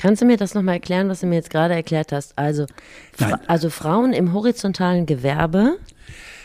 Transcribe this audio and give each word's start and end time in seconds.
Kannst 0.00 0.22
du 0.22 0.26
mir 0.26 0.36
das 0.36 0.54
nochmal 0.54 0.74
erklären, 0.74 1.08
was 1.08 1.20
du 1.20 1.26
mir 1.26 1.34
jetzt 1.34 1.50
gerade 1.50 1.74
erklärt 1.74 2.12
hast? 2.12 2.38
Also, 2.38 2.66
Fra 3.12 3.40
also 3.48 3.68
Frauen 3.68 4.12
im 4.12 4.32
horizontalen 4.32 5.06
Gewerbe. 5.06 5.76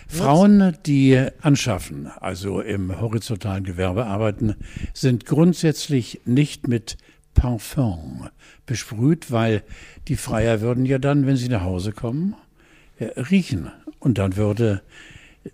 Frauen, 0.07 0.75
die 0.87 1.23
anschaffen, 1.41 2.07
also 2.19 2.61
im 2.61 2.99
horizontalen 2.99 3.63
Gewerbe 3.63 4.07
arbeiten, 4.07 4.55
sind 4.93 5.27
grundsätzlich 5.27 6.21
nicht 6.25 6.67
mit 6.67 6.97
Parfum 7.35 8.27
besprüht, 8.65 9.31
weil 9.31 9.61
die 10.07 10.15
Freier 10.15 10.61
würden 10.61 10.85
ja 10.85 10.97
dann, 10.97 11.27
wenn 11.27 11.35
sie 11.35 11.49
nach 11.49 11.63
Hause 11.63 11.91
kommen, 11.91 12.35
äh, 12.97 13.05
riechen. 13.19 13.71
Und 13.99 14.17
dann 14.17 14.35
würde 14.35 14.81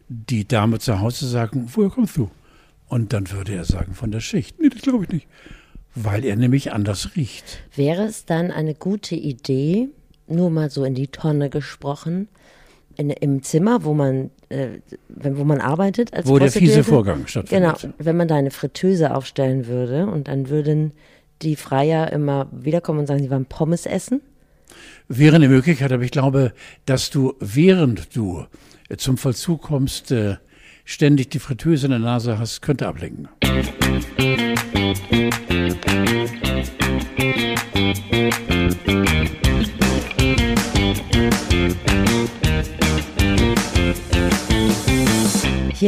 die 0.08 0.48
Dame 0.48 0.80
zu 0.80 1.02
Hause 1.02 1.28
sagen, 1.28 1.70
woher 1.74 1.90
kommst 1.90 2.16
du? 2.16 2.32
Und 2.88 3.12
dann 3.12 3.30
würde 3.32 3.56
er 3.56 3.66
sagen, 3.66 3.94
von 3.94 4.12
der 4.12 4.22
Schicht. 4.22 4.58
Nee, 4.60 4.70
das 4.70 4.84
glaube 4.84 5.04
ich 5.04 5.10
nicht. 5.10 5.28
Weil 5.96 6.24
er 6.26 6.36
nämlich 6.36 6.72
anders 6.72 7.16
riecht. 7.16 7.60
Wäre 7.76 8.04
es 8.04 8.26
dann 8.26 8.52
eine 8.52 8.76
gute 8.76 9.16
Idee, 9.16 9.90
nur 10.28 10.50
mal 10.50 10.70
so 10.70 10.84
in 10.84 10.96
die 10.96 11.08
Tonne 11.08 11.50
gesprochen, 11.50 12.28
in, 12.96 13.10
im 13.10 13.44
Zimmer, 13.44 13.84
wo 13.84 13.94
man, 13.94 14.30
äh, 14.50 14.80
wo 15.08 15.44
man 15.44 15.62
arbeitet 15.62 16.14
als 16.14 16.28
Wo 16.28 16.38
der 16.38 16.52
fiese 16.52 16.84
Vorgang 16.84 17.28
stattfindet. 17.28 17.82
Genau, 17.82 17.94
wenn 17.98 18.18
man 18.18 18.28
da 18.28 18.36
eine 18.36 18.52
Fritteuse 18.52 19.16
aufstellen 19.16 19.68
würde 19.68 20.06
und 20.06 20.28
dann 20.28 20.50
würden 20.50 20.92
die 21.42 21.56
Freier 21.56 22.12
immer 22.12 22.48
wiederkommen 22.52 23.00
und 23.00 23.08
sagen, 23.08 23.24
sie 23.24 23.30
waren 23.30 23.46
Pommes 23.46 23.86
essen? 23.86 24.22
Wäre 25.08 25.38
eine 25.38 25.48
Möglichkeit, 25.48 25.92
aber 25.92 26.04
ich 26.04 26.12
glaube, 26.12 26.54
dass 26.86 27.10
du, 27.10 27.34
während 27.40 28.16
du 28.16 28.46
zum 28.98 29.18
Vollzug 29.18 29.64
kommst, 29.64 30.12
äh, 30.12 30.36
ständig 30.84 31.30
die 31.30 31.40
Fritteuse 31.40 31.88
in 31.88 31.92
der 31.92 32.00
Nase 32.00 32.38
hast, 32.38 32.62
könnte 32.62 32.88
ablenken. 32.88 33.30
Hier 34.90 34.96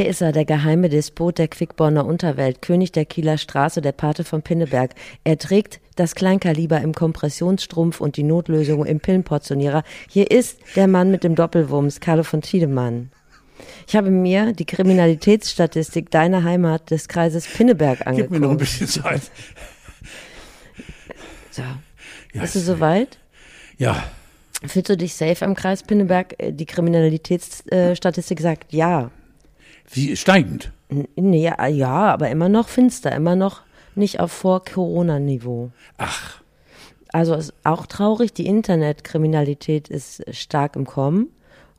ist 0.07 0.21
er, 0.21 0.31
der 0.31 0.45
geheime 0.45 0.87
Despot 0.87 1.39
der 1.39 1.47
Quickborner 1.47 2.05
Unterwelt, 2.05 2.61
König 2.61 2.91
der 2.91 3.05
Kieler 3.05 3.39
Straße, 3.39 3.81
der 3.81 3.91
Pate 3.91 4.23
von 4.23 4.43
Pinneberg. 4.43 4.93
Er 5.23 5.39
trägt 5.39 5.79
das 5.95 6.13
Kleinkaliber 6.13 6.79
im 6.81 6.93
Kompressionsstrumpf 6.93 8.01
und 8.01 8.17
die 8.17 8.23
Notlösung 8.23 8.85
im 8.85 8.99
Pillenportionierer. 8.99 9.81
Hier 10.09 10.29
ist 10.29 10.59
der 10.75 10.87
Mann 10.87 11.09
mit 11.09 11.23
dem 11.23 11.33
Doppelwumms, 11.33 12.01
Carlo 12.01 12.21
von 12.21 12.41
Tiedemann. 12.41 13.09
Ich 13.87 13.95
habe 13.95 14.09
mir 14.09 14.53
die 14.53 14.65
Kriminalitätsstatistik 14.65 16.11
deiner 16.11 16.43
Heimat 16.43 16.91
des 16.91 17.07
Kreises 17.07 17.47
Pinneberg 17.47 18.05
angeguckt. 18.07 18.31
Gib 18.31 18.39
mir 18.39 18.45
noch 18.45 18.51
ein 18.51 18.57
bisschen 18.57 18.87
Zeit. 18.87 19.21
So. 21.53 21.63
Ja, 22.33 22.41
Bist 22.41 22.55
du 22.55 22.59
soweit? 22.59 23.17
Ja. 23.77 24.05
Fühlst 24.65 24.87
du 24.87 24.95
dich 24.95 25.15
safe 25.15 25.43
am 25.43 25.53
Kreis 25.53 25.83
Pinneberg? 25.83 26.33
Die 26.39 26.65
Kriminalitätsstatistik 26.65 28.39
sagt 28.39 28.71
ja. 28.71 29.11
Wie 29.91 30.15
steigend? 30.15 30.71
Nee, 31.15 31.51
ja, 31.69 31.89
aber 31.89 32.29
immer 32.29 32.47
noch 32.47 32.69
finster, 32.69 33.11
immer 33.13 33.35
noch 33.35 33.63
nicht 33.95 34.19
auf 34.19 34.31
Vor-Corona-Niveau. 34.31 35.71
Ach. 35.97 36.41
Also 37.09 37.35
ist 37.35 37.53
auch 37.63 37.85
traurig, 37.85 38.33
die 38.33 38.45
Internetkriminalität 38.45 39.89
ist 39.89 40.23
stark 40.33 40.75
im 40.75 40.85
Kommen. 40.85 41.27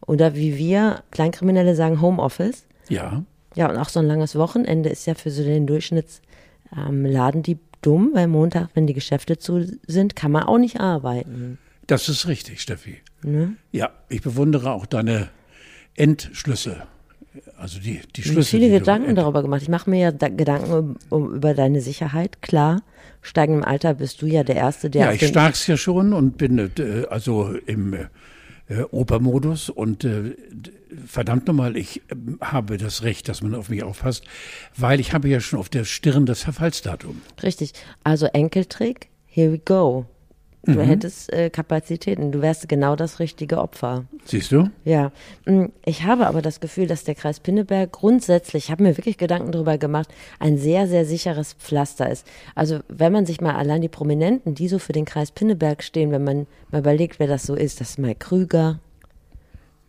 Oder 0.07 0.35
wie 0.35 0.57
wir 0.57 1.03
Kleinkriminelle 1.11 1.75
sagen, 1.75 2.01
Homeoffice. 2.01 2.65
Ja. 2.89 3.25
Ja, 3.55 3.71
und 3.71 3.77
auch 3.77 3.89
so 3.89 4.01
ein 4.01 4.07
langes 4.07 4.37
Wochenende 4.37 4.89
ist 4.89 5.07
ja 5.07 5.15
für 5.15 5.31
so 5.31 5.43
den 5.43 5.67
Durchschnittsladen 5.67 7.43
ähm, 7.47 7.59
dumm, 7.83 8.11
weil 8.15 8.29
Montag, 8.29 8.71
wenn 8.75 8.87
die 8.87 8.95
Geschäfte 8.95 9.39
zu 9.39 9.67
sind, 9.87 10.17
kann 10.17 10.33
man 10.33 10.45
auch 10.45 10.59
nicht 10.59 10.81
arbeiten. 10.81 11.59
Das 11.87 12.09
ist 12.09 12.27
richtig, 12.29 12.63
Steffi. 12.63 12.99
Ne? 13.23 13.55
Ja, 13.73 13.91
ich 14.09 14.23
bewundere 14.23 14.73
auch 14.73 14.87
deine 14.87 15.29
Entschlüsse. 15.95 16.85
Also 17.57 17.81
die, 17.81 18.01
die 18.15 18.23
Schlüsse. 18.23 18.41
Ich 18.41 18.53
habe 18.53 18.65
viele 18.65 18.79
Gedanken 18.79 19.15
darüber 19.15 19.43
gemacht. 19.43 19.63
Ich 19.63 19.69
mache 19.69 19.91
mir 19.91 19.99
ja 19.99 20.11
Gedanken 20.11 20.73
um, 20.73 20.97
um, 21.09 21.35
über 21.35 21.55
deine 21.55 21.81
Sicherheit, 21.81 22.43
klar. 22.43 22.83
Steigendem 23.21 23.65
Alter 23.65 23.95
bist 23.95 24.23
du 24.23 24.27
ja 24.27 24.43
der 24.43 24.57
Erste, 24.57 24.91
der. 24.91 25.07
Ja, 25.07 25.13
ich 25.13 25.27
stark's 25.27 25.67
ja 25.67 25.77
schon 25.77 26.13
und 26.13 26.37
bin 26.37 26.59
äh, 26.59 27.07
also 27.09 27.55
im 27.67 27.97
äh, 28.73 28.85
Opermodus 28.91 29.69
und 29.69 30.05
äh, 30.05 30.37
verdammt 31.07 31.47
nochmal, 31.47 31.77
ich 31.77 31.99
äh, 32.09 32.15
habe 32.41 32.79
das 32.79 33.03
Recht, 33.03 33.29
dass 33.29 33.43
man 33.43 33.55
auf 33.55 33.69
mich 33.69 33.83
aufpasst, 33.83 34.25
weil 34.77 35.01
ich 35.01 35.13
habe 35.13 35.29
ja 35.29 35.41
schon 35.41 35.59
auf 35.59 35.69
der 35.69 35.85
Stirn 35.85 36.27
das 36.27 36.43
Verfallsdatum. 36.43 37.21
Richtig. 37.43 37.73
Also 38.05 38.27
Enkeltrick, 38.27 39.09
here 39.27 39.53
we 39.53 39.59
go. 39.59 40.07
Du 40.65 40.73
mhm. 40.73 40.81
hättest 40.83 41.33
äh, 41.33 41.51
Kapazitäten, 41.51 42.31
du 42.31 42.41
wärst 42.41 42.69
genau 42.69 42.95
das 42.95 43.19
richtige 43.19 43.59
Opfer. 43.59 44.05
Siehst 44.25 44.53
du? 44.53 44.71
Ja. 44.85 45.11
Mm, 45.45 45.67
ich 45.85 46.05
habe 46.05 46.29
aber 46.29 46.41
das 46.41 46.61
Gefühl, 46.61 46.87
dass 46.87 47.03
der 47.03 47.17
Kreis 47.17 47.41
Pinneberg 47.41 47.91
grundsätzlich, 47.91 48.67
ich 48.67 48.71
habe 48.71 48.85
mir 48.85 48.97
wirklich 48.97 49.19
Gedanken 49.19 49.51
darüber 49.51 49.77
gemacht, 49.77 50.09
ein 50.39 50.59
sehr, 50.59 50.87
sehr 50.87 51.05
sicheres 51.05 51.55
Pflaster 51.55 52.09
ist. 52.09 52.27
Also 52.55 52.79
wenn 52.89 53.13
man 53.13 53.27
sich 53.27 53.41
mal 53.41 53.57
allein 53.57 53.83
die 53.83 53.89
Prominenten, 53.89 54.55
die 54.55 54.69
so 54.69 54.79
für 54.79 54.93
den 54.93 55.05
Kreis 55.05 55.33
Pinneberg 55.33 55.83
stehen, 55.83 56.13
wenn 56.13 56.23
man 56.23 56.47
mal 56.71 56.79
überlegt, 56.79 57.19
wer 57.19 57.27
das 57.27 57.43
so 57.43 57.57
ist, 57.57 57.81
das 57.81 57.91
ist 57.91 57.99
Mike 57.99 58.21
Krüger, 58.21 58.79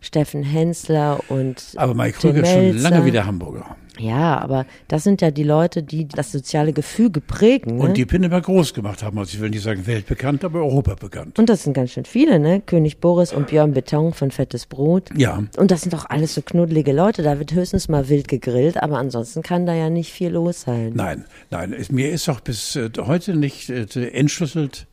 Steffen 0.01 0.43
Hensler 0.43 1.19
und 1.29 1.73
Aber 1.75 1.93
Mike 1.93 2.17
Krüger 2.17 2.41
ist 2.41 2.51
schon 2.51 2.77
lange 2.79 3.05
wieder 3.05 3.27
Hamburger. 3.27 3.77
Ja, 3.99 4.39
aber 4.39 4.65
das 4.87 5.03
sind 5.03 5.21
ja 5.21 5.31
die 5.31 5.43
Leute, 5.43 5.83
die 5.83 6.07
das 6.07 6.31
soziale 6.31 6.73
Gefüge 6.73 7.21
prägen. 7.21 7.77
Ne? 7.77 7.83
Und 7.83 7.97
die 7.97 8.05
Pinneberg 8.05 8.45
groß 8.45 8.73
gemacht 8.73 9.03
haben. 9.03 9.17
Also 9.19 9.35
ich 9.35 9.41
will 9.41 9.49
nicht 9.49 9.63
sagen 9.63 9.85
weltbekannt, 9.85 10.43
aber 10.43 10.59
Europa 10.59 10.95
bekannt. 10.95 11.37
Und 11.37 11.49
das 11.49 11.63
sind 11.63 11.73
ganz 11.73 11.91
schön 11.91 12.05
viele, 12.05 12.39
ne? 12.39 12.61
König 12.61 12.99
Boris 12.99 13.33
und 13.33 13.47
Björn 13.47 13.73
Beton 13.73 14.13
von 14.13 14.31
Fettes 14.31 14.65
Brot. 14.65 15.09
Ja. 15.15 15.43
Und 15.57 15.71
das 15.71 15.81
sind 15.81 15.93
doch 15.93 16.09
alles 16.09 16.33
so 16.33 16.41
knuddelige 16.41 16.91
Leute. 16.91 17.23
Da 17.23 17.37
wird 17.37 17.53
höchstens 17.53 17.87
mal 17.87 18.09
wild 18.09 18.27
gegrillt, 18.27 18.81
aber 18.81 18.97
ansonsten 18.97 19.43
kann 19.43 19.65
da 19.65 19.73
ja 19.73 19.89
nicht 19.89 20.11
viel 20.11 20.29
los 20.29 20.61
sein. 20.61 20.93
Nein, 20.95 21.25
nein. 21.51 21.75
Mir 21.91 22.11
ist 22.11 22.29
auch 22.29 22.39
bis 22.39 22.75
äh, 22.75 22.89
heute 22.97 23.35
nicht 23.35 23.69
äh, 23.69 23.85
entschlüsselt 24.09 24.87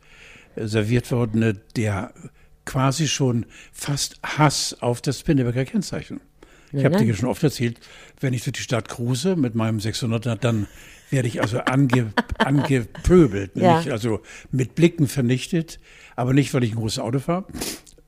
äh, 0.56 0.66
serviert 0.66 1.10
worden, 1.10 1.60
der 1.76 2.12
quasi 2.66 3.08
schon 3.08 3.46
fast 3.72 4.20
Hass 4.22 4.76
auf 4.80 5.00
das 5.00 5.22
Pinneberger 5.22 5.64
Kennzeichen. 5.64 6.20
Ich 6.72 6.84
habe 6.84 6.96
dir 6.96 7.14
schon 7.14 7.28
oft 7.28 7.42
erzählt, 7.42 7.80
wenn 8.20 8.32
ich 8.32 8.44
durch 8.44 8.54
die 8.54 8.62
Stadt 8.62 8.88
cruise 8.88 9.36
mit 9.36 9.54
meinem 9.54 9.78
600er, 9.78 10.36
dann 10.36 10.66
werde 11.10 11.28
ich 11.28 11.42
also 11.42 11.58
ange, 11.58 12.12
angepöbelt, 12.38 13.52
ja. 13.54 13.78
also 13.90 14.20
mit 14.50 14.74
Blicken 14.74 15.08
vernichtet, 15.08 15.80
aber 16.16 16.32
nicht, 16.32 16.54
weil 16.54 16.64
ich 16.64 16.72
ein 16.72 16.76
großes 16.76 17.00
Auto 17.00 17.18
fahre, 17.18 17.46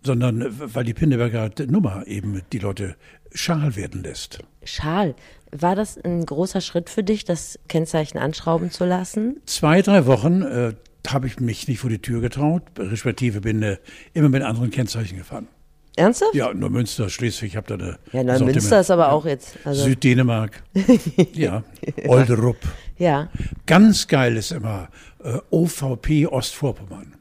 sondern 0.05 0.47
weil 0.59 0.85
die 0.85 0.95
Pinneberger 0.95 1.51
Nummer 1.67 2.07
eben 2.07 2.43
die 2.53 2.59
Leute 2.59 2.97
schal 3.33 3.77
werden 3.77 4.03
lässt. 4.03 4.41
Schal. 4.65 5.15
War 5.51 5.75
das 5.75 5.99
ein 5.99 6.25
großer 6.25 6.61
Schritt 6.61 6.89
für 6.89 7.03
dich, 7.03 7.25
das 7.25 7.59
Kennzeichen 7.69 8.19
anschrauben 8.19 8.71
zu 8.71 8.85
lassen? 8.85 9.41
Zwei, 9.47 9.83
drei 9.83 10.07
Wochen 10.07 10.43
äh, 10.43 10.75
habe 11.09 11.27
ich 11.27 11.41
mich 11.41 11.69
nicht 11.69 11.81
vor 11.81 11.91
die 11.91 11.99
Tür 11.99 12.21
getraut, 12.21 12.63
respektive 12.79 13.41
bin 13.41 13.63
äh, 13.63 13.77
immer 14.15 14.29
mit 14.29 14.43
anderen 14.43 14.71
Kennzeichen 14.71 15.19
gefahren. 15.19 15.49
Ernsthaft? 15.97 16.35
Ja, 16.35 16.55
Neumünster, 16.55 17.11
Schleswig, 17.11 17.51
ich 17.51 17.57
habe 17.57 17.67
da 17.67 17.75
eine. 17.75 17.99
Ja, 18.13 18.23
Neumünster 18.25 18.81
ist 18.81 18.91
aber 18.91 19.13
auch 19.13 19.27
jetzt. 19.27 19.59
Also 19.65 19.85
Süddänemark. 19.85 20.63
ja. 21.35 21.65
Olderup. 22.07 22.57
Ja. 22.99 23.29
Ganz 23.67 24.09
geil 24.09 24.37
ist 24.37 24.53
immer 24.53 24.89
äh, 25.23 25.39
OVP 25.51 26.27
Ostvorpommern. 26.27 27.15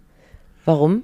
Warum? 0.65 1.03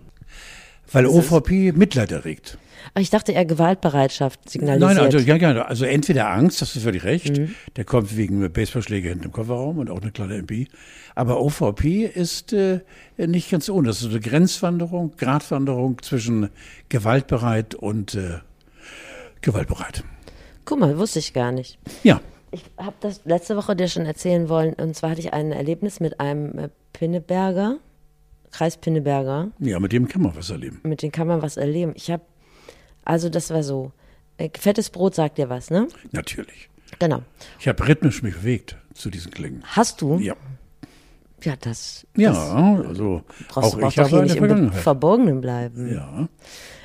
Weil 0.91 1.03
das 1.03 1.13
OVP 1.13 1.73
Mitleid 1.73 2.11
erregt. 2.11 2.57
Ach, 2.93 3.01
ich 3.01 3.09
dachte 3.09 3.31
eher 3.31 3.45
Gewaltbereitschaft 3.45 4.49
signalisiert. 4.49 4.95
Nein, 4.95 5.03
also, 5.03 5.17
ja, 5.17 5.35
ja, 5.35 5.61
also 5.63 5.85
entweder 5.85 6.29
Angst, 6.29 6.61
das 6.61 6.75
ist 6.75 6.83
völlig 6.83 7.03
recht, 7.03 7.37
mhm. 7.37 7.55
der 7.75 7.85
kommt 7.85 8.15
wegen 8.15 8.51
Baseballschläge 8.51 9.09
hinten 9.09 9.25
im 9.25 9.31
Kofferraum 9.31 9.79
und 9.79 9.89
auch 9.89 10.01
eine 10.01 10.11
kleine 10.11 10.35
MP. 10.35 10.67
Aber 11.15 11.41
OVP 11.41 12.05
ist 12.05 12.53
äh, 12.53 12.81
nicht 13.17 13.49
ganz 13.49 13.69
ohne. 13.69 13.87
Das 13.87 14.01
ist 14.01 14.09
eine 14.09 14.19
Grenzwanderung, 14.19 15.13
Gratwanderung 15.17 16.01
zwischen 16.01 16.49
gewaltbereit 16.89 17.75
und 17.75 18.15
äh, 18.15 18.39
gewaltbereit. 19.41 20.03
Guck 20.65 20.79
mal, 20.79 20.97
wusste 20.97 21.19
ich 21.19 21.33
gar 21.33 21.51
nicht. 21.51 21.79
Ja. 22.03 22.21
Ich 22.51 22.63
habe 22.77 22.95
das 22.99 23.21
letzte 23.25 23.55
Woche 23.55 23.75
dir 23.75 23.87
schon 23.87 24.05
erzählen 24.05 24.47
wollen. 24.49 24.73
Und 24.73 24.95
zwar 24.95 25.11
hatte 25.11 25.21
ich 25.21 25.33
ein 25.33 25.51
Erlebnis 25.51 25.99
mit 25.99 26.19
einem 26.19 26.57
äh, 26.57 26.69
Pinneberger, 26.93 27.77
Kreis 28.51 28.77
Pinneberger. 28.77 29.51
Ja, 29.59 29.79
mit 29.79 29.91
dem 29.91 30.07
kann 30.07 30.21
man 30.21 30.35
was 30.35 30.49
erleben. 30.49 30.79
Mit 30.83 31.01
dem 31.01 31.11
kann 31.11 31.27
man 31.27 31.41
was 31.41 31.57
erleben. 31.57 31.93
Ich 31.95 32.11
habe 32.11 32.23
also 33.07 33.29
das 33.29 33.49
war 33.51 33.63
so. 33.63 33.91
Äh, 34.37 34.49
fettes 34.57 34.89
Brot 34.91 35.15
sagt 35.15 35.37
dir 35.37 35.49
was, 35.49 35.69
ne? 35.71 35.87
Natürlich. 36.11 36.69
Genau. 36.99 37.21
Ich 37.59 37.67
habe 37.67 37.87
rhythmisch 37.87 38.21
mich 38.21 38.35
bewegt 38.35 38.77
zu 38.93 39.09
diesen 39.09 39.31
Klingen. 39.31 39.63
Hast 39.65 40.01
du? 40.01 40.19
Ja. 40.19 40.35
Ja, 41.43 41.55
das. 41.59 42.05
Ja, 42.15 42.31
das, 42.31 42.87
also 42.87 43.21
auch 43.53 43.77
ich 43.89 43.97
habe 43.99 44.19
eine 44.21 44.29
Vergangenheit. 44.29 44.81
Verborgenen 44.81 45.41
bleiben. 45.41 45.93
Ja. 45.93 46.27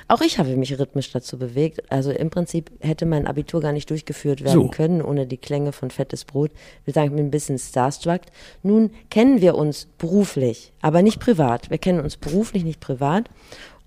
Auch 0.09 0.21
ich 0.21 0.39
habe 0.39 0.55
mich 0.57 0.79
rhythmisch 0.79 1.11
dazu 1.11 1.39
bewegt. 1.39 1.91
Also 1.91 2.11
im 2.11 2.29
Prinzip 2.29 2.71
hätte 2.81 3.07
mein 3.07 3.27
Abitur 3.27 3.63
gar 3.63 3.73
nicht 3.73 3.89
durchgeführt 3.89 4.45
werden 4.45 4.53
So. 4.65 4.69
können 4.69 5.01
ohne 5.01 5.27
die 5.27 5.39
Klänge 5.39 5.73
von 5.73 5.91
Fettes 5.91 6.27
Brot. 6.27 6.51
Ich 6.83 6.87
will 6.87 6.95
sagen, 6.95 7.07
ich 7.09 7.17
bin 7.17 7.27
ein 7.27 7.31
bisschen 7.31 7.59
starstruck. 7.59 8.21
Nun 8.63 8.91
kennen 9.09 9.41
wir 9.41 9.55
uns 9.55 9.89
beruflich, 9.97 10.73
aber 10.83 11.01
nicht 11.01 11.19
privat. 11.19 11.71
Wir 11.71 11.79
kennen 11.79 12.01
uns 12.01 12.19
beruflich, 12.19 12.63
nicht 12.63 12.81
privat. 12.81 13.31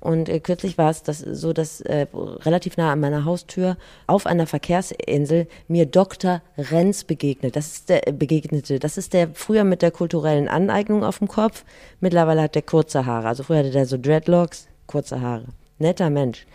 Und 0.06 0.30
äh, 0.30 0.40
kürzlich 0.40 0.78
war 0.78 0.92
es 0.92 1.02
das, 1.02 1.18
so, 1.18 1.52
dass 1.52 1.82
äh, 1.82 2.06
relativ 2.14 2.78
nah 2.78 2.92
an 2.92 3.00
meiner 3.00 3.26
Haustür 3.26 3.76
auf 4.06 4.28
einer 4.28 4.46
Verkehrsinsel 4.46 5.48
mir 5.68 5.88
Dr. 5.88 6.44
Renz 6.60 7.06
begegnet. 7.06 7.56
Das 7.56 7.72
ist 7.72 7.90
der, 7.90 8.08
äh, 8.08 8.12
begegnete. 8.12 8.78
Das 8.78 9.00
ist 9.00 9.14
der 9.14 9.30
früher 9.34 9.64
mit 9.64 9.82
der 9.82 9.90
kulturellen 9.90 10.48
Aneignung 10.48 11.04
auf 11.04 11.18
dem 11.18 11.28
Kopf. 11.28 11.66
Mittlerweile 12.02 12.44
hat 12.44 12.54
der 12.54 12.62
kurze 12.62 13.08
Haare. 13.08 13.28
Also 13.28 13.42
früher 13.42 13.58
hatte 13.58 13.72
der 13.72 13.88
so 13.88 13.98
Dreadlocks, 13.98 14.68
kurze 14.86 15.22
Haare. 15.22 15.46
Netter 15.80 16.12
Mensch. 16.12 16.46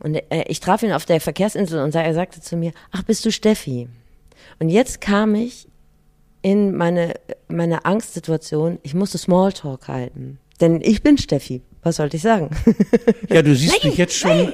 Und 0.00 0.16
äh, 0.16 0.42
ich 0.48 0.58
traf 0.58 0.82
ihn 0.82 0.90
auf 0.90 1.04
der 1.04 1.20
Verkehrsinsel 1.20 1.84
und 1.84 1.94
er 1.94 2.12
sagte 2.12 2.40
zu 2.40 2.56
mir, 2.56 2.72
ach, 2.90 3.04
bist 3.04 3.24
du 3.24 3.30
Steffi? 3.30 3.88
Und 4.58 4.68
jetzt 4.68 5.00
kam 5.00 5.36
ich 5.36 5.68
in 6.42 6.74
meine, 6.74 7.14
meine 7.46 7.84
Angstsituation, 7.84 8.80
ich 8.82 8.94
musste 8.94 9.16
Smalltalk 9.16 9.86
halten. 9.86 10.40
Denn 10.60 10.80
ich 10.82 11.04
bin 11.04 11.18
Steffi. 11.18 11.62
Was 11.82 11.96
sollte 11.96 12.16
ich 12.16 12.22
sagen? 12.22 12.50
Ja, 13.30 13.42
du 13.42 13.54
siehst 13.54 13.82
mich 13.84 13.96
jetzt 13.96 14.14
schon. 14.16 14.52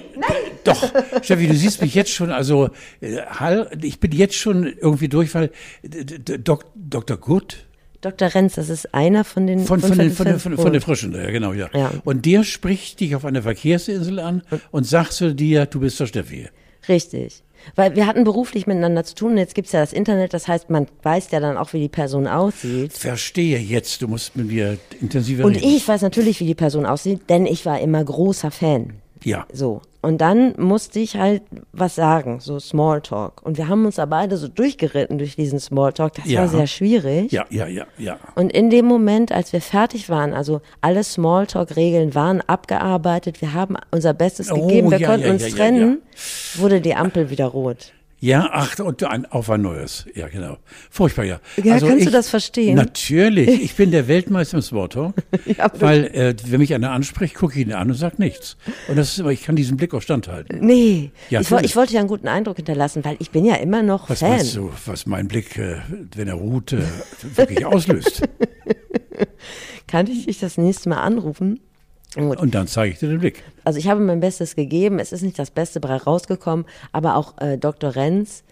Doch, 0.64 0.93
Steffi, 1.23 1.46
du 1.49 1.55
siehst 1.55 1.81
mich 1.82 1.94
jetzt 1.94 2.11
schon, 2.11 2.31
also 2.31 2.70
äh, 3.00 3.19
hall- 3.23 3.70
ich 3.82 4.00
bin 4.00 4.12
jetzt 4.12 4.34
schon 4.37 4.64
irgendwie 4.67 5.08
durch, 5.08 5.34
weil 5.34 5.50
Dok, 5.82 6.64
Dr. 6.75 7.17
Good 7.17 7.64
Dr. 8.02 8.28
Renz, 8.34 8.55
das 8.55 8.69
ist 8.69 8.93
einer 8.94 9.25
von 9.25 9.46
den 9.46 9.61
von, 9.64 9.81
von, 9.81 9.99
den, 9.99 10.11
von, 10.12 10.26
den, 10.26 10.38
von, 10.38 10.56
von 10.56 10.73
den 10.73 10.81
Frischen, 10.82 11.12
ja 11.14 11.31
genau, 11.31 11.52
ja. 11.52 11.69
Ja. 11.73 11.90
Und 12.05 12.25
der 12.26 12.44
spricht 12.44 13.00
dich 13.00 13.17
auf 13.17 13.25
einer 13.25 13.43
Verkehrsinsel 13.43 14.19
an 14.20 14.43
und 14.70 14.84
sagt 14.87 15.12
zu 15.12 15.34
dir, 15.34 15.67
du 15.67 15.81
bist 15.81 15.99
der 15.99 16.06
Steffi. 16.06 16.49
Richtig. 16.88 17.43
Weil 17.74 17.96
wir 17.96 18.06
hatten 18.06 18.24
beruflich 18.24 18.66
miteinander 18.66 19.04
zu 19.04 19.14
tun. 19.14 19.36
Jetzt 19.36 19.54
gibt's 19.54 19.72
ja 19.72 19.80
das 19.80 19.92
Internet, 19.92 20.32
das 20.34 20.48
heißt, 20.48 20.70
man 20.70 20.86
weiß 21.02 21.30
ja 21.30 21.40
dann 21.40 21.56
auch, 21.56 21.72
wie 21.72 21.80
die 21.80 21.88
Person 21.88 22.26
aussieht. 22.26 22.92
Verstehe 22.92 23.58
jetzt, 23.58 24.02
du 24.02 24.08
musst 24.08 24.36
mit 24.36 24.46
mir 24.46 24.78
intensiver 25.00 25.44
Und 25.44 25.56
reden. 25.56 25.68
ich 25.68 25.86
weiß 25.86 26.02
natürlich, 26.02 26.40
wie 26.40 26.46
die 26.46 26.54
Person 26.54 26.86
aussieht, 26.86 27.22
denn 27.28 27.46
ich 27.46 27.66
war 27.66 27.80
immer 27.80 28.02
großer 28.04 28.50
Fan. 28.50 28.94
Ja. 29.24 29.46
So. 29.52 29.82
Und 30.06 30.19
dann 30.19 30.55
musste 30.56 31.00
ich 31.00 31.17
halt 31.17 31.43
was 31.73 31.97
sagen, 31.97 32.38
so 32.38 32.61
Smalltalk. 32.61 33.43
Und 33.43 33.58
wir 33.58 33.67
haben 33.67 33.85
uns 33.87 33.97
da 33.97 34.06
beide 34.06 34.37
so 34.37 34.47
durchgeritten 34.47 35.19
durch 35.19 35.35
diesen 35.35 35.58
Smalltalk. 35.58 36.14
Das 36.14 36.26
Ja. 36.26 36.43
war 36.43 36.49
sehr 36.49 36.69
schwierig. 36.69 37.32
Ja, 37.32 37.44
ja, 37.50 37.67
ja, 37.67 37.87
ja. 37.99 38.17
Und 38.37 38.53
in 38.53 38.70
dem 38.70 38.85
Moment, 38.85 39.32
als 39.32 39.53
wir 39.53 39.61
fertig 39.61 40.08
waren, 40.08 40.32
also 40.32 40.61
alle 40.81 41.03
Smalltalk-Regeln 41.03 42.14
waren 42.14 42.41
abgearbeitet, 42.41 43.41
wir 43.41 43.53
haben 43.53 43.76
unser 43.91 44.14
Bestes 44.14 44.53
Oh, 44.53 44.61
gegeben, 44.61 44.93
wir 44.93 45.00
ja, 45.00 45.08
konnten 45.08 45.26
ja, 45.26 45.32
uns 45.32 45.49
trennen, 45.49 46.03
wurde 46.55 46.81
die 46.81 46.94
Ampel 46.94 47.29
wieder 47.31 47.47
rot. 47.47 47.93
Ja, 48.18 48.48
ach, 48.50 48.78
und 48.78 49.04
ein, 49.04 49.26
auf 49.26 49.50
ein 49.50 49.60
neues. 49.60 50.06
Ja, 50.14 50.26
genau. 50.28 50.56
Furchtbar, 50.90 51.24
ja. 51.26 51.38
Ja, 51.62 51.78
kannst 51.78 52.06
du 52.06 52.10
das 52.10 52.30
verstehen? 52.30 52.74
Natürlich. 52.74 53.48
Ich 53.66 53.74
bin 53.76 53.90
der 53.90 54.08
Weltmeister 54.08 54.56
im 54.56 54.62
Smalltalk. 54.62 55.14
Ja, 55.44 55.70
weil, 55.78 56.04
äh, 56.06 56.34
wenn 56.46 56.60
mich 56.60 56.72
einer 56.72 56.92
anspricht, 56.92 57.34
gucke 57.34 57.60
ich 57.60 57.66
ihn 57.66 57.72
an 57.74 57.88
und 57.88 57.94
sage 57.94 58.16
nichts. 58.18 58.56
Und 58.88 58.96
das 58.96 59.10
ist 59.12 59.18
immer, 59.18 59.30
ich 59.30 59.42
kann 59.42 59.54
diesen 59.54 59.76
Blick 59.76 59.92
auch 59.92 60.00
standhalten. 60.00 60.60
Nee, 60.64 61.10
Ja, 61.28 61.40
ich, 61.42 61.50
wo- 61.50 61.58
ich 61.58 61.76
wollte 61.76 61.92
ja 61.92 62.00
einen 62.00 62.08
guten 62.08 62.26
Eindruck 62.28 62.56
hinterlassen, 62.56 63.04
weil 63.04 63.16
ich 63.18 63.30
bin 63.30 63.44
ja 63.44 63.56
immer 63.56 63.82
noch 63.82 64.08
Was 64.08 64.20
Fan. 64.20 64.30
meinst 64.30 64.56
du, 64.56 64.70
was 64.86 65.04
mein 65.06 65.28
Blick, 65.28 65.58
äh, 65.58 65.76
wenn 66.14 66.28
er 66.28 66.34
ruht, 66.34 66.72
äh, 66.72 66.82
wirklich 67.34 67.66
auslöst? 67.66 68.22
Kann 69.86 70.06
ich 70.08 70.26
dich 70.26 70.40
das 70.40 70.58
nächste 70.58 70.88
Mal 70.88 71.00
anrufen? 71.02 71.60
Gut. 72.16 72.38
Und 72.38 72.54
dann 72.54 72.66
zeige 72.66 72.92
ich 72.94 72.98
dir 72.98 73.08
den 73.08 73.20
Blick. 73.20 73.42
Also 73.64 73.78
ich 73.78 73.88
habe 73.88 74.00
mein 74.00 74.20
Bestes 74.20 74.56
gegeben, 74.56 74.98
es 74.98 75.12
ist 75.12 75.22
nicht 75.22 75.38
das 75.38 75.50
Beste 75.50 75.80
rausgekommen, 75.84 76.64
aber 76.92 77.16
auch 77.16 77.38
äh, 77.38 77.58
Dr. 77.58 77.94
Renz, 77.94 78.42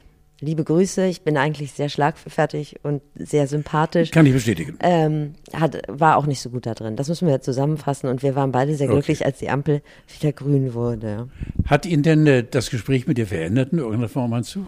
liebe 0.41 0.65
Grüße, 0.65 1.07
ich 1.07 1.23
bin 1.23 1.37
eigentlich 1.37 1.73
sehr 1.73 1.89
schlagfertig 1.89 2.77
und 2.83 3.01
sehr 3.15 3.47
sympathisch. 3.47 4.11
Kann 4.11 4.27
ich 4.27 4.33
bestätigen. 4.35 4.77
ähm, 4.81 5.35
hat, 5.55 5.81
war 5.89 6.17
auch 6.19 6.27
nicht 6.27 6.41
so 6.41 6.51
gut 6.51 6.67
da 6.67 6.75
drin. 6.75 6.97
Das 6.97 7.09
müssen 7.09 7.27
wir 7.27 7.41
zusammenfassen 7.41 8.09
und 8.09 8.23
wir 8.23 8.35
waren 8.35 8.53
beide 8.53 8.75
sehr 8.75 8.89
Okay. 8.89 8.97
glücklich, 8.97 9.25
als 9.25 9.39
die 9.39 9.49
Ampel 9.49 9.81
wieder 10.21 10.33
grün 10.33 10.75
wurde. 10.75 11.29
Hat 11.67 11.87
ihn 11.87 12.03
denn 12.03 12.27
äh, 12.27 12.45
das 12.49 12.69
Gespräch 12.71 13.07
mit 13.07 13.17
dir 13.17 13.27
verändert 13.27 13.73
in 13.73 13.79
irgendeiner 13.79 14.09
Form, 14.09 14.31
meinst 14.31 14.55
du? 14.55 14.67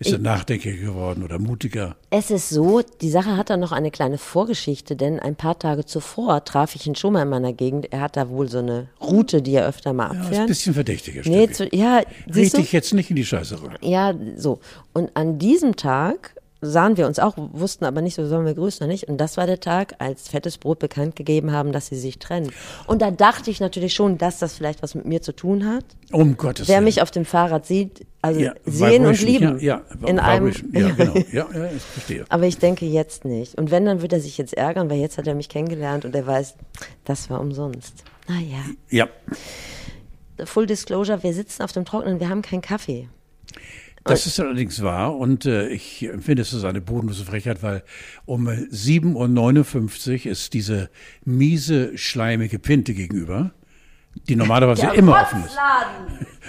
Ist 0.00 0.12
er 0.12 0.18
nachdenklicher 0.18 0.78
geworden 0.80 1.22
oder 1.22 1.38
mutiger? 1.38 1.94
Es 2.08 2.30
ist 2.30 2.48
so, 2.48 2.80
die 3.02 3.10
Sache 3.10 3.36
hat 3.36 3.50
dann 3.50 3.60
noch 3.60 3.70
eine 3.72 3.90
kleine 3.90 4.16
Vorgeschichte, 4.16 4.96
denn 4.96 5.20
ein 5.20 5.36
paar 5.36 5.58
Tage 5.58 5.84
zuvor 5.84 6.42
traf 6.46 6.74
ich 6.74 6.86
ihn 6.86 6.94
schon 6.94 7.12
mal 7.12 7.22
in 7.22 7.28
meiner 7.28 7.52
Gegend. 7.52 7.92
Er 7.92 8.00
hat 8.00 8.16
da 8.16 8.30
wohl 8.30 8.48
so 8.48 8.60
eine 8.60 8.88
Route, 8.98 9.42
die 9.42 9.52
er 9.52 9.68
öfter 9.68 9.92
mal 9.92 10.06
Ja, 10.06 10.12
ist 10.12 10.16
ein 10.16 10.26
abfährt. 10.26 10.46
bisschen 10.48 10.72
verdächtiger, 10.74 11.20
nee, 11.26 11.50
zu, 11.50 11.68
ja, 11.76 12.00
du? 12.26 12.32
dich 12.32 12.72
jetzt 12.72 12.94
nicht 12.94 13.10
in 13.10 13.16
die 13.16 13.26
Scheiße 13.26 13.62
rein. 13.62 13.76
Ja, 13.82 14.14
so. 14.36 14.60
Und 14.94 15.10
an 15.14 15.38
diesem 15.38 15.76
Tag 15.76 16.34
sahen 16.60 16.96
wir 16.96 17.06
uns 17.06 17.18
auch, 17.18 17.34
wussten 17.36 17.84
aber 17.84 18.02
nicht, 18.02 18.14
so 18.14 18.26
sollen 18.26 18.46
wir 18.46 18.54
grüßen 18.54 18.84
oder 18.84 18.92
nicht. 18.92 19.08
Und 19.08 19.18
das 19.18 19.36
war 19.36 19.46
der 19.46 19.60
Tag, 19.60 19.94
als 19.98 20.28
Fettes 20.28 20.58
Brot 20.58 20.78
bekannt 20.78 21.16
gegeben 21.16 21.52
haben, 21.52 21.72
dass 21.72 21.86
sie 21.86 21.96
sich 21.96 22.18
trennen. 22.18 22.52
Und 22.86 23.02
da 23.02 23.10
dachte 23.10 23.50
ich 23.50 23.60
natürlich 23.60 23.94
schon, 23.94 24.18
dass 24.18 24.38
das 24.38 24.54
vielleicht 24.54 24.82
was 24.82 24.94
mit 24.94 25.06
mir 25.06 25.22
zu 25.22 25.32
tun 25.32 25.66
hat. 25.66 25.84
Um 26.12 26.36
Gottes 26.36 26.68
Wer 26.68 26.76
Willen. 26.76 26.84
mich 26.84 27.02
auf 27.02 27.10
dem 27.10 27.24
Fahrrad 27.24 27.66
sieht, 27.66 28.06
also 28.22 28.40
ja, 28.40 28.54
sehen 28.64 29.06
und 29.06 29.20
lieben. 29.22 29.58
Ja, 29.60 29.82
ja, 30.00 30.08
in 30.08 30.18
einem, 30.18 30.52
ja 30.72 30.90
genau. 30.96 31.14
Ja, 31.32 31.46
ja, 31.52 31.70
ich 31.74 31.82
verstehe. 31.82 32.24
Aber 32.28 32.46
ich 32.46 32.58
denke 32.58 32.84
jetzt 32.86 33.24
nicht. 33.24 33.56
Und 33.56 33.70
wenn, 33.70 33.84
dann 33.86 34.02
wird 34.02 34.12
er 34.12 34.20
sich 34.20 34.36
jetzt 34.38 34.54
ärgern, 34.54 34.90
weil 34.90 34.98
jetzt 34.98 35.18
hat 35.18 35.26
er 35.26 35.34
mich 35.34 35.48
kennengelernt 35.48 36.04
und 36.04 36.14
er 36.14 36.26
weiß, 36.26 36.54
das 37.04 37.30
war 37.30 37.40
umsonst. 37.40 38.04
Naja. 38.28 38.64
Ja, 38.90 39.08
Full 40.46 40.66
Disclosure, 40.66 41.22
wir 41.22 41.34
sitzen 41.34 41.62
auf 41.62 41.72
dem 41.72 41.84
Trockenen, 41.84 42.20
wir 42.20 42.28
haben 42.28 42.42
keinen 42.42 42.62
Kaffee. 42.62 43.08
Das 44.04 44.26
ist 44.26 44.40
allerdings 44.40 44.82
wahr 44.82 45.16
und 45.16 45.44
äh, 45.44 45.68
ich 45.68 46.02
empfinde 46.04 46.42
es 46.42 46.54
als 46.54 46.64
eine 46.64 46.80
bodenlose 46.80 47.24
Frechheit, 47.24 47.62
weil 47.62 47.82
um 48.24 48.48
äh, 48.48 48.52
7.59 48.72 50.24
Uhr 50.26 50.32
ist 50.32 50.54
diese 50.54 50.90
miese, 51.24 51.96
schleimige 51.98 52.58
Pinte 52.58 52.94
gegenüber, 52.94 53.52
die 54.28 54.36
normalerweise 54.36 54.86
immer 54.94 55.20
offen 55.20 55.44
ist. 55.44 55.58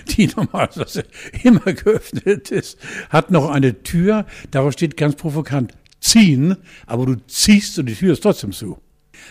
die 0.18 0.28
normalerweise 0.28 1.04
immer 1.44 1.74
geöffnet 1.74 2.52
ist, 2.52 2.80
hat 3.10 3.32
noch 3.32 3.50
eine 3.50 3.84
Tür, 3.84 4.26
darauf 4.52 4.74
steht 4.74 4.96
ganz 4.96 5.16
provokant 5.16 5.74
ziehen, 6.00 6.58
aber 6.88 7.06
du 7.06 7.16
ziehst 7.28 7.78
und 7.80 7.86
die 7.88 7.96
Tür 7.96 8.14
ist 8.14 8.24
trotzdem 8.24 8.54
zu. 8.54 8.80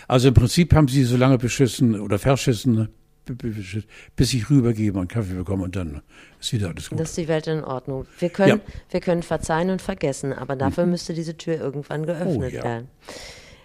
Also 0.06 0.28
im 0.28 0.34
Prinzip 0.34 0.74
haben 0.74 0.88
sie 0.88 1.04
so 1.04 1.16
lange 1.16 1.38
beschissen 1.38 1.98
oder 1.98 2.18
verschissen, 2.18 2.88
bis 3.36 4.34
ich 4.34 4.50
rübergebe 4.50 4.98
und 4.98 5.08
Kaffee 5.08 5.34
bekomme 5.34 5.64
und 5.64 5.76
dann 5.76 6.02
ist 6.40 6.52
wieder 6.52 6.68
alles 6.68 6.90
gut. 6.90 6.98
Das 7.00 7.10
ist 7.10 7.18
die 7.18 7.28
Welt 7.28 7.46
in 7.46 7.64
Ordnung. 7.64 8.06
Wir 8.18 8.28
können, 8.30 8.48
Ja. 8.48 8.56
Mhm. 8.56 8.60
wir 8.90 9.00
können 9.00 9.22
verzeihen 9.22 9.70
und 9.70 9.82
vergessen, 9.82 10.32
aber 10.32 10.56
dafür 10.56 10.86
müsste 10.86 11.14
diese 11.14 11.36
Tür 11.36 11.58
irgendwann 11.58 12.06
geöffnet 12.06 12.52
Oh, 12.52 12.56
ja. 12.56 12.62
werden. 12.64 12.88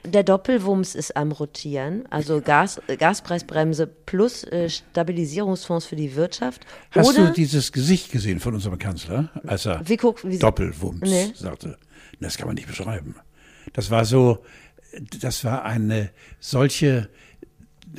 Der 0.04 0.22
Doppelwumms 0.22 0.94
ist 0.94 1.18
am 1.18 1.32
Rotieren, 1.32 2.06
also 2.12 2.40
Gas, 2.40 2.80
Gaspreisbremse 3.00 3.88
plus 3.88 4.44
äh, 4.44 4.70
Stabilisierungsfonds 4.70 5.86
für 5.88 5.96
die 5.96 6.16
Wirtschaft. 6.16 6.66
Hast 6.92 7.10
Oder 7.10 7.28
du 7.28 7.34
dieses 7.34 7.72
Gesicht 7.72 8.12
gesehen 8.12 8.40
von 8.40 8.54
unserem 8.54 8.78
Kanzler, 8.78 9.30
als 9.48 9.66
er 9.66 9.82
Wie 9.88 9.98
guck- 9.98 10.24
wie- 10.24 10.38
Doppelwumms 10.38 11.02
Nee. 11.02 11.32
sagte? 11.34 11.78
Das 12.20 12.38
kann 12.38 12.46
man 12.48 12.54
nicht 12.56 12.68
beschreiben. 12.68 13.16
Das 13.74 13.90
war 13.90 14.06
so, 14.06 14.44
das 15.20 15.44
war 15.44 15.66
eine 15.66 16.12
solche 16.40 17.10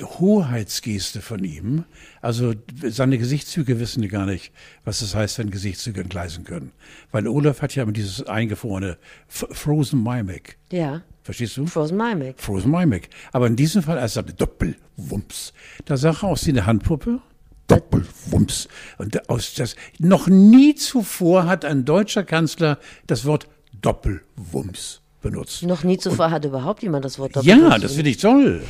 Hoheitsgeste 0.01 1.21
von 1.21 1.45
ihm. 1.45 1.85
Also 2.23 2.55
seine 2.89 3.19
Gesichtszüge 3.19 3.81
wissen 3.81 4.07
gar 4.09 4.27
nicht, 4.27 4.53
was 4.85 5.01
das 5.01 5.15
heißt, 5.15 5.39
wenn 5.39 5.51
Gesichtszüge 5.51 6.01
entgleisen 6.01 6.45
können. 6.45 6.73
Weil 7.13 7.27
Olaf 7.29 7.63
hat 7.63 7.75
ja 7.75 7.83
immer 7.83 7.93
dieses 7.93 8.27
eingefrorene 8.27 8.99
F 9.29 9.47
Frozen 9.53 10.03
Mimic. 10.03 10.59
ja, 10.73 11.03
Verstehst 11.23 11.57
du? 11.57 11.67
Frozen 11.67 11.97
Mimic. 11.97 12.41
Frozen 12.41 12.71
Mimic. 12.71 13.09
Aber 13.33 13.49
in 13.49 13.57
diesem 13.57 13.83
Fall, 13.83 13.99
als 13.99 14.13
er 14.13 14.23
sagte 14.23 14.35
Doppelwumms, 14.35 15.53
da 15.85 15.97
sah 15.97 16.11
er 16.11 16.23
aus 16.25 16.47
wie 16.47 16.51
eine 16.51 16.67
Handpuppe. 16.67 17.21
Doppelwumms. 17.67 18.69
Und 18.99 19.29
aus 19.29 19.55
das, 19.55 19.75
noch 19.99 20.29
nie 20.29 20.77
zuvor 20.77 21.47
hat 21.47 21.65
ein 21.65 21.85
deutscher 21.85 22.23
Kanzler 22.23 22.79
das 23.09 23.25
Wort 23.25 23.49
Doppelwumms 23.83 25.01
benutzt. 25.21 25.65
Noch 25.65 25.83
nie 25.83 25.99
zuvor 25.99 26.31
hat 26.31 26.45
überhaupt 26.45 26.83
jemand 26.85 27.05
das 27.05 27.19
Wort 27.19 27.35
Ja, 27.43 27.57
Doppelwumms 27.57 27.83
das 27.83 27.95
finde 27.95 28.11
ich 28.11 28.19
toll. 28.19 28.63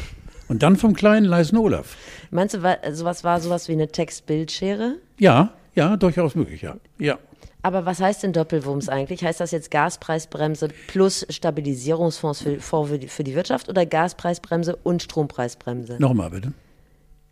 Und 0.48 0.62
dann 0.62 0.76
vom 0.76 0.94
kleinen, 0.94 1.26
leisen 1.26 1.56
Olaf. 1.58 1.96
Meinst 2.30 2.54
du, 2.54 2.62
wa- 2.62 2.78
sowas 2.92 3.24
war 3.24 3.40
sowas 3.40 3.68
wie 3.68 3.72
eine 3.72 3.88
Textbildschere? 3.88 4.96
Ja, 5.18 5.52
ja, 5.74 5.96
durchaus 5.96 6.34
möglich, 6.34 6.62
ja. 6.62 6.76
Ja. 6.98 7.18
Aber 7.62 7.84
was 7.84 8.00
heißt 8.00 8.22
denn 8.22 8.32
Doppelwumms 8.32 8.88
eigentlich? 8.88 9.24
Heißt 9.24 9.40
das 9.40 9.50
jetzt 9.50 9.72
Gaspreisbremse 9.72 10.68
plus 10.86 11.26
Stabilisierungsfonds 11.28 12.42
für, 12.42 12.60
für, 12.60 12.98
die, 12.98 13.08
für 13.08 13.24
die 13.24 13.34
Wirtschaft 13.34 13.68
oder 13.68 13.84
Gaspreisbremse 13.84 14.76
und 14.76 15.02
Strompreisbremse? 15.02 15.96
Nochmal 15.98 16.30
bitte. 16.30 16.52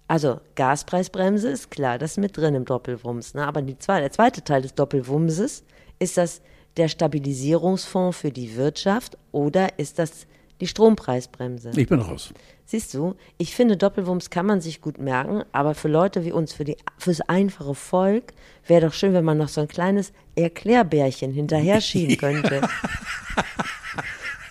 Also 0.08 0.40
Gaspreisbremse 0.56 1.48
ist 1.48 1.70
klar, 1.70 1.98
das 1.98 2.12
ist 2.12 2.16
mit 2.18 2.36
drin 2.36 2.54
im 2.56 2.64
Doppelwumms. 2.64 3.34
Ne? 3.34 3.46
Aber 3.46 3.62
die 3.62 3.76
der 3.76 4.10
zweite 4.10 4.42
Teil 4.42 4.62
des 4.62 4.74
Doppelwumses, 4.74 5.62
ist 6.00 6.16
das 6.16 6.42
der 6.76 6.88
Stabilisierungsfonds 6.88 8.18
für 8.18 8.30
die 8.32 8.56
Wirtschaft 8.56 9.16
oder 9.30 9.78
ist 9.78 9.98
das 10.00 10.26
Die 10.60 10.66
Strompreisbremse. 10.66 11.70
Ich 11.76 11.88
bin 11.88 12.00
raus. 12.00 12.32
Siehst 12.66 12.94
du, 12.94 13.14
ich 13.36 13.54
finde, 13.54 13.76
Doppelwumms 13.76 14.30
kann 14.30 14.46
man 14.46 14.60
sich 14.60 14.80
gut 14.80 14.98
merken, 14.98 15.44
aber 15.52 15.74
für 15.74 15.88
Leute 15.88 16.24
wie 16.24 16.32
uns, 16.32 16.52
für 16.52 16.64
die, 16.64 16.76
fürs 16.96 17.20
einfache 17.20 17.74
Volk, 17.74 18.32
wäre 18.66 18.86
doch 18.86 18.94
schön, 18.94 19.12
wenn 19.12 19.24
man 19.24 19.36
noch 19.36 19.48
so 19.48 19.60
ein 19.60 19.68
kleines 19.68 20.12
Erklärbärchen 20.34 21.32
hinterher 21.32 21.80
schieben 21.82 22.16
könnte. 22.16 22.62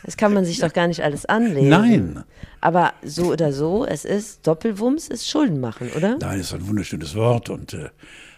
Das 0.04 0.18
kann 0.18 0.34
man 0.34 0.46
sich 0.46 0.60
doch 0.60 0.74
gar 0.74 0.88
nicht 0.88 1.02
alles 1.02 1.26
anlesen. 1.26 1.70
Nein. 1.70 2.24
Aber 2.62 2.94
so 3.04 3.32
oder 3.32 3.52
so, 3.52 3.86
es 3.86 4.06
ist, 4.06 4.46
Doppelwumms 4.46 5.08
ist 5.08 5.30
Schulden 5.30 5.60
machen, 5.60 5.90
oder? 5.96 6.18
Nein, 6.20 6.40
ist 6.40 6.54
ein 6.54 6.68
wunderschönes 6.68 7.16
Wort 7.16 7.50
und 7.50 7.74
äh, 7.74 7.90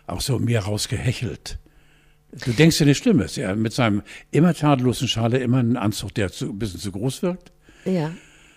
auch 0.08 0.22
so 0.22 0.40
mir 0.40 0.60
rausgehechelt. 0.60 1.58
Du 2.32 2.52
denkst 2.52 2.78
dir 2.78 2.88
ist 2.88 3.36
ja 3.38 3.56
mit 3.56 3.74
seinem 3.74 4.04
immer 4.32 4.54
tadellosen 4.54 5.08
Schale 5.08 5.40
immer 5.40 5.60
ein 5.60 5.78
Anzug, 5.78 6.14
der 6.16 6.32
zu, 6.32 6.50
ein 6.50 6.60
bisschen 6.60 6.80
zu 6.80 6.92
groß 6.92 7.24
wirkt. 7.24 7.52
Ja. 7.86 8.12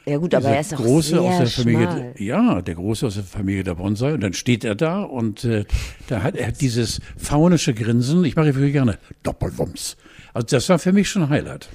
Ja 0.09 0.17
gut, 0.19 0.35
aber 0.35 0.49
er 0.49 0.61
ist 0.61 0.75
auch 0.75 0.79
große 0.79 1.09
sehr 1.11 1.21
aus 1.21 1.39
der 1.39 1.47
Familie, 1.49 1.89
schmal. 1.91 2.15
ja, 2.17 2.63
der 2.63 2.75
große 2.75 3.07
aus 3.07 3.15
der 3.15 3.25
Familie 3.25 3.65
der 3.65 3.75
Bonsai 3.75 4.15
und 4.15 4.21
dann 4.23 4.33
steht 4.33 4.65
er 4.65 4.75
da 4.75 5.03
und 5.03 5.45
äh, 5.45 5.65
da 6.09 6.23
hat 6.23 6.37
er 6.37 6.51
dieses 6.53 7.01
faunische 7.17 7.75
Grinsen. 7.75 8.25
Ich 8.25 8.35
mache 8.37 8.55
wirklich 8.55 8.73
gerne 8.73 8.99
Doppelwumms. 9.23 9.97
Also 10.33 10.47
das 10.57 10.69
war 10.69 10.79
für 10.79 10.93
mich 10.93 11.09
schon 11.11 11.23
ein 11.25 11.29
Highlight. 11.29 11.69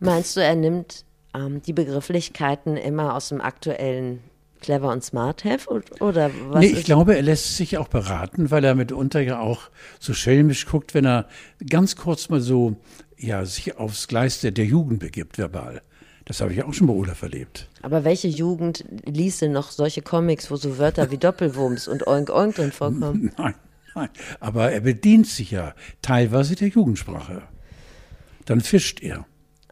Meinst 0.00 0.36
du, 0.36 0.40
er 0.40 0.54
nimmt 0.54 1.04
ähm, 1.34 1.62
die 1.62 1.72
Begrifflichkeiten 1.72 2.76
immer 2.76 3.14
aus 3.14 3.30
dem 3.30 3.40
aktuellen 3.40 4.20
Clever 4.60 4.90
und 4.90 5.04
Smart 5.04 5.44
Heft 5.44 5.68
oder- 6.00 6.30
was? 6.48 6.60
nee, 6.60 6.66
ich 6.66 6.84
glaube, 6.84 7.14
er 7.14 7.22
lässt 7.22 7.56
sich 7.56 7.78
auch 7.78 7.88
beraten, 7.88 8.50
weil 8.50 8.64
er 8.64 8.74
mitunter 8.74 9.20
ja 9.20 9.38
auch 9.38 9.70
so 10.00 10.14
schelmisch 10.14 10.66
guckt, 10.66 10.94
wenn 10.94 11.04
er 11.06 11.26
ganz 11.68 11.96
kurz 11.96 12.28
mal 12.28 12.40
so 12.40 12.76
ja 13.16 13.44
sich 13.44 13.76
aufs 13.78 14.08
Gleis 14.08 14.40
der, 14.40 14.50
der 14.50 14.64
Jugend 14.64 15.00
begibt, 15.00 15.38
verbal. 15.38 15.82
Das 16.28 16.42
habe 16.42 16.52
ich 16.52 16.62
auch 16.62 16.74
schon 16.74 16.86
bei 16.86 16.92
Olaf 16.92 17.22
erlebt. 17.22 17.68
Aber 17.80 18.04
welche 18.04 18.28
Jugend 18.28 18.84
liest 19.06 19.40
denn 19.40 19.52
noch 19.52 19.70
solche 19.70 20.02
Comics, 20.02 20.50
wo 20.50 20.56
so 20.56 20.76
Wörter 20.76 21.10
wie 21.10 21.16
Doppelwumms 21.16 21.88
und 21.88 22.06
Oink 22.06 22.28
Oink 22.28 22.54
drin 22.54 22.70
vorkommen? 22.70 23.32
Nein, 23.38 23.54
nein. 23.94 24.10
Aber 24.38 24.70
er 24.70 24.80
bedient 24.80 25.26
sich 25.26 25.52
ja 25.52 25.74
teilweise 26.02 26.54
der 26.54 26.68
Jugendsprache. 26.68 27.44
Dann 28.44 28.60
fischt 28.60 29.02
er. 29.02 29.24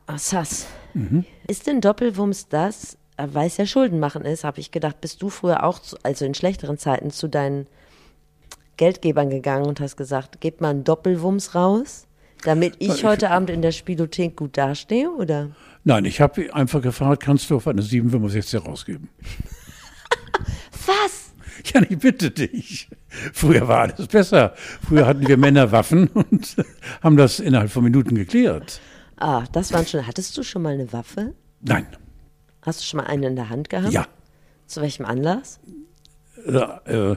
Ah, 0.06 0.16
Sass. 0.16 0.66
Mhm. 0.94 1.26
Ist 1.46 1.66
denn 1.66 1.82
Doppelwumms 1.82 2.48
das, 2.48 2.96
weil 3.18 3.48
es 3.48 3.58
ja 3.58 3.66
Schulden 3.66 4.00
machen 4.00 4.24
ist, 4.24 4.42
habe 4.42 4.58
ich 4.60 4.70
gedacht, 4.70 5.02
bist 5.02 5.20
du 5.20 5.28
früher 5.28 5.62
auch, 5.62 5.78
zu, 5.78 5.98
also 6.04 6.24
in 6.24 6.32
schlechteren 6.32 6.78
Zeiten, 6.78 7.10
zu 7.10 7.28
deinen 7.28 7.66
Geldgebern 8.78 9.28
gegangen 9.28 9.66
und 9.66 9.78
hast 9.80 9.96
gesagt, 9.98 10.40
gebt 10.40 10.62
mal 10.62 10.70
einen 10.70 10.84
Doppelwumms 10.84 11.54
raus, 11.54 12.06
damit 12.44 12.76
ich 12.78 13.04
heute 13.04 13.30
Abend 13.30 13.50
in 13.50 13.60
der 13.60 13.72
Spielothek 13.72 14.36
gut 14.36 14.56
dastehe, 14.56 15.10
oder? 15.10 15.50
Nein, 15.86 16.04
ich 16.04 16.20
habe 16.20 16.52
einfach 16.52 16.82
gefragt, 16.82 17.22
kannst 17.22 17.48
du 17.48 17.54
auf 17.56 17.68
eine 17.68 17.80
765 17.80 18.66
rausgeben? 18.66 19.08
Was? 20.86 21.32
Ja, 21.72 21.80
ich 21.88 21.96
bitte 22.00 22.32
dich. 22.32 22.88
Früher 23.32 23.68
war 23.68 23.82
alles 23.82 24.08
besser. 24.08 24.54
Früher 24.56 25.06
hatten 25.06 25.28
wir 25.28 25.36
Männer 25.36 25.70
Waffen 25.70 26.08
und 26.08 26.56
haben 27.04 27.16
das 27.16 27.38
innerhalb 27.38 27.70
von 27.70 27.84
Minuten 27.84 28.16
geklärt. 28.16 28.80
Ah, 29.16 29.44
das 29.52 29.72
waren 29.72 29.86
schon, 29.86 30.04
hattest 30.04 30.36
du 30.36 30.42
schon 30.42 30.62
mal 30.62 30.74
eine 30.74 30.92
Waffe? 30.92 31.34
Nein, 31.60 31.86
Hast 32.62 32.80
du 32.80 32.84
schon 32.84 32.98
mal 32.98 33.06
eine 33.06 33.28
in 33.28 33.36
der 33.36 33.48
Hand 33.48 33.70
gehabt? 33.70 33.92
ja. 33.92 34.08
Zu 34.66 34.80
welchem 34.80 35.06
Anlass? 35.06 35.60
Äh, 36.44 37.12
äh, 37.12 37.16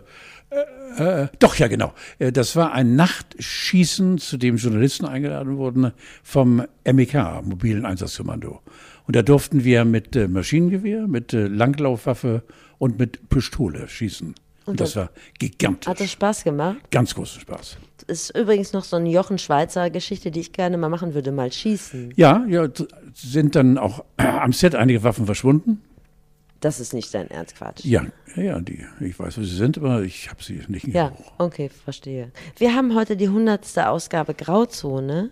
äh, 0.98 1.28
doch, 1.40 1.56
ja, 1.56 1.68
genau. 1.68 1.94
Äh, 2.18 2.32
Das 2.32 2.56
war 2.56 2.74
ein 2.74 2.96
Nachtschießen, 2.96 4.18
zu 4.18 4.38
dem 4.38 4.58
Journalisten 4.58 5.06
eingeladen 5.06 5.58
wurden 5.58 5.92
vom 6.24 6.64
MEK, 6.86 7.44
Mobilen 7.44 7.86
Einsatzkommando. 7.86 8.62
Und 9.06 9.16
da 9.16 9.22
durften 9.22 9.64
wir 9.64 9.86
mit 9.86 10.16
äh, 10.16 10.28
Maschinengewehr, 10.28 11.08
mit 11.08 11.34
äh, 11.34 11.48
Langlaufwaffe 11.48 12.44
und 12.78 13.00
mit 13.00 13.30
Pistole 13.30 13.88
schießen. 13.88 14.36
Und 14.66 14.80
das 14.80 14.96
war 14.96 15.10
gigantisch. 15.40 15.88
Hat 15.88 16.00
das 16.00 16.12
Spaß 16.12 16.44
gemacht? 16.44 16.78
Ganz 16.92 17.16
großen 17.16 17.42
Spaß. 17.42 17.78
Ist 18.06 18.38
übrigens 18.38 18.72
noch 18.74 18.84
so 18.84 18.98
eine 18.98 19.10
Jochen 19.10 19.40
Schweizer 19.40 19.90
Geschichte, 19.90 20.30
die 20.30 20.42
ich 20.42 20.54
gerne 20.54 20.78
mal 20.78 20.90
machen 20.90 21.16
würde, 21.16 21.32
mal 21.32 21.52
schießen. 21.52 22.14
Ja, 22.16 22.46
ja, 22.48 22.68
sind 23.16 23.56
dann 23.56 23.78
auch 23.80 24.04
am 24.18 24.54
Set 24.54 24.76
einige 24.76 25.04
Waffen 25.04 25.26
verschwunden. 25.26 25.82
Das 26.60 26.80
ist 26.80 26.94
nicht 26.94 27.14
dein 27.14 27.30
Ernst, 27.32 27.56
Quatsch. 27.56 27.86
Ja, 27.86 28.06
ja, 28.36 28.44
ja, 28.44 28.60
die, 28.60 28.86
ich 29.00 29.18
weiß, 29.18 29.38
wo 29.38 29.44
sie 29.44 29.56
sind, 29.56 29.78
aber 29.78 30.02
ich 30.02 30.30
habe 30.30 30.44
sie 30.44 30.62
nicht 30.68 30.88
Ja, 30.88 31.10
Gebrauch. 31.10 31.32
okay, 31.38 31.70
verstehe. 31.70 32.32
Wir 32.58 32.76
haben 32.76 32.96
heute 32.96 33.16
die 33.16 33.30
hundertste 33.30 33.88
Ausgabe 33.88 34.34
Grauzone. 34.34 35.30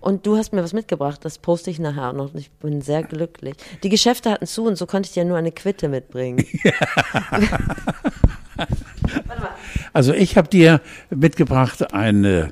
Und 0.00 0.24
du 0.26 0.38
hast 0.38 0.54
mir 0.54 0.62
was 0.62 0.72
mitgebracht, 0.72 1.22
das 1.22 1.36
poste 1.38 1.70
ich 1.70 1.78
nachher 1.78 2.08
auch 2.08 2.14
noch. 2.14 2.34
Ich 2.34 2.50
bin 2.50 2.80
sehr 2.80 3.02
glücklich. 3.02 3.56
Die 3.82 3.90
Geschäfte 3.90 4.30
hatten 4.30 4.46
zu 4.46 4.64
und 4.64 4.76
so 4.76 4.86
konnte 4.86 5.08
ich 5.08 5.12
dir 5.12 5.26
nur 5.26 5.36
eine 5.36 5.52
Quitte 5.52 5.88
mitbringen. 5.88 6.42
Also 9.92 10.12
ich 10.12 10.36
habe 10.36 10.48
dir 10.48 10.80
mitgebracht 11.10 11.92
ein 11.94 12.24
äh, 12.24 12.48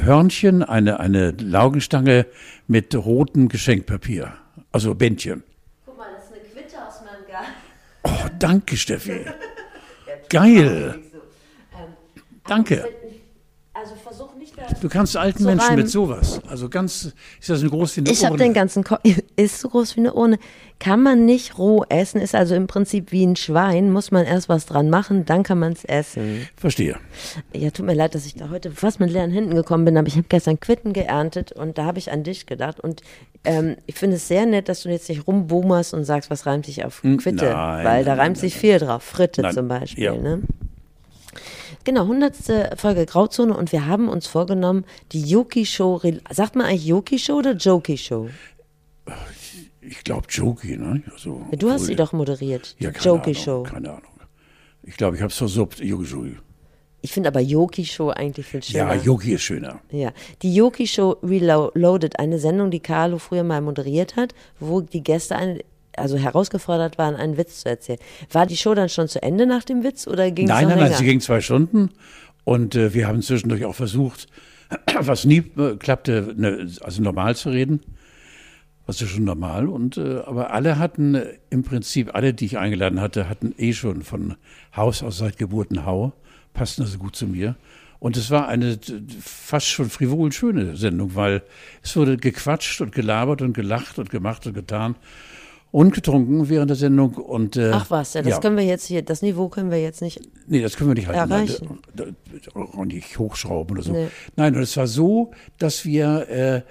Hörnchen, 0.00 0.62
eine, 0.62 1.00
eine 1.00 1.32
Laugenstange 1.32 2.26
mit 2.68 2.94
rotem 2.94 3.48
Geschenkpapier. 3.48 4.32
Also 4.70 4.94
Bändchen. 4.94 5.42
Guck 5.86 5.96
mal, 5.98 6.06
das 6.14 6.24
ist 6.26 6.32
eine 6.32 6.42
Quitte 6.42 6.76
aus 6.86 7.00
meinem 7.00 7.26
Garten. 7.28 7.52
Oh, 8.04 8.26
danke, 8.38 8.76
Steffi. 8.76 9.24
Geil. 10.28 11.00
Danke. 12.46 12.88
Also 13.72 13.94
versuch 13.96 14.34
nicht 14.36 14.52
da. 14.52 14.52
Du 14.80 14.88
kannst 14.88 15.16
alten 15.16 15.40
So 15.42 15.48
Menschen 15.48 15.66
reimen. 15.66 15.80
mit 15.80 15.90
sowas. 15.90 16.40
Also 16.48 16.68
ganz, 16.68 17.12
ist 17.40 17.50
das 17.50 17.60
so 17.60 17.68
groß 17.70 17.96
wie 17.96 18.00
eine 18.02 18.10
Ich 18.10 18.24
habe 18.24 18.32
Urne? 18.34 18.44
den 18.44 18.52
ganzen 18.54 18.84
Ko 18.84 18.96
ist 19.36 19.60
so 19.60 19.68
groß 19.68 19.96
wie 19.96 20.00
eine 20.00 20.14
Urne. 20.14 20.38
Kann 20.80 21.02
man 21.02 21.24
nicht 21.24 21.56
roh 21.56 21.84
essen, 21.88 22.20
ist 22.20 22.34
also 22.34 22.54
im 22.54 22.66
Prinzip 22.66 23.12
wie 23.12 23.24
ein 23.24 23.36
Schwein, 23.36 23.92
muss 23.92 24.10
man 24.10 24.26
erst 24.26 24.48
was 24.48 24.66
dran 24.66 24.90
machen, 24.90 25.24
dann 25.24 25.42
kann 25.44 25.58
man 25.58 25.72
es 25.72 25.84
essen. 25.84 26.48
Verstehe. 26.56 26.96
Ja, 27.54 27.70
tut 27.70 27.86
mir 27.86 27.94
leid, 27.94 28.14
dass 28.14 28.26
ich 28.26 28.34
da 28.34 28.50
heute 28.50 28.70
fast 28.72 28.98
mit 29.00 29.10
leeren 29.10 29.30
Händen 29.30 29.54
gekommen 29.54 29.84
bin, 29.84 29.96
aber 29.96 30.08
ich 30.08 30.16
habe 30.16 30.26
gestern 30.28 30.58
Quitten 30.58 30.92
geerntet 30.92 31.52
und 31.52 31.78
da 31.78 31.84
habe 31.84 31.98
ich 31.98 32.10
an 32.10 32.24
dich 32.24 32.46
gedacht. 32.46 32.80
Und 32.80 33.02
ähm, 33.44 33.76
ich 33.86 33.94
finde 33.94 34.16
es 34.16 34.26
sehr 34.28 34.46
nett, 34.46 34.68
dass 34.68 34.82
du 34.82 34.88
jetzt 34.90 35.08
nicht 35.08 35.26
rumboomerst 35.26 35.94
und 35.94 36.04
sagst, 36.04 36.28
was 36.28 36.44
reimt 36.44 36.66
sich 36.66 36.84
auf 36.84 37.00
Quitte. 37.02 37.44
nein, 37.46 37.84
weil 37.84 38.04
da 38.04 38.10
nein, 38.12 38.20
reimt 38.20 38.36
nein, 38.36 38.40
sich 38.40 38.56
viel 38.56 38.78
drauf. 38.78 39.02
Fritte 39.04 39.48
zum 39.54 39.68
Beispiel. 39.68 40.04
ja. 40.04 40.14
Ne? 40.14 40.42
Genau, 41.84 42.06
hundertste 42.06 42.70
Folge 42.76 43.04
Grauzone 43.04 43.54
und 43.56 43.70
wir 43.72 43.86
haben 43.86 44.08
uns 44.08 44.26
vorgenommen, 44.26 44.84
die 45.12 45.22
Yoki 45.22 45.66
Show, 45.66 46.00
sagt 46.30 46.56
man 46.56 46.66
eigentlich 46.66 46.86
Yoki 46.86 47.18
Show 47.18 47.34
oder 47.38 47.52
Jokey 47.52 47.98
Show? 47.98 48.28
Ich 49.82 50.02
glaube 50.02 50.26
Jokey, 50.30 50.78
ne? 50.78 51.02
Also, 51.12 51.42
Du 51.52 51.70
hast 51.70 51.84
sie 51.84 51.94
doch 51.94 52.12
moderiert, 52.14 52.74
Ja, 52.78 52.90
keine 52.90 53.04
Jokey 53.04 53.30
Ahnung, 53.30 53.34
Show. 53.42 53.62
Keine 53.64 53.90
Ahnung. 53.90 54.02
Ich 54.82 54.96
glaube, 54.96 55.16
ich 55.16 55.22
habe 55.22 55.30
es 55.30 55.36
versucht. 55.36 55.80
Yogi. 55.80 56.36
Ich 57.02 57.12
finde 57.12 57.28
aber 57.28 57.40
Yoki 57.40 57.84
Show 57.84 58.08
eigentlich 58.08 58.46
viel 58.46 58.62
schöner. 58.62 58.94
Ja, 58.94 59.02
Yogi 59.02 59.34
ist 59.34 59.42
schöner. 59.42 59.80
Ja, 59.90 60.12
die 60.40 60.54
Yoki 60.54 60.86
Show 60.86 61.18
Reloaded, 61.22 62.18
eine 62.18 62.38
Sendung, 62.38 62.70
die 62.70 62.80
Carlo 62.80 63.18
früher 63.18 63.44
mal 63.44 63.60
moderiert 63.60 64.16
hat, 64.16 64.34
wo 64.58 64.80
die 64.80 65.02
Gäste 65.02 65.36
eine, 65.36 65.60
also 65.96 66.16
herausgefordert 66.16 66.98
waren, 66.98 67.16
einen 67.16 67.36
Witz 67.36 67.60
zu 67.60 67.68
erzählen. 67.68 67.98
War 68.30 68.46
die 68.46 68.56
Show 68.56 68.74
dann 68.74 68.88
schon 68.88 69.08
zu 69.08 69.22
Ende 69.22 69.46
nach 69.46 69.64
dem 69.64 69.82
Witz 69.82 70.06
oder 70.06 70.30
ging 70.30 70.46
es 70.46 70.48
Nein, 70.50 70.64
noch 70.64 70.70
nein, 70.70 70.78
länger? 70.78 70.90
nein, 70.90 70.98
sie 70.98 71.04
ging 71.04 71.20
zwei 71.20 71.40
Stunden 71.40 71.90
und 72.44 72.74
äh, 72.74 72.94
wir 72.94 73.08
haben 73.08 73.22
zwischendurch 73.22 73.64
auch 73.64 73.74
versucht, 73.74 74.28
was 75.00 75.24
nie 75.24 75.42
äh, 75.56 75.76
klappte, 75.76 76.34
ne, 76.36 76.70
also 76.80 77.02
normal 77.02 77.36
zu 77.36 77.50
reden. 77.50 77.80
Was 78.86 79.00
ist 79.00 79.10
schon 79.10 79.24
normal. 79.24 79.68
Und 79.68 79.96
äh, 79.96 80.18
aber 80.26 80.52
alle 80.52 80.78
hatten 80.78 81.14
äh, 81.14 81.38
im 81.48 81.62
Prinzip, 81.62 82.14
alle, 82.14 82.34
die 82.34 82.44
ich 82.44 82.58
eingeladen 82.58 83.00
hatte, 83.00 83.28
hatten 83.28 83.54
eh 83.56 83.72
schon 83.72 84.02
von 84.02 84.36
Haus 84.76 85.02
aus 85.02 85.18
seit 85.18 85.38
Geburt 85.38 85.70
ein 85.70 85.86
Hau, 85.86 86.12
passten 86.52 86.82
also 86.82 86.98
gut 86.98 87.16
zu 87.16 87.26
mir. 87.26 87.56
Und 87.98 88.18
es 88.18 88.30
war 88.30 88.48
eine 88.48 88.78
fast 89.20 89.66
schon 89.68 89.88
frivol 89.88 90.30
schöne 90.32 90.76
Sendung, 90.76 91.14
weil 91.14 91.42
es 91.82 91.96
wurde 91.96 92.18
gequatscht 92.18 92.82
und 92.82 92.92
gelabert 92.92 93.40
und 93.40 93.54
gelacht 93.54 93.98
und 93.98 94.10
gemacht 94.10 94.46
und 94.46 94.52
getan 94.52 94.96
und 95.74 95.92
getrunken 95.92 96.48
während 96.48 96.70
der 96.70 96.76
Sendung. 96.76 97.14
Und, 97.14 97.56
äh, 97.56 97.72
Ach 97.74 97.90
was, 97.90 98.14
ja, 98.14 98.22
das 98.22 98.40
können 98.40 98.56
wir 98.56 98.62
jetzt 98.64 98.86
hier, 98.86 99.02
das 99.02 99.22
Niveau 99.22 99.48
können 99.48 99.72
wir 99.72 99.82
jetzt 99.82 100.02
nicht. 100.02 100.20
Nee, 100.46 100.62
das 100.62 100.76
können 100.76 100.90
wir 100.90 100.94
nicht 100.94 101.08
halten. 101.08 101.32
Erreichen. 101.32 101.78
Da- 101.96 102.04
da- 102.04 102.60
Auch 102.60 102.84
nicht 102.84 103.18
hochschrauben 103.18 103.76
oder 103.76 103.82
so. 103.84 103.92
Nee. 103.92 104.06
Nein, 104.36 104.54
und 104.54 104.62
es 104.62 104.76
war 104.76 104.86
so, 104.86 105.32
dass 105.58 105.84
wir 105.84 106.28
äh, 106.28 106.62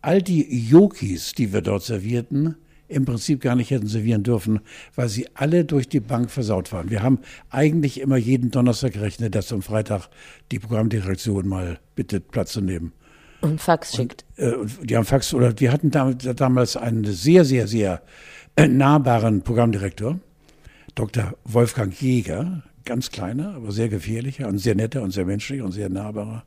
all 0.00 0.22
die 0.22 0.68
Yokis, 0.70 1.32
die 1.34 1.52
wir 1.52 1.60
dort 1.60 1.82
servierten, 1.82 2.56
im 2.88 3.04
Prinzip 3.04 3.42
gar 3.42 3.56
nicht 3.56 3.70
hätten 3.72 3.88
servieren 3.88 4.22
dürfen, 4.22 4.60
weil 4.94 5.10
sie 5.10 5.26
alle 5.34 5.66
durch 5.66 5.86
die 5.88 6.00
Bank 6.00 6.30
versaut 6.30 6.72
waren. 6.72 6.88
Wir 6.88 7.02
haben 7.02 7.18
eigentlich 7.50 8.00
immer 8.00 8.16
jeden 8.16 8.50
Donnerstag 8.52 8.92
gerechnet, 8.94 9.34
dass 9.34 9.52
am 9.52 9.60
Freitag 9.60 10.08
die 10.50 10.60
Programmdirektion 10.60 11.46
mal 11.46 11.78
bittet, 11.94 12.30
Platz 12.30 12.52
zu 12.52 12.62
nehmen. 12.62 12.92
Und 13.42 13.60
Fax 13.60 13.94
schickt. 13.94 14.24
Äh, 14.36 14.52
und 14.52 14.88
die 14.88 14.96
haben 14.96 15.04
Fax 15.04 15.34
oder 15.34 15.52
wir 15.60 15.72
hatten 15.72 15.90
dam- 15.90 16.16
damals 16.36 16.74
einen 16.78 17.04
sehr, 17.04 17.44
sehr, 17.44 17.66
sehr 17.66 18.00
äh, 18.56 18.68
nahbaren 18.68 19.42
Programmdirektor, 19.42 20.18
Dr. 20.94 21.34
Wolfgang 21.44 21.92
Jäger, 22.00 22.62
ganz 22.84 23.10
kleiner, 23.10 23.54
aber 23.54 23.72
sehr 23.72 23.88
gefährlicher 23.88 24.48
und 24.48 24.58
sehr 24.58 24.74
netter 24.74 25.02
und 25.02 25.10
sehr 25.10 25.24
menschlicher 25.26 25.64
und 25.64 25.72
sehr 25.72 25.88
nahbarer. 25.88 26.44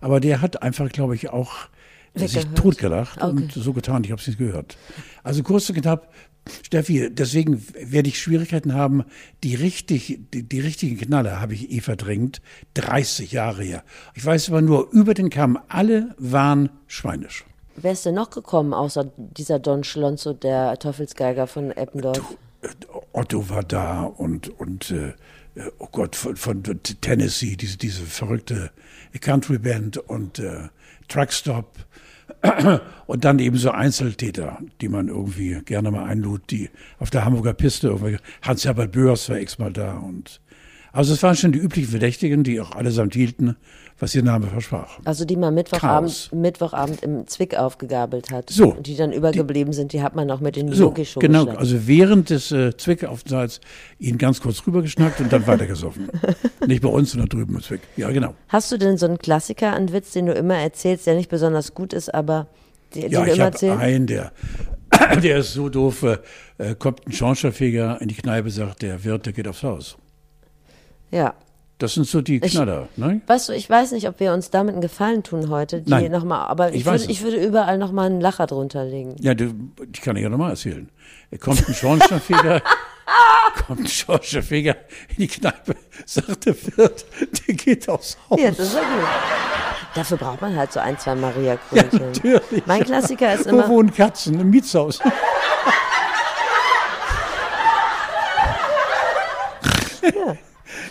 Aber 0.00 0.20
der 0.20 0.40
hat 0.40 0.62
einfach, 0.62 0.88
glaube 0.90 1.14
ich, 1.14 1.28
auch 1.30 1.52
sich 2.14 2.34
Weggehört. 2.36 2.58
totgelacht 2.58 3.22
Okay. 3.22 3.30
und 3.30 3.52
so 3.52 3.72
getan, 3.72 4.02
ich 4.04 4.10
habe 4.10 4.20
es 4.20 4.26
nicht 4.26 4.38
gehört. 4.38 4.76
Also 5.22 5.42
kurz 5.42 5.68
und 5.70 5.80
knapp, 5.80 6.12
Steffi, 6.64 7.10
deswegen 7.12 7.62
werde 7.78 8.08
ich 8.08 8.20
Schwierigkeiten 8.20 8.72
haben, 8.72 9.04
die 9.42 9.54
richtig, 9.54 10.18
die, 10.32 10.42
die 10.44 10.60
richtigen 10.60 10.96
Knaller 10.96 11.40
habe 11.40 11.54
ich 11.54 11.70
eh 11.72 11.80
verdrängt. 11.80 12.40
30 12.74 13.32
Jahre 13.32 13.64
her. 13.64 13.84
Ich 14.14 14.24
weiß 14.24 14.48
aber 14.48 14.62
nur, 14.62 14.90
über 14.92 15.12
den 15.14 15.28
Kamm, 15.28 15.58
alle 15.68 16.14
waren 16.18 16.70
schweinisch. 16.86 17.44
Wer 17.76 17.92
ist 17.92 18.06
denn 18.06 18.14
noch 18.14 18.30
gekommen, 18.30 18.72
außer 18.72 19.10
dieser 19.16 19.58
Don 19.58 19.84
Schlonzo, 19.84 20.32
der 20.32 20.78
Teufelsgeiger 20.78 21.46
von 21.46 21.70
Eppendorf? 21.70 22.36
Äh, 22.62 22.68
Otto 23.12 23.48
war 23.48 23.62
da 23.62 24.02
und, 24.04 24.48
und 24.58 24.90
äh, 24.90 25.12
oh 25.78 25.88
Gott, 25.92 26.16
von, 26.16 26.36
von 26.36 26.62
Tennessee, 27.00 27.56
diese, 27.56 27.76
diese 27.76 28.02
verrückte 28.02 28.70
Country 29.20 29.58
Band 29.58 29.98
und 29.98 30.38
äh, 30.38 30.68
Truckstop 31.08 31.70
und 33.06 33.24
dann 33.24 33.38
eben 33.38 33.56
so 33.56 33.70
Einzeltäter, 33.70 34.58
die 34.80 34.88
man 34.88 35.08
irgendwie 35.08 35.60
gerne 35.64 35.90
mal 35.90 36.04
einlud, 36.04 36.42
die 36.50 36.70
auf 36.98 37.10
der 37.10 37.24
Hamburger 37.24 37.54
Piste, 37.54 37.96
Hans-Herbert 38.42 38.92
Böers 38.92 39.28
war 39.28 39.38
x-mal 39.38 39.72
da 39.72 39.98
und 39.98 40.40
also 40.92 41.12
es 41.12 41.22
waren 41.22 41.36
schon 41.36 41.52
die 41.52 41.58
üblichen 41.58 41.90
Verdächtigen, 41.90 42.42
die 42.42 42.58
auch 42.58 42.72
allesamt 42.72 43.12
hielten, 43.12 43.56
was 43.98 44.14
ihr 44.14 44.22
Name 44.22 44.46
versprach. 44.48 44.98
Also 45.04 45.24
die 45.24 45.36
man 45.36 45.54
Mittwochabend, 45.54 46.30
Mittwochabend 46.32 47.02
im 47.02 47.26
Zwick 47.26 47.56
aufgegabelt 47.56 48.30
hat. 48.30 48.50
So. 48.50 48.74
Und 48.74 48.86
die 48.86 48.96
dann 48.96 49.12
übergeblieben 49.12 49.72
die, 49.72 49.76
sind, 49.76 49.92
die 49.92 50.02
hat 50.02 50.14
man 50.14 50.30
auch 50.30 50.40
mit 50.40 50.56
den 50.56 50.70
so, 50.72 50.84
Yogi-Show 50.84 51.20
Genau, 51.20 51.46
also 51.46 51.86
während 51.86 52.30
des 52.30 52.52
äh, 52.52 52.76
Zwick-Aufenthalts 52.76 53.60
ihn 53.98 54.18
ganz 54.18 54.40
kurz 54.40 54.66
rübergeschnackt 54.66 55.20
und 55.20 55.32
dann 55.32 55.46
weitergesoffen. 55.46 56.10
nicht 56.66 56.82
bei 56.82 56.88
uns, 56.88 57.12
sondern 57.12 57.28
drüben 57.28 57.54
im 57.54 57.62
Zwick. 57.62 57.80
Ja, 57.96 58.10
genau. 58.10 58.34
Hast 58.48 58.70
du 58.70 58.76
denn 58.76 58.98
so 58.98 59.06
einen 59.06 59.18
Klassiker, 59.18 59.72
einen 59.72 59.92
Witz, 59.92 60.12
den 60.12 60.26
du 60.26 60.32
immer 60.32 60.56
erzählst, 60.56 61.06
der 61.06 61.14
nicht 61.14 61.30
besonders 61.30 61.74
gut 61.74 61.92
ist, 61.92 62.12
aber 62.12 62.48
den, 62.94 63.10
ja, 63.10 63.24
du 63.24 63.32
immer 63.32 63.44
erzählst? 63.44 63.76
Ich 63.76 63.82
einen, 63.82 64.06
der 64.06 64.32
der 65.22 65.38
ist 65.38 65.52
so 65.52 65.68
doof, 65.68 66.04
äh, 66.58 66.74
kommt 66.78 67.06
ein 67.06 67.12
Schornsteinfeger 67.12 68.00
in 68.00 68.08
die 68.08 68.14
Kneipe, 68.14 68.50
sagt 68.50 68.82
der 68.82 69.04
Wirt, 69.04 69.26
der 69.26 69.32
geht 69.32 69.48
aufs 69.48 69.62
Haus. 69.62 69.96
Ja. 71.10 71.34
Das 71.78 71.92
sind 71.92 72.06
so 72.06 72.22
die 72.22 72.40
Knaller, 72.40 72.88
ich, 72.92 72.98
ne? 72.98 73.20
Weißt 73.26 73.50
du, 73.50 73.52
ich 73.52 73.68
weiß 73.68 73.92
nicht, 73.92 74.08
ob 74.08 74.18
wir 74.18 74.32
uns 74.32 74.48
damit 74.50 74.72
einen 74.72 74.80
Gefallen 74.80 75.22
tun 75.22 75.50
heute, 75.50 75.82
die 75.82 75.90
Nein, 75.90 76.10
noch 76.10 76.24
mal, 76.24 76.46
aber 76.46 76.70
ich, 76.70 76.76
ich 76.76 76.86
würde, 76.86 77.04
ich 77.04 77.22
würde 77.22 77.36
überall 77.36 77.76
nochmal 77.76 78.06
einen 78.06 78.22
Lacher 78.22 78.46
drunter 78.46 78.86
legen. 78.86 79.14
Ja, 79.20 79.34
du, 79.34 79.52
die 79.84 80.00
kann 80.00 80.16
ich 80.16 80.22
ja 80.22 80.30
nochmal 80.30 80.50
erzählen. 80.50 80.88
Er 81.30 81.36
kommt 81.36 81.68
ein 81.68 81.74
Schornsteinfeger, 81.74 82.62
kommt 83.66 83.80
ein 83.80 83.86
Schornsteinfeger 83.86 84.74
in 85.10 85.16
die 85.18 85.26
Kneipe, 85.26 85.76
sagt 86.06 86.46
der 86.46 86.56
Wirt, 86.76 87.04
der 87.46 87.54
geht 87.54 87.86
aufs 87.90 88.16
Haus. 88.30 88.40
Ja, 88.40 88.48
das 88.48 88.60
ist 88.60 88.74
ja 88.74 88.80
gut. 88.80 89.08
Dafür 89.94 90.16
braucht 90.16 90.40
man 90.40 90.56
halt 90.56 90.72
so 90.72 90.80
ein, 90.80 90.98
zwei 90.98 91.14
Maria 91.14 91.58
Krönchen. 91.68 92.00
Ja, 92.00 92.06
natürlich. 92.06 92.66
Mein 92.66 92.84
Klassiker 92.84 93.34
ist 93.34 93.46
immer. 93.46 93.68
Wo 93.68 93.74
wohnen 93.74 93.92
Katzen? 93.92 94.40
Im 94.40 94.48
Mietshaus. 94.48 94.98
ja. 100.02 100.36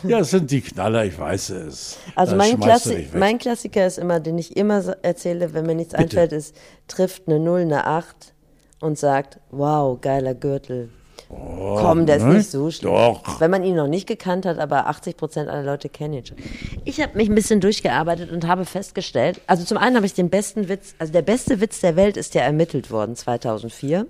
Ja, 0.07 0.19
es 0.19 0.31
sind 0.31 0.51
die 0.51 0.61
Knaller, 0.61 1.05
ich 1.05 1.17
weiß 1.17 1.49
es. 1.51 1.97
Also 2.15 2.35
mein, 2.35 2.59
Klassi 2.59 3.07
mein, 3.13 3.37
Klassiker 3.37 3.85
ist 3.85 3.97
immer, 3.97 4.19
den 4.19 4.37
ich 4.37 4.55
immer 4.57 4.83
erzähle, 5.01 5.53
wenn 5.53 5.65
mir 5.65 5.75
nichts 5.75 5.93
Bitte. 5.93 6.03
einfällt, 6.03 6.31
ist, 6.31 6.55
trifft 6.87 7.27
eine 7.27 7.39
Null, 7.39 7.61
eine 7.61 7.85
Acht 7.85 8.33
und 8.79 8.97
sagt, 8.97 9.39
wow, 9.51 9.99
geiler 9.99 10.33
Gürtel. 10.33 10.89
Oh, 11.29 11.77
Komm, 11.79 12.05
der 12.05 12.17
ist 12.17 12.23
ne? 12.23 12.35
nicht 12.35 12.51
so 12.51 12.69
schlimm. 12.69 12.91
Doch. 12.91 13.39
Wenn 13.39 13.49
man 13.49 13.63
ihn 13.63 13.75
noch 13.75 13.87
nicht 13.87 14.07
gekannt 14.07 14.45
hat, 14.45 14.59
aber 14.59 14.87
80 14.87 15.17
Prozent 15.17 15.49
aller 15.49 15.63
Leute 15.63 15.89
kennen 15.89 16.13
ihn 16.13 16.25
schon. 16.25 16.37
Ich 16.83 17.01
habe 17.01 17.17
mich 17.17 17.29
ein 17.29 17.35
bisschen 17.35 17.61
durchgearbeitet 17.61 18.31
und 18.31 18.47
habe 18.47 18.65
festgestellt, 18.65 19.41
also 19.47 19.63
zum 19.63 19.77
einen 19.77 19.95
habe 19.95 20.05
ich 20.05 20.13
den 20.13 20.29
besten 20.29 20.69
Witz, 20.69 20.93
also 20.99 21.11
der 21.11 21.23
beste 21.23 21.61
Witz 21.61 21.81
der 21.81 21.95
Welt 21.95 22.15
ist 22.17 22.35
ja 22.35 22.41
ermittelt 22.41 22.91
worden 22.91 23.15
2004. 23.15 24.05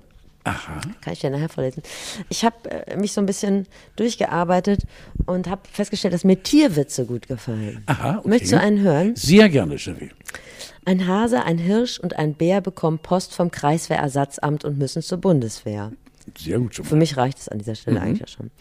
Aha. 0.46 0.80
Kann 1.02 1.14
ich 1.14 1.20
dir 1.20 1.32
nachher 1.32 1.50
vorlesen. 1.50 1.82
Ich 2.30 2.46
habe 2.46 2.70
äh, 2.70 2.96
mich 2.98 3.14
so 3.14 3.22
ein 3.22 3.26
bisschen 3.26 3.66
durchgearbeitet 3.96 4.84
und 5.26 5.50
habe 5.50 5.62
festgestellt, 5.72 6.14
dass 6.14 6.24
mir 6.24 6.42
Tierwitze 6.42 7.06
gut 7.06 7.28
gefallen. 7.28 7.84
Aha, 7.88 8.20
okay. 8.20 8.30
Möchtest 8.30 8.54
du 8.54 8.60
einen 8.60 8.80
hören? 8.82 9.16
Sehr 9.16 9.50
gerne, 9.50 9.78
Chevy. 9.78 10.12
Ein 10.86 11.08
Hase, 11.08 11.44
ein 11.44 11.58
Hirsch 11.58 12.00
und 12.00 12.16
ein 12.16 12.36
Bär 12.36 12.62
bekommen 12.62 13.00
Post 13.00 13.34
vom 13.34 13.50
Kreiswehrersatzamt 13.50 14.64
und 14.64 14.78
müssen 14.78 15.02
zur 15.02 15.18
Bundeswehr. 15.18 15.92
Sehr 16.38 16.60
gut 16.60 16.76
schon. 16.76 16.86
Für 16.86 16.96
mich 16.96 17.18
reicht 17.18 17.40
es 17.40 17.50
an 17.50 17.58
dieser 17.58 17.76
Stelle 17.76 18.00
mhm. 18.00 18.06
eigentlich 18.06 18.30
schon. 18.30 18.52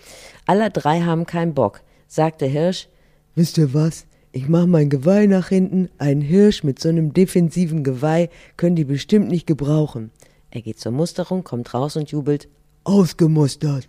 Alle 0.46 0.70
drei 0.70 1.02
haben 1.02 1.26
keinen 1.26 1.52
Bock, 1.52 1.82
sagt 2.08 2.40
der 2.40 2.48
Hirsch. 2.48 2.88
Wisst 3.34 3.58
ihr 3.58 3.74
was? 3.74 4.06
Ich 4.32 4.48
mach 4.48 4.66
mein 4.66 4.88
Geweih 4.88 5.26
nach 5.26 5.48
hinten. 5.48 5.90
Ein 5.98 6.20
Hirsch 6.22 6.64
mit 6.64 6.80
so 6.80 6.88
einem 6.88 7.12
defensiven 7.12 7.84
Geweih 7.84 8.30
können 8.56 8.74
die 8.74 8.84
bestimmt 8.84 9.28
nicht 9.28 9.46
gebrauchen. 9.46 10.10
Er 10.54 10.62
geht 10.62 10.78
zur 10.78 10.92
Musterung, 10.92 11.42
kommt 11.42 11.74
raus 11.74 11.96
und 11.96 12.12
jubelt. 12.12 12.46
Ausgemustert. 12.84 13.88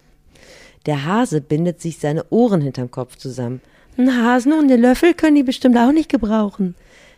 Der 0.88 1.06
Hase 1.06 1.39
bindet 1.39 1.80
sich 1.80 1.99
seine 1.99 2.25
Ohren 2.32 2.60
hinterm 2.60 2.89
Kopf 2.89 3.17
zusammen. 3.17 3.62
Ein 3.97 4.12
Hasen 4.12 4.51
und 4.51 4.63
eine 4.63 4.78
Löffel 4.78 5.13
können 5.13 5.36
die 5.36 5.43
bestimmt 5.43 5.78
auch 5.78 5.91
nicht 5.91 6.10
gebrauchen. 6.10 6.73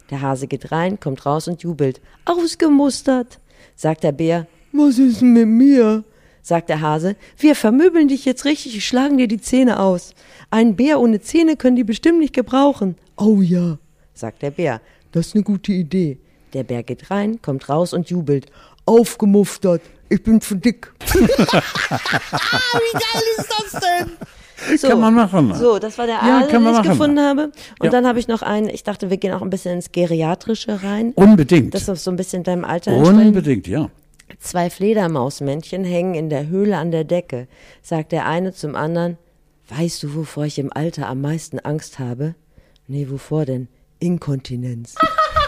Der 0.10 0.20
Hase 0.20 0.48
geht 0.48 0.74
rein, 0.74 1.00
kommt 1.00 1.26
raus 1.26 1.48
und 1.48 1.64
jubelt. 1.64 2.02
Ausgemustert. 2.26 3.40
Sagt 3.78 4.04
der 4.04 4.12
Bär. 4.12 4.48
Was 4.74 5.00
ist 5.00 5.22
denn 5.22 5.32
mit 5.32 5.48
mir? 5.48 6.04
Sagt 6.42 6.68
der 6.68 6.82
Hase. 6.82 7.16
Wir 7.38 7.56
vermöbeln 7.56 8.10
dich 8.10 8.26
jetzt 8.26 8.44
richtig, 8.44 8.86
schlagen 8.86 9.18
dir 9.18 9.30
die 9.30 9.40
Zähne 9.40 9.80
aus. 9.80 10.14
Ein 10.52 10.76
Bär 10.76 11.00
ohne 11.00 11.22
Zähne 11.22 11.56
können 11.56 11.78
die 11.78 11.86
bestimmt 11.86 12.20
nicht 12.20 12.36
gebrauchen. 12.36 12.98
Oh 13.16 13.40
ja, 13.42 13.78
sagt 14.14 14.42
der 14.42 14.52
Bär. 14.52 14.82
Das 15.14 15.28
ist 15.28 15.36
eine 15.36 15.46
gute 15.46 15.72
Idee. 15.72 16.20
Der 16.54 16.64
Bär 16.64 16.84
geht 16.84 17.12
rein, 17.12 17.42
kommt 17.42 17.70
raus 17.70 17.94
und 17.94 18.10
jubelt 18.10 18.52
aufgemuftert. 18.88 19.82
Ich 20.10 20.24
bin 20.24 20.42
zu 20.42 20.56
dick. 20.56 20.92
Wie 21.14 21.20
geil 21.20 21.64
ist 23.38 23.50
das 23.50 23.82
denn? 23.82 24.78
So, 24.78 24.90
kann 24.90 25.00
man 25.00 25.14
machen. 25.14 25.54
So, 25.54 25.80
das 25.80 25.98
war 25.98 26.08
der 26.08 26.16
ja, 26.16 26.40
Aal, 26.40 26.48
den 26.48 26.66
ich 26.66 26.72
machen. 26.72 26.90
gefunden 26.90 27.20
habe. 27.20 27.52
Und 27.80 27.86
ja. 27.86 27.90
dann 27.90 28.08
habe 28.08 28.20
ich 28.20 28.28
noch 28.28 28.42
einen, 28.42 28.70
ich 28.70 28.84
dachte, 28.84 29.10
wir 29.10 29.18
gehen 29.18 29.34
auch 29.34 29.42
ein 29.42 29.50
bisschen 29.50 29.74
ins 29.74 29.92
Geriatrische 29.92 30.84
rein. 30.84 31.14
Unbedingt. 31.16 31.74
Das 31.74 31.88
ist 31.88 32.04
so 32.04 32.12
ein 32.12 32.18
bisschen 32.18 32.44
deinem 32.44 32.66
Alter 32.66 32.96
Unbedingt, 32.96 33.68
ja. 33.68 33.90
Zwei 34.40 34.70
Fledermausmännchen 34.70 35.84
hängen 35.84 36.16
in 36.16 36.30
der 36.30 36.48
Höhle 36.48 36.78
an 36.78 36.92
der 36.92 37.04
Decke. 37.04 37.48
Sagt 37.82 38.12
der 38.12 38.26
eine 38.26 38.54
zum 38.54 38.76
anderen, 38.76 39.18
weißt 39.70 40.04
du, 40.04 40.16
wovor 40.16 40.46
ich 40.46 40.60
im 40.60 40.72
Alter 40.74 41.08
am 41.08 41.22
meisten 41.22 41.60
Angst 41.60 42.00
habe? 42.00 42.36
Nee, 42.88 43.08
wovor 43.10 43.46
denn? 43.46 43.68
Inkontinenz. 44.00 44.96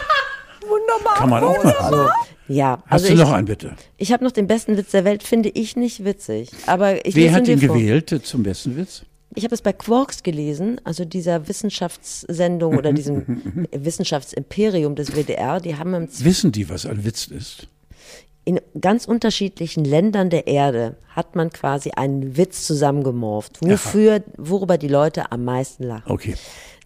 Wunderbar. 0.66 1.14
Kann 1.16 1.30
man 1.30 1.44
auch 1.44 1.64
machen. 1.64 1.90
So, 1.90 2.08
ja. 2.50 2.82
Hast 2.86 3.04
also 3.04 3.14
du 3.14 3.22
noch 3.22 3.32
einen, 3.32 3.46
bitte? 3.46 3.76
Ich 3.96 4.12
habe 4.12 4.24
noch 4.24 4.32
den 4.32 4.46
besten 4.46 4.76
Witz 4.76 4.90
der 4.90 5.04
Welt, 5.04 5.22
finde 5.22 5.50
ich 5.50 5.76
nicht 5.76 6.04
witzig. 6.04 6.50
Aber 6.66 7.06
ich 7.06 7.14
Wer 7.14 7.32
hat 7.32 7.46
ihn 7.46 7.60
gewählt 7.60 8.10
vor. 8.10 8.22
zum 8.22 8.42
besten 8.42 8.76
Witz? 8.76 9.04
Ich 9.36 9.44
habe 9.44 9.54
es 9.54 9.62
bei 9.62 9.72
Quarks 9.72 10.24
gelesen, 10.24 10.80
also 10.82 11.04
dieser 11.04 11.46
Wissenschaftssendung 11.46 12.76
oder 12.76 12.92
diesem 12.92 13.68
Wissenschaftsimperium 13.72 14.96
des 14.96 15.12
WDR. 15.14 15.60
Die 15.60 15.76
haben 15.76 16.08
Wissen 16.18 16.50
die, 16.50 16.68
was 16.68 16.86
ein 16.86 17.04
Witz 17.04 17.28
ist? 17.28 17.68
In 18.44 18.58
ganz 18.80 19.04
unterschiedlichen 19.04 19.84
Ländern 19.84 20.30
der 20.30 20.48
Erde 20.48 20.96
hat 21.10 21.36
man 21.36 21.50
quasi 21.50 21.92
einen 21.92 22.36
Witz 22.36 22.66
zusammengemorft, 22.66 23.58
wofür, 23.60 24.24
worüber 24.36 24.76
die 24.78 24.88
Leute 24.88 25.30
am 25.30 25.44
meisten 25.44 25.84
lachen. 25.84 26.10
Okay. 26.10 26.34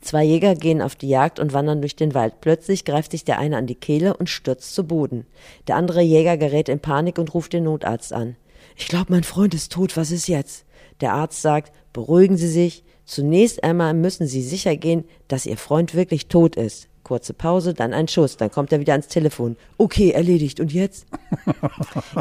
Zwei 0.05 0.23
Jäger 0.23 0.55
gehen 0.55 0.83
auf 0.83 0.97
die 0.97 1.09
Jagd 1.09 1.41
und 1.41 1.55
wandern 1.55 1.81
durch 1.81 1.97
den 1.97 2.13
Wald. 2.13 2.43
Plötzlich 2.43 2.85
greift 2.85 3.13
sich 3.13 3.25
der 3.25 3.39
eine 3.39 3.57
an 3.57 3.67
die 3.67 3.75
Kehle 3.75 4.15
und 4.15 4.29
stürzt 4.29 4.75
zu 4.75 4.85
Boden. 4.85 5.25
Der 5.67 5.77
andere 5.77 6.03
Jäger 6.03 6.37
gerät 6.37 6.69
in 6.69 6.79
Panik 6.79 7.19
und 7.19 7.33
ruft 7.33 7.55
den 7.55 7.65
Notarzt 7.65 8.13
an. 8.13 8.37
Ich 8.77 8.87
glaube, 8.87 9.07
mein 9.09 9.25
Freund 9.25 9.55
ist 9.55 9.73
tot, 9.73 9.97
was 9.97 10.11
ist 10.11 10.29
jetzt? 10.29 10.67
Der 11.01 11.15
Arzt 11.15 11.41
sagt, 11.41 11.73
beruhigen 11.95 12.37
Sie 12.37 12.51
sich. 12.51 12.84
Zunächst 13.05 13.63
einmal 13.63 13.95
müssen 13.95 14.27
Sie 14.27 14.43
sicher 14.43 14.77
gehen, 14.77 15.05
dass 15.29 15.47
Ihr 15.47 15.57
Freund 15.57 15.95
wirklich 15.95 16.29
tot 16.29 16.57
ist. 16.57 16.89
Kurze 17.03 17.35
Pause, 17.35 17.75
dann 17.75 17.93
ein 17.93 18.09
Schuss, 18.09 18.39
dann 18.39 18.51
kommt 18.51 18.73
er 18.73 18.81
wieder 18.81 18.95
ans 18.95 19.09
Telefon. 19.09 19.57
Okay, 19.77 20.11
erledigt. 20.11 20.59
Und 20.59 20.73
jetzt? 20.73 21.07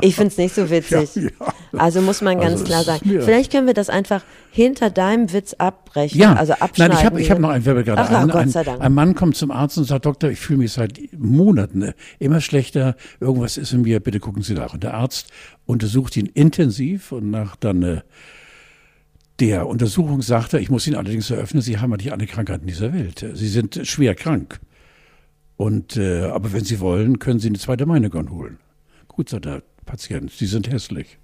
Ich 0.02 0.16
find's 0.16 0.38
nicht 0.38 0.54
so 0.56 0.70
witzig. 0.70 1.16
Ja, 1.16 1.22
ja. 1.22 1.54
Also 1.78 2.02
muss 2.02 2.22
man 2.22 2.40
ganz 2.40 2.62
also 2.62 2.66
klar 2.66 2.84
sagen. 2.84 3.06
Vielleicht 3.06 3.52
können 3.52 3.68
wir 3.68 3.74
das 3.74 3.90
einfach 3.90 4.24
hinter 4.52 4.90
deinem 4.90 5.32
Witz 5.32 5.54
abbrechen, 5.54 6.20
ja. 6.20 6.34
also 6.34 6.54
abschneiden. 6.54 6.96
Nein, 6.96 7.00
ich 7.00 7.06
habe 7.06 7.22
ich 7.22 7.32
hab 7.32 7.40
noch 7.40 7.50
einen 7.50 7.66
Werbe 7.66 7.84
gerade 7.84 8.02
Ach, 8.02 8.12
ein, 8.12 8.28
Gott 8.28 8.50
sei 8.50 8.64
Dank. 8.64 8.80
Ein, 8.80 8.88
ein 8.88 8.94
Mann 8.94 9.16
kommt 9.16 9.38
zum 9.38 9.52
Arzt 9.52 9.78
und 9.78 9.86
sagt, 9.86 10.06
Doktor, 10.06 10.30
ich 10.30 10.40
fühle 10.40 10.60
mich 10.60 10.74
seit 10.74 11.00
Monaten 11.18 11.94
immer 12.20 12.42
schlechter, 12.42 12.96
irgendwas 13.20 13.58
ist 13.58 13.72
in 13.72 13.84
mir, 13.84 14.00
bitte 14.00 14.20
gucken 14.20 14.42
Sie 14.42 14.54
nach. 14.54 14.74
Und 14.74 14.84
der 14.84 14.96
Arzt 14.96 15.28
untersucht 15.66 16.18
ihn 16.18 16.26
intensiv 16.26 17.12
und 17.12 17.30
nach 17.30 17.56
dann 17.56 17.84
äh, 17.84 18.02
der 19.48 19.68
Untersuchung 19.68 20.22
sagte, 20.22 20.60
ich 20.60 20.70
muss 20.70 20.88
Ihnen 20.88 20.96
allerdings 20.96 21.30
eröffnen, 21.30 21.62
Sie 21.62 21.78
haben 21.78 21.92
ja 21.92 21.98
nicht 21.98 22.12
alle 22.12 22.28
Krankheiten 22.28 22.66
dieser 22.68 22.94
Welt. 22.94 23.26
Sie 23.34 23.48
sind 23.48 23.80
schwer 23.84 24.16
krank. 24.16 24.60
Und, 25.58 25.98
äh, 25.98 26.24
aber 26.24 26.54
wenn 26.54 26.64
Sie 26.64 26.80
wollen, 26.80 27.20
können 27.20 27.40
Sie 27.40 27.50
eine 27.50 27.60
zweite 27.60 27.86
Meinung 27.86 28.30
holen. 28.30 28.60
Gut, 29.08 29.30
sagt 29.30 29.46
der 29.46 29.62
Patient, 29.86 30.32
Sie 30.32 30.46
sind 30.46 30.72
hässlich. 30.72 31.20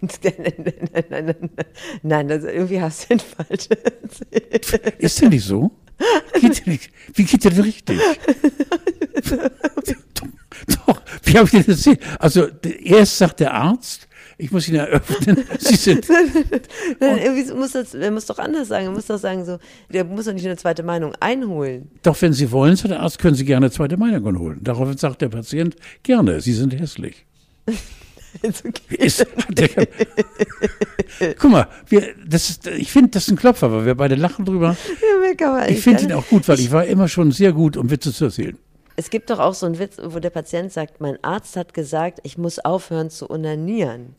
nein, 0.00 0.34
nein, 0.38 0.72
nein, 0.92 1.04
nein, 1.08 1.50
nein, 2.02 2.30
also 2.30 2.48
irgendwie 2.48 2.80
hast 2.80 3.04
du 3.04 3.16
den 3.16 3.20
falsch 3.20 3.68
Ist 4.98 5.22
der 5.22 5.28
nicht 5.28 5.44
so? 5.44 5.70
Geht 6.40 6.66
nicht, 6.66 6.90
wie 7.14 7.24
geht 7.24 7.44
denn 7.44 7.60
richtig? 7.60 7.98
Doch, 10.86 11.02
wie 11.22 11.38
habe 11.38 11.44
ich 11.46 11.52
das 11.52 11.66
gesehen? 11.66 11.98
Also 12.18 12.48
erst 12.82 13.18
sagt 13.18 13.40
der 13.40 13.54
Arzt, 13.54 14.05
Ich 14.38 14.52
muss 14.52 14.68
ihn 14.68 14.74
eröffnen. 14.74 15.44
Sie 15.58 15.76
sind. 15.76 16.06
Nein, 17.00 17.18
irgendwie 17.18 17.52
muss 17.54 17.72
das, 17.72 17.94
er 17.94 18.10
muss 18.10 18.26
doch 18.26 18.38
anders 18.38 18.68
sagen. 18.68 18.86
Er 18.86 18.90
muss 18.92 19.06
doch 19.06 19.18
sagen, 19.18 19.44
so, 19.44 19.58
der 19.88 20.04
muss 20.04 20.26
doch 20.26 20.34
nicht 20.34 20.44
eine 20.44 20.56
zweite 20.56 20.82
Meinung 20.82 21.14
einholen. 21.20 21.90
Doch, 22.02 22.20
wenn 22.20 22.34
Sie 22.34 22.50
wollen 22.52 22.76
zu 22.76 22.86
der 22.86 23.00
Arzt, 23.00 23.18
können 23.18 23.34
Sie 23.34 23.46
gerne 23.46 23.66
eine 23.66 23.72
zweite 23.72 23.96
Meinung 23.96 24.38
holen. 24.38 24.60
Daraufhin 24.62 24.98
sagt 24.98 25.22
der 25.22 25.30
Patient, 25.30 25.76
gerne, 26.02 26.40
Sie 26.40 26.52
sind 26.52 26.78
hässlich. 26.78 27.24
Ist, 28.90 29.26
der, 29.48 29.68
guck 31.38 31.50
mal, 31.50 31.68
wir, 31.88 32.08
das 32.26 32.50
ist, 32.50 32.66
ich 32.66 32.92
finde, 32.92 33.12
das 33.12 33.22
ist 33.22 33.30
ein 33.30 33.36
Klopfer, 33.36 33.72
weil 33.72 33.86
wir 33.86 33.94
beide 33.94 34.14
lachen 34.14 34.44
drüber. 34.44 34.76
Ja, 35.40 35.66
ich 35.66 35.80
finde 35.80 36.02
ihn 36.02 36.12
auch 36.12 36.26
gut, 36.28 36.46
weil 36.46 36.60
ich 36.60 36.70
war 36.70 36.84
immer 36.84 37.08
schon 37.08 37.32
sehr 37.32 37.54
gut, 37.54 37.78
um 37.78 37.90
Witze 37.90 38.12
zu 38.12 38.26
erzählen. 38.26 38.58
Es 38.96 39.08
gibt 39.08 39.30
doch 39.30 39.38
auch 39.38 39.54
so 39.54 39.64
einen 39.64 39.78
Witz, 39.78 39.96
wo 40.02 40.18
der 40.18 40.28
Patient 40.28 40.70
sagt, 40.70 41.00
mein 41.00 41.16
Arzt 41.24 41.56
hat 41.56 41.72
gesagt, 41.72 42.20
ich 42.24 42.36
muss 42.36 42.58
aufhören 42.58 43.08
zu 43.08 43.30
onanieren. 43.30 44.14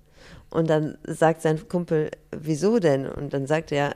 Und 0.50 0.70
dann 0.70 0.98
sagt 1.04 1.42
sein 1.42 1.68
Kumpel, 1.68 2.12
wieso 2.32 2.80
denn? 2.80 3.08
Und 3.08 3.34
dann 3.34 3.48
sagt 3.48 3.72
er, 3.72 3.96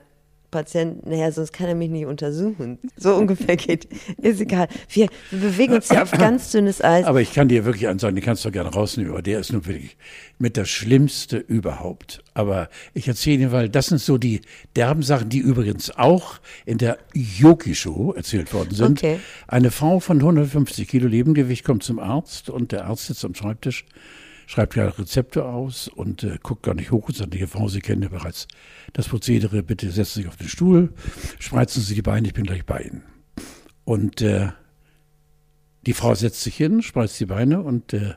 Patient, 0.52 1.06
naja, 1.08 1.32
sonst 1.32 1.54
kann 1.54 1.68
er 1.68 1.76
mich 1.76 1.90
nicht 1.90 2.06
untersuchen. 2.06 2.78
So 2.98 3.16
ungefähr 3.18 3.56
geht. 3.56 3.88
Ist 4.18 4.42
egal. 4.42 4.68
Wir, 4.90 5.08
wir 5.32 5.40
bewegen 5.40 5.74
uns 5.74 5.90
hier 5.90 6.04
auf 6.04 6.12
ganz 6.18 6.52
dünnes 6.52 6.84
Eis. 6.84 7.06
Aber 7.06 7.22
ich 7.22 7.34
kann 7.34 7.48
dir 7.48 7.64
wirklich 7.64 7.88
ansagen, 7.88 8.16
die 8.16 8.22
kannst 8.22 8.44
du 8.44 8.52
gerne 8.52 8.70
rausnehmen, 8.70 9.12
aber 9.12 9.22
der 9.22 9.40
ist 9.40 9.54
nun 9.54 9.66
wirklich 9.66 9.98
mit 10.38 10.58
das 10.58 10.70
Schlimmste 10.70 11.38
überhaupt. 11.38 12.22
Aber 12.34 12.70
ich 12.94 13.08
erzähle 13.08 13.44
Ihnen, 13.44 13.52
weil 13.54 13.70
das 13.70 13.88
sind 13.88 14.02
so 14.02 14.18
die 14.18 14.42
derben 14.76 15.04
Sachen, 15.04 15.30
die 15.30 15.40
übrigens 15.40 15.90
auch 15.98 16.40
in 16.66 16.78
der 16.78 16.98
Yogi-Show 17.14 18.14
erzählt 18.16 18.54
worden 18.54 18.76
sind. 18.76 19.00
Okay. 19.00 19.20
Eine 19.48 19.72
Frau 19.72 20.02
von 20.02 20.18
150 20.18 20.88
Kilo 20.88 21.08
Lebengewicht 21.08 21.64
kommt 21.64 21.84
zum 21.84 21.98
Arzt 21.98 22.50
und 22.50 22.74
der 22.74 22.86
Arzt 22.86 23.08
sitzt 23.08 23.24
am 23.24 23.36
Schreibtisch 23.36 23.86
schreibt 24.52 24.76
ja 24.76 24.90
Rezepte 24.90 25.46
aus 25.46 25.88
und 25.88 26.24
äh, 26.24 26.38
guckt 26.44 26.64
gar 26.64 26.76
nicht 26.76 26.92
hoch 26.92 27.08
und 27.08 27.16
sagt, 27.16 27.34
Frau, 27.48 27.70
Sie 27.70 27.80
kennen 27.80 28.02
ja 28.02 28.10
bereits 28.10 28.50
das 28.92 29.08
Prozedere, 29.08 29.64
bitte 29.64 29.90
setzen 29.90 30.16
Sie 30.16 30.20
sich 30.22 30.28
auf 30.28 30.36
den 30.36 30.50
Stuhl, 30.50 30.94
spreizen 31.40 31.82
Sie 31.82 31.96
die 31.96 32.02
Beine, 32.02 32.28
ich 32.28 32.34
bin 32.34 32.44
gleich 32.44 32.66
bei 32.66 32.82
Ihnen. 32.82 33.04
Und 33.86 34.22
äh, 34.22 34.50
die 35.86 35.94
Frau 35.94 36.16
setzt 36.16 36.42
sich 36.42 36.58
hin, 36.58 36.82
spreizt 36.82 37.18
die 37.22 37.28
Beine 37.28 37.62
und 37.62 37.94
äh, 37.94 38.16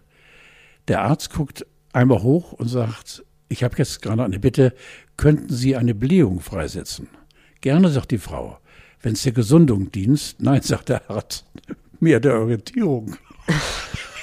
der 0.88 1.02
Arzt 1.02 1.32
guckt 1.32 1.66
einmal 1.92 2.24
hoch 2.24 2.50
und 2.52 2.66
sagt, 2.66 3.24
ich 3.48 3.62
habe 3.62 3.76
jetzt 3.78 4.02
gerade 4.02 4.24
eine 4.24 4.40
Bitte, 4.40 4.74
könnten 5.16 5.54
Sie 5.54 5.76
eine 5.76 5.94
Blähung 5.94 6.40
freisetzen? 6.40 7.06
Gerne, 7.60 7.90
sagt 7.90 8.10
die 8.10 8.18
Frau. 8.18 8.58
Wenn 9.00 9.12
es 9.12 9.22
der 9.22 9.32
Gesundung 9.32 9.92
dient, 9.92 10.34
nein, 10.40 10.62
sagt 10.62 10.88
der 10.88 11.08
Arzt, 11.08 11.46
mehr 12.00 12.18
der 12.18 12.40
Orientierung. 12.40 13.16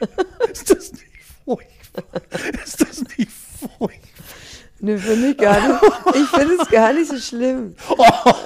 Ist 0.50 0.70
das 0.70 0.92
nicht 0.92 1.04
furchtbar? 1.44 2.22
Ist 2.64 2.80
das 2.80 3.02
nicht 3.16 3.30
furchtbar? 3.30 4.06
Ne, 4.78 4.98
finde 4.98 5.30
ich 5.30 5.38
gar 5.38 5.68
nicht. 5.68 5.82
Ich 6.14 6.28
finde 6.28 6.54
es 6.62 6.68
gar 6.68 6.92
nicht 6.92 7.08
so 7.08 7.18
schlimm. 7.18 7.74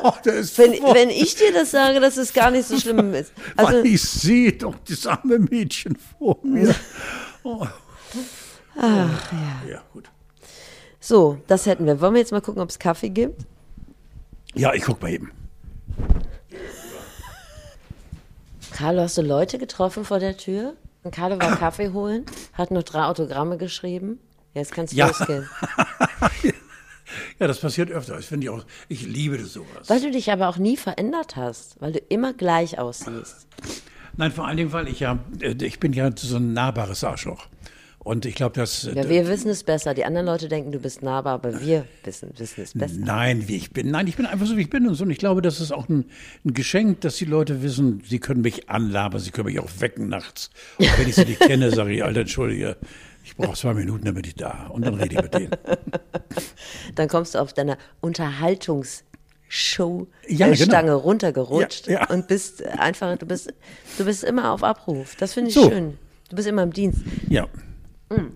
Oh, 0.02 0.12
wenn, 0.24 0.72
wenn 0.94 1.10
ich 1.10 1.34
dir 1.34 1.52
das 1.52 1.70
sage, 1.72 2.00
dass 2.00 2.16
es 2.16 2.32
gar 2.32 2.50
nicht 2.50 2.66
so 2.66 2.78
schlimm 2.78 3.12
ist. 3.14 3.32
Also, 3.56 3.72
Weil 3.72 3.86
ich 3.86 4.00
sehe 4.00 4.52
doch 4.52 4.74
das 4.88 5.06
arme 5.06 5.38
Mädchen 5.38 5.96
vor 6.18 6.38
mir. 6.42 6.74
Oh. 7.42 7.66
Ach 8.76 9.32
ja. 9.32 9.70
Ja, 9.70 9.82
gut. 9.92 10.10
So, 11.00 11.38
das 11.46 11.66
hätten 11.66 11.86
wir. 11.86 12.00
Wollen 12.00 12.14
wir 12.14 12.20
jetzt 12.20 12.32
mal 12.32 12.40
gucken, 12.40 12.62
ob 12.62 12.70
es 12.70 12.78
Kaffee 12.78 13.10
gibt? 13.10 13.42
Ja, 14.54 14.72
ich 14.72 14.82
guck 14.82 15.02
mal 15.02 15.10
eben. 15.12 15.32
Carlo, 18.72 19.02
hast 19.02 19.18
du 19.18 19.22
Leute 19.22 19.58
getroffen 19.58 20.04
vor 20.04 20.20
der 20.20 20.36
Tür? 20.36 20.74
Und 21.02 21.14
Carlo 21.14 21.40
war 21.40 21.56
Kaffee 21.56 21.90
holen, 21.92 22.26
hat 22.52 22.70
noch 22.70 22.82
drei 22.82 23.04
Autogramme 23.04 23.56
geschrieben. 23.56 24.18
Jetzt 24.54 24.72
kannst 24.72 24.92
du 24.92 24.98
ja. 24.98 25.06
losgehen. 25.06 25.48
ja, 27.38 27.46
das 27.46 27.60
passiert 27.60 27.90
öfter. 27.90 28.16
Das 28.16 28.26
finde 28.26 28.44
ich 28.44 28.50
auch, 28.50 28.64
ich 28.88 29.02
liebe 29.02 29.38
das 29.38 29.52
sowas. 29.52 29.88
Weil 29.88 30.00
du 30.00 30.10
dich 30.10 30.30
aber 30.30 30.48
auch 30.48 30.58
nie 30.58 30.76
verändert 30.76 31.36
hast, 31.36 31.80
weil 31.80 31.92
du 31.92 31.98
immer 32.08 32.32
gleich 32.34 32.78
aussiehst. 32.78 33.46
Nein, 34.16 34.32
vor 34.32 34.46
allen 34.46 34.56
Dingen, 34.56 34.72
weil 34.72 34.88
ich 34.88 35.00
ja, 35.00 35.18
äh, 35.40 35.54
ich 35.64 35.80
bin 35.80 35.92
ja 35.92 36.10
so 36.14 36.36
ein 36.36 36.52
nahbares 36.52 37.04
Arschloch. 37.04 37.46
Und 38.02 38.24
ich 38.24 38.34
glaube, 38.34 38.54
dass. 38.54 38.84
Ja, 38.84 39.08
wir 39.08 39.28
wissen 39.28 39.50
es 39.50 39.62
besser. 39.62 39.92
Die 39.92 40.06
anderen 40.06 40.26
Leute 40.26 40.48
denken, 40.48 40.72
du 40.72 40.78
bist 40.78 41.02
nahbar, 41.02 41.34
aber 41.34 41.60
wir 41.60 41.84
wissen, 42.02 42.30
wissen 42.38 42.62
es 42.62 42.72
besser. 42.72 42.94
Nein, 42.98 43.46
wie 43.46 43.56
ich 43.56 43.72
bin. 43.72 43.90
Nein, 43.90 44.06
ich 44.06 44.16
bin 44.16 44.24
einfach 44.24 44.46
so, 44.46 44.56
wie 44.56 44.62
ich 44.62 44.70
bin 44.70 44.88
und 44.88 44.94
so. 44.94 45.04
Und 45.04 45.10
ich 45.10 45.18
glaube, 45.18 45.42
das 45.42 45.60
ist 45.60 45.70
auch 45.70 45.86
ein, 45.88 46.06
ein 46.44 46.54
Geschenk, 46.54 47.02
dass 47.02 47.16
die 47.16 47.26
Leute 47.26 47.62
wissen, 47.62 48.02
sie 48.08 48.18
können 48.18 48.40
mich 48.40 48.70
anlabern, 48.70 49.20
sie 49.20 49.30
können 49.30 49.46
mich 49.46 49.60
auch 49.60 49.68
wecken 49.80 50.08
nachts. 50.08 50.50
Und 50.78 50.98
wenn 50.98 51.08
ich 51.08 51.14
sie 51.14 51.26
nicht 51.26 51.40
kenne, 51.40 51.70
sage 51.72 51.92
ich, 51.92 52.02
Alter, 52.02 52.20
entschuldige. 52.20 52.78
Ich 53.22 53.36
brauche 53.36 53.54
zwei 53.54 53.74
Minuten, 53.74 54.06
dann 54.06 54.14
bin 54.14 54.24
ich 54.24 54.34
da. 54.34 54.68
Und 54.68 54.86
dann 54.86 54.94
rede 54.94 55.16
ich 55.16 55.22
mit 55.22 55.34
denen. 55.34 55.50
Dann 56.94 57.08
kommst 57.08 57.34
du 57.34 57.38
auf 57.38 57.52
deiner 57.52 57.76
Unterhaltungs- 58.02 59.02
Show 59.52 60.06
ja, 60.28 60.46
genau. 60.46 60.64
Stange 60.64 60.94
runtergerutscht 60.94 61.88
ja, 61.88 62.02
ja. 62.02 62.10
und 62.10 62.28
bist 62.28 62.64
einfach, 62.64 63.18
du 63.18 63.26
bist, 63.26 63.52
du 63.98 64.04
bist 64.04 64.22
immer 64.22 64.52
auf 64.52 64.62
Abruf. 64.62 65.16
Das 65.16 65.34
finde 65.34 65.48
ich 65.48 65.54
so. 65.54 65.68
schön. 65.68 65.98
Du 66.28 66.36
bist 66.36 66.46
immer 66.46 66.62
im 66.62 66.72
Dienst. 66.72 67.00
Ja. 67.28 67.48
Mhm. 68.10 68.32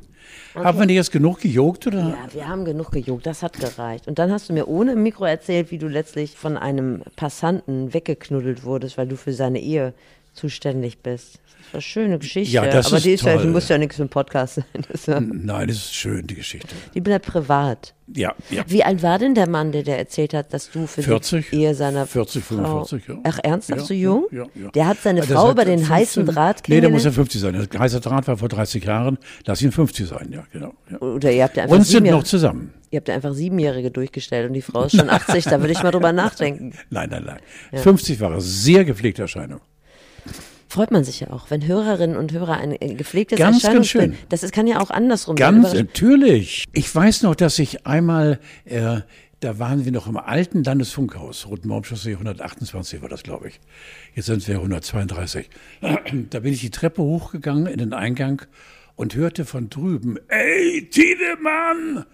Okay. 0.55 0.65
Haben 0.65 0.79
wir 0.79 0.87
dir 0.87 0.95
jetzt 0.95 1.11
genug 1.11 1.41
gejogt, 1.41 1.87
oder? 1.89 1.99
Ja, 1.99 2.33
wir 2.33 2.49
haben 2.49 2.65
genug 2.65 2.93
gejogt, 2.93 3.27
das 3.27 3.43
hat 3.43 3.59
gereicht. 3.59 4.07
Und 4.07 4.21
dann 4.21 4.31
hast 4.31 4.49
du 4.49 4.53
mir 4.53 4.69
ohne 4.69 4.95
Mikro 4.95 5.25
erzählt, 5.25 5.73
wie 5.73 5.79
du 5.79 5.89
letztlich 5.89 6.37
von 6.37 6.57
einem 6.57 7.03
Passanten 7.17 7.93
weggeknuddelt 7.93 8.65
wurdest, 8.65 8.97
weil 8.97 9.09
du 9.09 9.17
für 9.17 9.33
seine 9.33 9.61
Ehe 9.61 9.95
zuständig 10.35 10.99
bist. 10.99 11.35
Das 11.35 11.73
war 11.73 11.75
eine 11.75 11.83
schöne 11.83 12.19
Geschichte. 12.19 12.55
Ja, 12.55 12.67
das 12.67 12.87
aber 12.87 12.97
ist 12.99 13.07
die, 13.07 13.13
ist 13.13 13.23
toll. 13.23 13.33
Ja, 13.33 13.43
die 13.43 13.49
muss 13.49 13.69
ja 13.69 13.79
nichts 13.79 13.99
im 13.99 14.09
Podcast 14.09 14.57
sein. 14.57 14.65
Das 14.91 15.07
ja 15.07 15.21
Nein, 15.21 15.69
das 15.69 15.77
ist 15.77 15.95
schön, 15.95 16.27
die 16.27 16.35
Geschichte. 16.35 16.69
Die 16.95 17.01
bleibt 17.01 17.27
privat. 17.27 17.95
Ja, 18.13 18.35
ja. 18.51 18.65
Wie 18.67 18.85
alt 18.85 19.03
war 19.03 19.19
denn 19.19 19.35
der 19.35 19.49
Mann, 19.49 19.73
der 19.73 19.83
dir 19.83 19.97
erzählt 19.97 20.35
hat, 20.35 20.53
dass 20.53 20.71
du 20.71 20.87
für 20.87 21.03
40, 21.03 21.51
die 21.51 21.57
Ehe 21.57 21.75
seiner 21.75 22.07
40, 22.07 22.45
45, 22.45 23.05
Frau, 23.05 23.13
ja. 23.15 23.21
Ach, 23.25 23.39
ernsthaft 23.43 23.81
ja, 23.81 23.87
so 23.87 23.95
jung? 23.95 24.27
Ja, 24.31 24.45
ja, 24.55 24.71
Der 24.73 24.87
hat 24.87 24.99
seine 25.03 25.23
also 25.23 25.35
Frau 25.35 25.51
über 25.53 25.65
den 25.65 25.79
15, 25.79 25.97
heißen 25.97 26.27
Draht 26.27 26.63
kennengelernt? 26.65 26.69
Nee, 26.69 26.81
der 26.81 26.91
muss 26.91 27.05
ja 27.05 27.13
50 27.13 27.41
sein. 27.41 27.69
Der 27.73 27.81
heiße 27.81 28.01
Draht 28.01 28.29
war 28.29 28.37
vor 28.37 28.49
30 28.49 28.85
Jahren. 28.85 29.19
Lass 29.47 29.63
ihn 29.63 29.73
50 29.73 30.07
sein, 30.07 30.29
ja, 30.31 30.45
genau. 30.53 30.75
Oder 31.01 31.33
ihr 31.33 31.45
habt 31.45 31.57
ja 31.57 31.63
einfach 31.63 31.77
Und 31.77 31.87
sind 31.87 32.05
noch 32.05 32.25
zusammen. 32.25 32.75
Ihr 32.91 32.99
habt 32.99 33.09
ja 33.09 33.15
einfach 33.15 33.33
Siebenjährige 33.33 33.91
durchgestellt 33.91 34.49
und 34.49 34.53
die 34.53 34.63
Frau 34.63 34.85
ist 34.85 34.97
schon 34.97 35.09
80, 35.09 35.45
da 35.45 35.61
würde 35.61 35.73
ich 35.73 35.83
mal 35.83 35.91
drüber 35.91 36.13
nachdenken. 36.13 36.75
Nein, 36.91 37.09
nein, 37.11 37.25
nein. 37.25 37.83
50 37.83 38.21
war 38.21 38.33
er. 38.33 38.41
Sehr 38.41 38.85
gepflegte 38.85 39.23
Erscheinung 39.23 39.61
freut 40.75 40.91
man 40.91 41.05
sich 41.05 41.21
ja 41.21 41.31
auch, 41.31 41.51
wenn 41.51 41.65
Hörerinnen 41.65 42.17
und 42.17 42.33
Hörer 42.33 42.59
ein 42.59 42.77
gepflegtes 42.97 43.39
ganz, 43.39 43.63
ganz 43.63 43.87
schön. 43.87 44.17
Das 44.29 44.43
ist, 44.43 44.53
kann 44.53 44.67
ja 44.67 44.81
auch 44.81 44.91
andersrum 44.91 45.37
ganz 45.37 45.71
sein. 45.71 45.77
Ganz 45.77 45.89
natürlich. 45.95 46.65
Ich 46.73 46.93
weiß 46.93 47.23
noch, 47.23 47.37
dass 47.37 47.61
ich 47.61 47.87
einmal, 47.87 48.41
äh, 48.65 49.01
da 49.39 49.59
waren 49.61 49.85
wir 49.85 49.93
noch 49.93 50.09
im 50.09 50.17
alten 50.17 50.65
Landesfunkhaus, 50.65 51.47
Rotenbaumchaussee 51.47 52.15
128 52.15 53.03
war 53.03 53.09
das, 53.09 53.23
glaube 53.23 53.49
ich. 53.49 53.61
Jetzt 54.17 54.27
sind 54.27 54.47
wir 54.49 54.57
132. 54.57 55.49
Da 56.31 56.41
bin 56.41 56.53
ich 56.53 56.61
die 56.61 56.71
Treppe 56.71 57.03
hochgegangen 57.03 57.67
in 57.67 57.79
den 57.79 57.93
Eingang 57.93 58.43
und 58.97 59.15
hörte 59.15 59.45
von 59.45 59.71
drüben, 59.71 60.19
ey, 60.27 60.89
Tiedemann! 60.91 62.05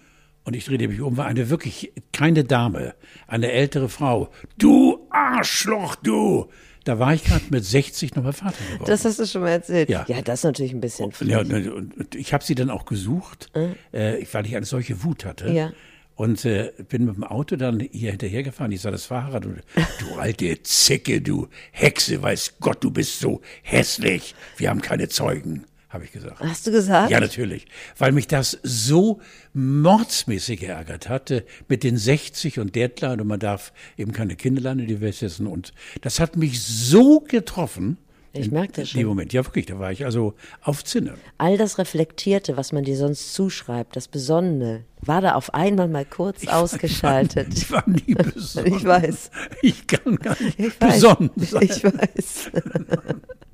Und 0.43 0.55
ich 0.55 0.65
drehte 0.65 0.87
mich 0.87 1.01
um, 1.01 1.17
war 1.17 1.25
eine 1.25 1.49
wirklich 1.49 1.91
keine 2.13 2.43
Dame, 2.43 2.93
eine 3.27 3.51
ältere 3.51 3.89
Frau. 3.89 4.29
Du 4.57 5.07
Arschloch, 5.09 5.95
du! 5.95 6.47
Da 6.83 6.97
war 6.97 7.13
ich 7.13 7.23
gerade 7.23 7.43
mit 7.49 7.63
60 7.63 8.15
nochmal 8.15 8.33
Vater 8.33 8.55
geworden. 8.71 8.85
Das 8.87 9.05
hast 9.05 9.19
du 9.19 9.25
schon 9.27 9.41
mal 9.41 9.49
erzählt. 9.49 9.89
Ja, 9.89 10.05
ja 10.07 10.21
das 10.21 10.39
ist 10.39 10.43
natürlich 10.45 10.73
ein 10.73 10.81
bisschen 10.81 11.11
frech. 11.11 11.29
Ja, 11.29 11.39
und, 11.39 12.15
ich 12.15 12.33
habe 12.33 12.43
sie 12.43 12.55
dann 12.55 12.69
auch 12.69 12.85
gesucht, 12.85 13.51
mhm. 13.55 13.75
äh, 13.91 14.25
weil 14.31 14.45
ich 14.45 14.55
eine 14.55 14.65
solche 14.65 15.03
Wut 15.03 15.25
hatte. 15.25 15.51
Ja. 15.51 15.71
Und 16.15 16.45
äh, 16.45 16.71
bin 16.89 17.05
mit 17.05 17.15
dem 17.15 17.23
Auto 17.23 17.55
dann 17.55 17.79
hier 17.79 18.11
hinterhergefahren. 18.11 18.71
Ich 18.71 18.81
sah 18.81 18.91
das 18.91 19.05
Fahrrad 19.05 19.45
und 19.45 19.61
du 19.99 20.15
alte 20.19 20.61
Zicke, 20.63 21.21
du 21.21 21.47
Hexe, 21.71 22.21
weiß 22.21 22.55
Gott, 22.59 22.83
du 22.83 22.91
bist 22.91 23.19
so 23.19 23.41
hässlich. 23.63 24.35
Wir 24.57 24.69
haben 24.69 24.81
keine 24.81 25.07
Zeugen 25.07 25.65
habe 25.91 26.05
ich 26.05 26.11
gesagt. 26.11 26.39
Hast 26.39 26.65
du 26.65 26.71
gesagt? 26.71 27.11
Ja, 27.11 27.19
natürlich. 27.19 27.65
Weil 27.97 28.13
mich 28.13 28.27
das 28.27 28.57
so 28.63 29.19
mordsmäßig 29.53 30.61
geärgert 30.61 31.09
hatte 31.09 31.45
mit 31.67 31.83
den 31.83 31.97
60 31.97 32.59
und 32.59 32.75
Deadline 32.75 33.19
und 33.19 33.27
man 33.27 33.39
darf 33.39 33.73
eben 33.97 34.13
keine 34.13 34.35
Kinderlein 34.35 34.79
in 34.79 34.87
die 34.87 35.01
Welt 35.01 35.15
setzen. 35.15 35.47
Und 35.47 35.73
das 36.01 36.19
hat 36.19 36.37
mich 36.37 36.61
so 36.63 37.19
getroffen. 37.19 37.97
Ich 38.33 38.49
merke 38.49 38.71
das 38.73 38.89
schon. 38.89 39.01
Im 39.01 39.07
Moment, 39.07 39.33
ja 39.33 39.43
wirklich, 39.45 39.65
da 39.65 39.77
war 39.77 39.91
ich 39.91 40.05
also 40.05 40.35
auf 40.61 40.85
Zinne. 40.85 41.15
All 41.37 41.57
das 41.57 41.77
Reflektierte, 41.77 42.55
was 42.55 42.71
man 42.71 42.85
dir 42.85 42.95
sonst 42.95 43.33
zuschreibt, 43.33 43.97
das 43.97 44.07
Besonnene, 44.07 44.85
war 45.01 45.19
da 45.19 45.33
auf 45.33 45.53
einmal 45.53 45.89
mal 45.89 46.05
kurz 46.05 46.43
ich 46.43 46.49
ausgeschaltet. 46.49 47.69
War, 47.69 47.83
ich 47.87 48.07
war 48.07 48.07
nie 48.07 48.15
besonnen. 48.15 48.77
ich 48.77 48.85
weiß. 48.85 49.31
Ich 49.61 49.87
kann 49.87 50.15
gar 50.15 50.41
nicht 50.41 50.57
ich 50.57 50.79
besonnen 50.79 51.31
sein. 51.35 51.63
Ich 51.63 51.83
weiß. 51.83 52.51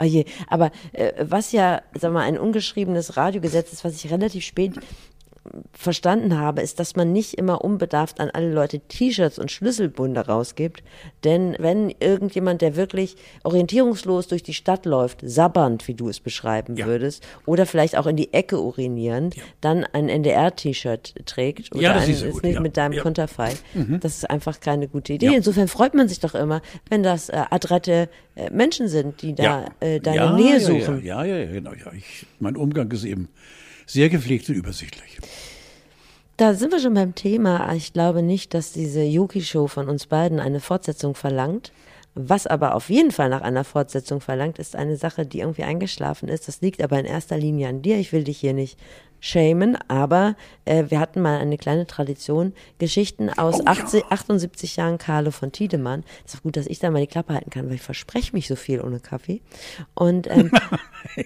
Oh 0.00 0.04
je, 0.04 0.24
aber 0.48 0.70
äh, 0.92 1.12
was 1.20 1.52
ja, 1.52 1.82
sag 1.98 2.12
mal, 2.12 2.22
ein 2.22 2.38
ungeschriebenes 2.38 3.16
Radiogesetz 3.16 3.72
ist, 3.72 3.84
was 3.84 3.94
ich 3.94 4.10
relativ 4.10 4.44
spät 4.44 4.74
verstanden 5.72 6.38
habe, 6.38 6.60
ist, 6.60 6.78
dass 6.78 6.96
man 6.96 7.12
nicht 7.12 7.34
immer 7.34 7.64
unbedarft 7.64 8.20
an 8.20 8.30
alle 8.30 8.52
Leute 8.52 8.80
T-Shirts 8.80 9.38
und 9.38 9.50
Schlüsselbunde 9.50 10.26
rausgibt. 10.26 10.82
Denn 11.24 11.56
wenn 11.58 11.92
irgendjemand, 11.98 12.62
der 12.62 12.76
wirklich 12.76 13.16
orientierungslos 13.42 14.28
durch 14.28 14.42
die 14.42 14.54
Stadt 14.54 14.86
läuft, 14.86 15.20
sabbernd, 15.22 15.88
wie 15.88 15.94
du 15.94 16.08
es 16.08 16.20
beschreiben 16.20 16.76
ja. 16.76 16.86
würdest, 16.86 17.26
oder 17.46 17.66
vielleicht 17.66 17.96
auch 17.96 18.06
in 18.06 18.16
die 18.16 18.32
Ecke 18.32 18.60
urinierend, 18.60 19.36
ja. 19.36 19.42
dann 19.60 19.84
ein 19.84 20.08
NDR-T-Shirt 20.08 21.26
trägt 21.26 21.74
oder 21.74 21.82
ja, 21.82 21.94
das 21.94 22.04
ein, 22.04 22.10
ist, 22.10 22.22
ist 22.22 22.42
nicht 22.42 22.60
mit 22.60 22.76
deinem. 22.76 23.00
Konterfei, 23.00 23.54
mhm. 23.74 24.00
das 24.00 24.18
ist 24.18 24.30
einfach 24.30 24.60
keine 24.60 24.88
gute 24.88 25.14
Idee. 25.14 25.34
Insofern 25.34 25.68
freut 25.68 25.94
man 25.94 26.08
sich 26.08 26.20
doch 26.20 26.34
immer, 26.34 26.60
wenn 26.88 27.02
das 27.02 27.28
äh, 27.28 27.44
adrette 27.50 28.08
äh, 28.34 28.50
Menschen 28.50 28.88
sind, 28.88 29.22
die 29.22 29.34
da 29.34 29.66
äh, 29.80 30.00
deine 30.00 30.34
Nähe 30.34 30.60
suchen. 30.60 31.04
Ja, 31.04 31.24
ja, 31.24 31.38
ja, 31.38 31.50
genau. 31.50 31.72
Ja. 31.72 31.92
Ich, 31.96 32.26
mein 32.38 32.56
Umgang 32.56 32.90
ist 32.92 33.04
eben 33.04 33.28
sehr 33.92 34.08
gepflegt 34.08 34.48
und 34.48 34.54
übersichtlich. 34.54 35.18
Da 36.36 36.54
sind 36.54 36.72
wir 36.72 36.80
schon 36.80 36.94
beim 36.94 37.14
Thema. 37.14 37.72
Ich 37.74 37.92
glaube 37.92 38.22
nicht, 38.22 38.54
dass 38.54 38.72
diese 38.72 39.02
Yuki-Show 39.02 39.66
von 39.66 39.88
uns 39.88 40.06
beiden 40.06 40.40
eine 40.40 40.60
Fortsetzung 40.60 41.14
verlangt. 41.14 41.72
Was 42.14 42.46
aber 42.46 42.74
auf 42.74 42.90
jeden 42.90 43.12
Fall 43.12 43.28
nach 43.28 43.42
einer 43.42 43.62
Fortsetzung 43.62 44.20
verlangt, 44.20 44.58
ist 44.58 44.74
eine 44.74 44.96
Sache, 44.96 45.24
die 45.24 45.40
irgendwie 45.40 45.62
eingeschlafen 45.62 46.28
ist. 46.28 46.48
Das 46.48 46.60
liegt 46.60 46.82
aber 46.82 46.98
in 46.98 47.06
erster 47.06 47.38
Linie 47.38 47.68
an 47.68 47.82
dir. 47.82 47.98
Ich 47.98 48.12
will 48.12 48.24
dich 48.24 48.38
hier 48.38 48.52
nicht 48.52 48.78
schämen, 49.20 49.78
aber 49.86 50.34
äh, 50.64 50.84
wir 50.88 50.98
hatten 50.98 51.20
mal 51.20 51.38
eine 51.38 51.58
kleine 51.58 51.86
Tradition, 51.86 52.52
Geschichten 52.78 53.30
aus 53.30 53.60
oh, 53.60 53.66
80, 53.66 54.00
ja. 54.00 54.06
78 54.10 54.76
Jahren 54.76 54.98
Carlo 54.98 55.30
von 55.30 55.52
Tiedemann. 55.52 56.04
Es 56.26 56.34
ist 56.34 56.42
gut, 56.42 56.56
dass 56.56 56.66
ich 56.66 56.78
da 56.78 56.90
mal 56.90 57.00
die 57.00 57.06
Klappe 57.06 57.34
halten 57.34 57.50
kann, 57.50 57.68
weil 57.68 57.76
ich 57.76 57.82
verspreche 57.82 58.32
mich 58.32 58.48
so 58.48 58.56
viel 58.56 58.80
ohne 58.80 58.98
Kaffee. 58.98 59.42
Und 59.94 60.28
ähm, 60.28 60.50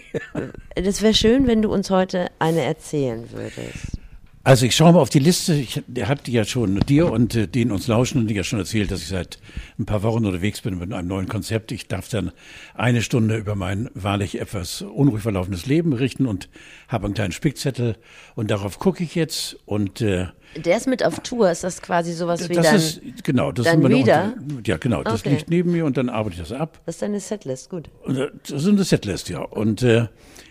das 0.74 1.02
wäre 1.02 1.14
schön, 1.14 1.46
wenn 1.46 1.62
du 1.62 1.72
uns 1.72 1.88
heute 1.88 2.26
eine 2.38 2.62
erzählen 2.62 3.30
würdest. 3.30 4.03
Also 4.46 4.66
ich 4.66 4.76
schaue 4.76 4.92
mal 4.92 4.98
auf 5.00 5.08
die 5.08 5.20
Liste. 5.20 5.54
Ich 5.54 5.82
habe 6.02 6.20
ja 6.26 6.44
schon 6.44 6.78
dir 6.80 7.10
und 7.10 7.34
äh, 7.34 7.48
denen 7.48 7.72
uns 7.72 7.86
lauschen 7.86 8.18
und 8.18 8.30
ja 8.30 8.44
schon 8.44 8.58
erzählt, 8.58 8.90
dass 8.90 9.00
ich 9.00 9.08
seit 9.08 9.38
ein 9.78 9.86
paar 9.86 10.02
Wochen 10.02 10.26
unterwegs 10.26 10.60
bin 10.60 10.78
mit 10.78 10.92
einem 10.92 11.08
neuen 11.08 11.28
Konzept. 11.28 11.72
Ich 11.72 11.88
darf 11.88 12.10
dann 12.10 12.30
eine 12.74 13.00
Stunde 13.00 13.38
über 13.38 13.54
mein 13.54 13.88
wahrlich 13.94 14.38
etwas 14.38 14.82
unruhig 14.82 15.22
verlaufendes 15.22 15.64
Leben 15.64 15.88
berichten 15.88 16.26
und 16.26 16.50
habe 16.88 17.06
einen 17.06 17.14
kleinen 17.14 17.32
Spickzettel 17.32 17.96
und 18.34 18.50
darauf 18.50 18.78
gucke 18.78 19.02
ich 19.02 19.14
jetzt 19.14 19.56
und 19.64 20.02
äh, 20.02 20.26
der 20.56 20.76
ist 20.76 20.86
mit 20.86 21.02
auf 21.04 21.20
Tour, 21.20 21.50
ist 21.50 21.64
das 21.64 21.80
quasi 21.80 22.12
sowas 22.12 22.48
wie 22.50 22.54
das 22.54 22.66
dann, 22.66 22.76
ist, 22.76 23.00
genau, 23.24 23.50
das 23.50 23.66
ist 23.66 23.78
wieder? 23.78 24.34
Unter, 24.36 24.60
ja, 24.66 24.76
genau, 24.76 25.02
das 25.02 25.20
Okay. 25.20 25.30
liegt 25.30 25.48
neben 25.48 25.72
mir 25.72 25.86
und 25.86 25.96
dann 25.96 26.10
arbeite 26.10 26.34
ich 26.34 26.46
das 26.46 26.52
ab. 26.52 26.80
Das 26.84 26.96
ist 26.96 27.02
deine 27.02 27.18
Setlist, 27.18 27.70
gut. 27.70 27.88
Und, 28.04 28.18
äh, 28.18 28.28
Das 28.42 28.62
ist 28.62 28.68
eine 28.68 28.84
Setlist, 28.84 29.30
ja. 29.30 29.40
Und 29.40 29.82
äh, 29.82 30.08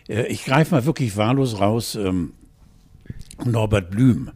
äh, 0.09 0.25
ich 0.27 0.45
greife 0.45 0.73
mal 0.73 0.85
wirklich 0.85 1.15
wahllos 1.15 1.59
raus. 1.59 1.93
Ähm, 1.95 2.33
Norbert 3.45 3.91
Blüm. 3.91 4.31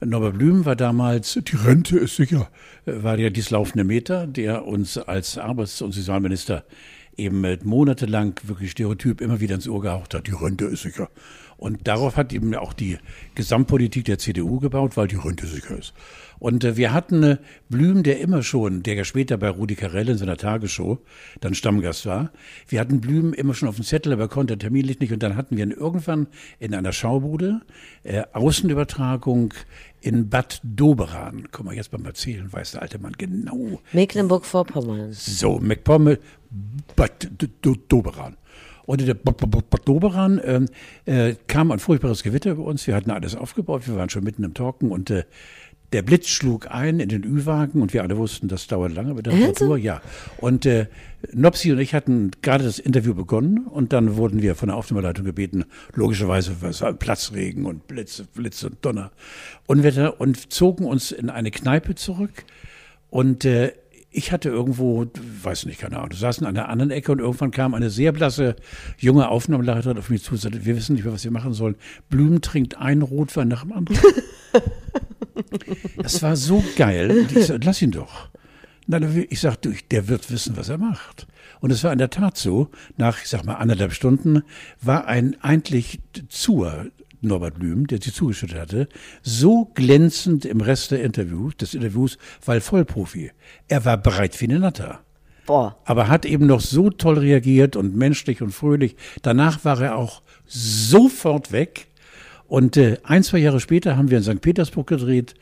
Norbert 0.00 0.38
Blüm 0.38 0.64
war 0.64 0.76
damals, 0.76 1.38
die 1.42 1.56
Rente 1.56 1.98
ist 1.98 2.16
sicher, 2.16 2.48
äh, 2.86 3.02
war 3.02 3.18
ja 3.18 3.30
dies 3.30 3.50
laufende 3.50 3.84
Meter, 3.84 4.26
der 4.26 4.66
uns 4.66 4.96
als 4.96 5.38
Arbeits- 5.38 5.82
und 5.82 5.92
Sozialminister 5.92 6.64
eben 7.16 7.44
äh, 7.44 7.58
monatelang 7.64 8.34
wirklich 8.44 8.70
stereotyp 8.70 9.20
immer 9.20 9.40
wieder 9.40 9.56
ins 9.56 9.68
Ohr 9.68 9.80
gehaucht 9.80 10.14
hat, 10.14 10.26
die 10.26 10.32
Rente 10.32 10.66
ist 10.66 10.82
sicher. 10.82 11.10
Und 11.58 11.88
darauf 11.88 12.16
hat 12.16 12.32
eben 12.32 12.54
auch 12.54 12.72
die 12.72 12.98
Gesamtpolitik 13.34 14.04
der 14.04 14.18
CDU 14.18 14.60
gebaut, 14.60 14.96
weil 14.96 15.08
die 15.08 15.16
Rente 15.16 15.46
sicher 15.46 15.76
ist. 15.76 15.92
Und 16.38 16.62
äh, 16.62 16.76
wir 16.76 16.92
hatten 16.92 17.22
äh, 17.24 17.36
Blüm, 17.68 18.04
der 18.04 18.20
immer 18.20 18.44
schon, 18.44 18.84
der 18.84 18.94
ja 18.94 19.04
später 19.04 19.36
bei 19.36 19.48
Rudi 19.50 19.74
Carell 19.74 20.08
in 20.08 20.18
seiner 20.18 20.36
Tagesshow 20.36 20.98
dann 21.40 21.54
Stammgast 21.54 22.06
war. 22.06 22.30
Wir 22.68 22.78
hatten 22.78 23.00
Blüm 23.00 23.32
immer 23.32 23.54
schon 23.54 23.68
auf 23.68 23.74
dem 23.74 23.84
Zettel, 23.84 24.12
aber 24.12 24.28
konnte 24.28 24.56
terminlich 24.56 25.00
nicht. 25.00 25.12
Und 25.12 25.20
dann 25.22 25.34
hatten 25.34 25.56
wir 25.56 25.64
ihn 25.64 25.72
irgendwann 25.72 26.28
in 26.60 26.74
einer 26.74 26.92
Schaubude, 26.92 27.60
äh, 28.04 28.22
Außenübertragung 28.32 29.52
in 30.00 30.28
Bad 30.28 30.60
Doberan. 30.62 31.48
Guck 31.50 31.64
mal, 31.64 31.74
jetzt 31.74 31.90
beim 31.90 32.04
Erzählen 32.04 32.52
weiß 32.52 32.72
der 32.72 32.82
alte 32.82 33.00
Mann 33.00 33.14
genau. 33.18 33.80
Mecklenburg-Vorpommern. 33.92 35.12
So, 35.12 35.58
McPommel, 35.58 36.20
Bad 36.94 37.28
Doberan. 37.88 38.36
Und 38.88 39.02
in 39.02 39.06
der 39.06 39.16
Doberan 39.84 40.40
ähm, 40.42 40.66
äh, 41.04 41.34
kam 41.46 41.72
ein 41.72 41.78
furchtbares 41.78 42.22
Gewitter 42.22 42.52
über 42.52 42.64
uns. 42.64 42.86
Wir 42.86 42.94
hatten 42.94 43.10
alles 43.10 43.34
aufgebaut, 43.34 43.86
wir 43.86 43.96
waren 43.96 44.08
schon 44.08 44.24
mitten 44.24 44.44
im 44.44 44.54
Talken 44.54 44.90
und 44.90 45.10
äh, 45.10 45.24
der 45.92 46.00
Blitz 46.00 46.28
schlug 46.28 46.70
ein 46.70 46.98
in 46.98 47.10
den 47.10 47.22
Ü-Wagen 47.22 47.82
und 47.82 47.92
wir 47.92 48.02
alle 48.02 48.16
wussten, 48.16 48.48
das 48.48 48.66
dauert 48.66 48.94
lange 48.94 49.12
mit 49.12 49.26
der 49.26 49.34
Temperatur. 49.34 49.76
Ja. 49.76 50.00
Und 50.38 50.64
äh, 50.64 50.86
Nopsi 51.34 51.70
und 51.70 51.80
ich 51.80 51.92
hatten 51.92 52.30
gerade 52.40 52.64
das 52.64 52.78
Interview 52.78 53.12
begonnen 53.12 53.66
und 53.66 53.92
dann 53.92 54.16
wurden 54.16 54.40
wir 54.40 54.54
von 54.54 54.68
der 54.68 54.76
Aufnahmeleitung 54.78 55.26
gebeten, 55.26 55.66
logischerweise 55.92 56.56
was 56.62 56.80
war 56.80 56.94
Platzregen 56.94 57.66
und 57.66 57.88
Blitz, 57.88 58.22
Blitz 58.34 58.62
und 58.64 58.78
Donner, 58.80 59.12
Unwetter 59.66 60.18
und 60.18 60.50
zogen 60.50 60.86
uns 60.86 61.12
in 61.12 61.28
eine 61.28 61.50
Kneipe 61.50 61.94
zurück 61.94 62.46
und 63.10 63.44
äh, 63.44 63.72
ich 64.10 64.32
hatte 64.32 64.48
irgendwo, 64.48 65.06
weiß 65.42 65.66
nicht, 65.66 65.80
keine 65.80 65.98
Ahnung, 65.98 66.12
saßen 66.12 66.46
an 66.46 66.54
der 66.54 66.68
anderen 66.68 66.90
Ecke 66.90 67.12
und 67.12 67.18
irgendwann 67.18 67.50
kam 67.50 67.74
eine 67.74 67.90
sehr 67.90 68.12
blasse 68.12 68.56
junge 68.96 69.28
Aufnahmeleiterin 69.28 69.98
auf 69.98 70.08
mich 70.08 70.22
zu 70.22 70.32
und 70.32 70.38
sagte, 70.38 70.64
wir 70.64 70.76
wissen 70.76 70.94
nicht 70.94 71.04
mehr, 71.04 71.12
was 71.12 71.24
wir 71.24 71.30
machen 71.30 71.52
sollen. 71.52 71.76
Blüm 72.08 72.40
trinkt 72.40 72.78
einen 72.78 73.02
Rotwein 73.02 73.48
nach 73.48 73.62
dem 73.62 73.72
anderen. 73.72 74.00
Das 75.96 76.22
war 76.22 76.36
so 76.36 76.64
geil. 76.76 77.10
Und 77.10 77.36
ich 77.36 77.46
sagte, 77.46 77.66
lass 77.66 77.82
ihn 77.82 77.90
doch. 77.90 78.28
Na, 78.86 78.98
ich 79.28 79.40
sagte, 79.40 79.74
der 79.90 80.08
wird 80.08 80.30
wissen, 80.30 80.56
was 80.56 80.68
er 80.68 80.78
macht. 80.78 81.26
Und 81.60 81.70
es 81.70 81.84
war 81.84 81.92
in 81.92 81.98
der 81.98 82.10
Tat 82.10 82.36
so, 82.36 82.70
nach, 82.96 83.20
ich 83.22 83.28
sag 83.28 83.44
mal, 83.44 83.54
anderthalb 83.54 83.92
Stunden 83.92 84.42
war 84.80 85.06
ein 85.06 85.36
eigentlich 85.42 86.00
zur 86.28 86.86
Norbert 87.20 87.58
Blüm, 87.58 87.86
der 87.86 88.00
sie 88.00 88.12
zugeschüttet 88.12 88.58
hatte, 88.58 88.88
so 89.22 89.70
glänzend 89.74 90.44
im 90.44 90.60
Rest 90.60 90.90
der 90.90 91.02
Interview, 91.02 91.50
des 91.50 91.74
Interviews, 91.74 92.18
weil 92.44 92.60
Vollprofi. 92.60 93.32
Er 93.68 93.84
war 93.84 93.96
bereit 93.96 94.40
wie 94.40 94.46
eine 94.46 94.60
Natter. 94.60 95.00
Boah. 95.46 95.76
Aber 95.84 96.08
hat 96.08 96.26
eben 96.26 96.46
noch 96.46 96.60
so 96.60 96.90
toll 96.90 97.18
reagiert 97.18 97.74
und 97.74 97.96
menschlich 97.96 98.42
und 98.42 98.50
fröhlich. 98.50 98.96
Danach 99.22 99.64
war 99.64 99.80
er 99.80 99.96
auch 99.96 100.22
sofort 100.46 101.52
weg. 101.52 101.88
Und 102.46 102.76
äh, 102.76 102.98
ein, 103.02 103.22
zwei 103.22 103.38
Jahre 103.38 103.60
später 103.60 103.96
haben 103.96 104.10
wir 104.10 104.18
in 104.18 104.24
St. 104.24 104.40
Petersburg 104.40 104.86
gedreht 104.86 105.34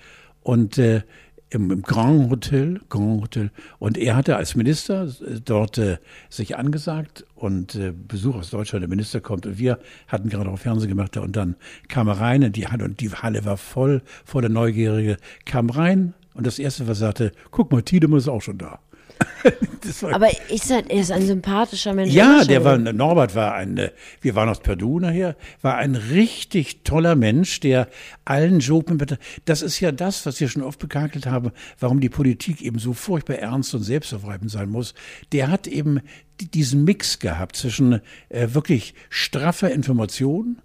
und 0.42 0.78
äh, 0.78 1.02
im, 1.50 1.70
im 1.70 1.82
Grand 1.82 2.30
Hotel, 2.30 2.80
Grand 2.88 3.22
Hotel. 3.22 3.50
Und 3.78 3.98
er 3.98 4.16
hatte 4.16 4.36
als 4.36 4.56
Minister 4.56 5.04
äh, 5.04 5.40
dort 5.44 5.78
äh, 5.78 5.98
sich 6.28 6.56
angesagt 6.56 7.24
und 7.34 7.74
äh, 7.74 7.92
Besuch 7.92 8.36
aus 8.36 8.50
Deutschland, 8.50 8.82
der 8.82 8.88
Minister 8.88 9.20
kommt. 9.20 9.46
Und 9.46 9.58
wir 9.58 9.78
hatten 10.08 10.28
gerade 10.28 10.50
auch 10.50 10.58
Fernsehen 10.58 10.88
gemacht. 10.88 11.16
Und 11.16 11.36
dann 11.36 11.56
kam 11.88 12.08
er 12.08 12.20
rein 12.20 12.42
in 12.42 12.52
die 12.52 12.66
Halle 12.66 12.84
und 12.84 13.00
die 13.00 13.10
Halle 13.10 13.44
war 13.44 13.56
voll, 13.56 14.02
voller 14.24 14.48
Neugierige. 14.48 15.16
Kam 15.44 15.70
rein 15.70 16.14
und 16.34 16.46
das 16.46 16.58
Erste, 16.58 16.88
was 16.88 16.98
er 16.98 17.06
sagte, 17.06 17.32
guck 17.50 17.72
mal, 17.72 17.82
Tiedemann 17.82 18.18
ist 18.18 18.28
auch 18.28 18.42
schon 18.42 18.58
da. 18.58 18.80
Aber 20.12 20.28
ist 20.50 20.70
er, 20.70 20.88
er 20.90 21.00
ist 21.00 21.12
ein 21.12 21.24
sympathischer 21.26 21.94
Mensch. 21.94 22.12
ja, 22.12 22.44
der 22.44 22.64
war, 22.64 22.76
Norbert 22.78 23.34
war 23.34 23.54
ein, 23.54 23.78
äh, 23.78 23.90
wir 24.20 24.34
waren 24.34 24.48
aus 24.48 24.60
Perdu 24.60 24.98
nachher, 25.00 25.36
war 25.62 25.76
ein 25.76 25.94
richtig 25.94 26.82
toller 26.82 27.14
Mensch, 27.14 27.60
der 27.60 27.88
allen 28.24 28.60
Joken, 28.60 28.96
mit- 28.96 29.18
das 29.44 29.62
ist 29.62 29.80
ja 29.80 29.92
das, 29.92 30.26
was 30.26 30.40
wir 30.40 30.48
schon 30.48 30.62
oft 30.62 30.78
bekakelt 30.80 31.26
haben, 31.26 31.52
warum 31.78 32.00
die 32.00 32.08
Politik 32.08 32.60
eben 32.62 32.78
so 32.78 32.92
furchtbar 32.92 33.36
ernst 33.36 33.74
und 33.74 33.82
selbstaufreibend 33.82 34.50
sein 34.50 34.68
muss. 34.68 34.94
Der 35.32 35.48
hat 35.50 35.66
eben 35.66 36.00
die- 36.40 36.50
diesen 36.50 36.84
Mix 36.84 37.18
gehabt 37.18 37.56
zwischen 37.56 38.00
äh, 38.28 38.48
wirklich 38.52 38.94
straffer 39.10 39.70
Information, 39.70 40.58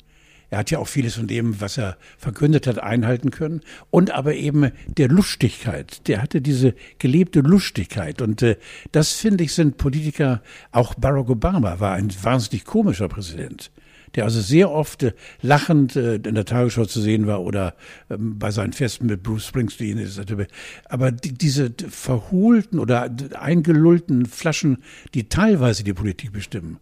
er 0.52 0.60
hat 0.60 0.70
ja 0.70 0.80
auch 0.80 0.88
vieles 0.88 1.16
von 1.16 1.28
dem, 1.28 1.62
was 1.62 1.78
er 1.78 1.98
verkündet 2.18 2.68
hat, 2.68 2.78
einhalten 2.78 3.32
können. 3.32 3.62
Und 3.90 4.12
aber 4.12 4.36
eben 4.36 4.72
der 4.86 5.08
Lustigkeit. 5.08 6.08
Der 6.10 6.22
hatte 6.22 6.42
diese 6.42 6.76
gelebte 7.00 7.40
Lustigkeit. 7.40 8.22
Und 8.22 8.42
äh, 8.42 8.58
das, 8.92 9.14
finde 9.14 9.46
ich, 9.46 9.54
sind 9.54 9.78
Politiker, 9.78 10.44
auch 10.74 10.94
Barack 10.96 11.30
Obama 11.30 11.80
war 11.80 11.94
ein 11.94 12.12
wahnsinnig 12.22 12.66
komischer 12.66 13.08
Präsident. 13.08 13.72
Der 14.16 14.26
also 14.26 14.42
sehr 14.42 14.70
oft 14.72 15.04
äh, 15.04 15.14
lachend 15.42 15.96
äh, 15.96 16.16
in 16.16 16.36
der 16.36 16.44
Tagesschau 16.44 16.84
zu 16.84 17.00
sehen 17.00 17.28
war 17.28 17.40
oder 17.44 17.74
ähm, 18.10 18.38
bei 18.38 18.52
seinen 18.52 18.74
Festen 18.74 19.06
mit 19.06 19.24
Bruce 19.24 19.46
Springsteen. 19.46 20.06
Aber 20.90 21.14
die, 21.14 21.32
diese 21.34 21.72
verhohlten 21.88 22.78
oder 22.78 23.10
eingelullten 23.40 24.26
Flaschen, 24.26 24.84
die 25.14 25.30
teilweise 25.30 25.86
die 25.86 25.94
Politik 25.94 26.34
bestimmen, 26.34 26.82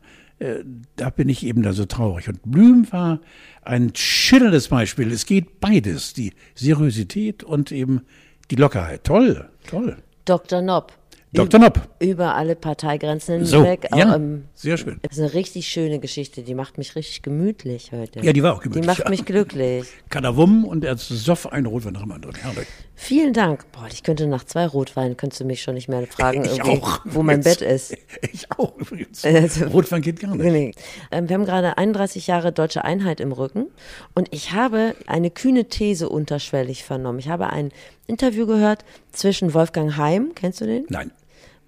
da 0.95 1.10
bin 1.10 1.28
ich 1.28 1.45
eben 1.45 1.63
da 1.63 1.73
so 1.73 1.86
traurig. 1.86 2.30
Und 2.30 2.39
Blüm 2.43 2.88
war 2.91 3.19
ein 3.62 3.91
schillerndes 3.93 4.69
Beispiel. 4.69 5.12
Es 5.12 5.25
geht 5.25 5.60
beides, 5.60 6.13
die 6.13 6.34
Seriosität 6.56 7.43
und 7.43 7.71
eben 7.71 8.02
die 8.49 8.56
Lockerheit. 8.56 9.04
Toll, 9.04 9.49
toll. 9.67 9.97
Dr. 10.25 10.62
Nob. 10.62 10.93
Dr. 11.32 11.60
Nopp. 11.60 11.80
Über 12.00 12.34
alle 12.36 12.56
Parteigrenzen 12.56 13.46
So, 13.46 13.58
hinweg. 13.58 13.88
ja, 13.96 14.10
Auch, 14.12 14.15
ähm, 14.15 14.46
sehr 14.56 14.78
schön. 14.78 15.00
das 15.04 15.13
ist 15.18 15.20
eine 15.20 15.34
richtig 15.36 15.68
schöne 15.68 16.00
Geschichte, 16.00 16.42
die 16.42 16.56
macht 16.56 16.78
mich 16.80 16.96
richtig 16.96 17.22
gemütlich 17.22 17.92
heute. 17.92 18.22
Ja, 18.22 18.34
die 18.34 18.42
war 18.42 18.54
auch 18.56 18.63
Die 18.63 18.70
gemütlich. 18.70 18.88
macht 18.88 19.00
ja. 19.04 19.10
mich 19.10 19.26
glücklich. 19.26 19.86
Kadavum 20.10 20.65
und 20.65 20.84
er 20.84 20.98
soff 20.98 21.52
ein 21.52 21.68
Rotwein 21.68 21.94
nach 21.94 22.02
dem 22.02 22.12
anderen. 22.12 22.36
Herrlich. 22.36 22.68
Vielen 22.96 23.34
Dank. 23.34 23.72
Boah, 23.72 23.88
ich 23.92 24.02
könnte 24.04 24.26
nach 24.28 24.44
zwei 24.44 24.65
Rotweinen, 24.65 25.15
könntest 25.18 25.39
du 25.42 25.46
mich 25.46 25.62
schon 25.62 25.76
nicht 25.76 25.88
mehr 25.88 26.06
fragen, 26.08 26.44
Ich 26.46 26.58
irgendwie, 26.58 26.82
auch. 26.82 27.00
wo 27.06 27.22
mein. 27.22 27.42
Bett 27.42 27.62
ist. 27.62 27.96
Ich 28.34 28.52
auch 28.58 28.76
übrigens. 28.78 29.24
Also- 29.24 29.65
Rotwein 29.68 30.02
geht 30.02 30.20
gar 30.20 30.36
nicht. 30.36 30.52
Nee. 30.52 30.72
Ähm, 31.12 31.30
wir 31.30 31.36
haben 31.36 31.46
gerade 31.46 31.78
31 31.78 32.26
Jahre 32.28 32.52
deutsche 32.52 32.84
Einheit 32.84 33.20
im 33.22 33.32
Rücken 33.32 33.68
und 34.15 34.28
ich 34.32 34.52
habe 34.54 34.96
eine 35.06 35.30
kühne 35.32 35.65
These 35.65 36.10
unterschwellig 36.10 36.84
vernommen. 36.84 37.20
Ich 37.20 37.30
habe 37.30 37.48
ein 37.52 37.70
Interview 38.10 38.45
gehört 38.45 38.84
zwischen 39.12 39.54
Wolfgang 39.54 39.95
Heim, 39.95 40.32
kennst 40.36 40.62
du 40.62 40.65
den? 40.65 40.86
Nein. 40.89 41.12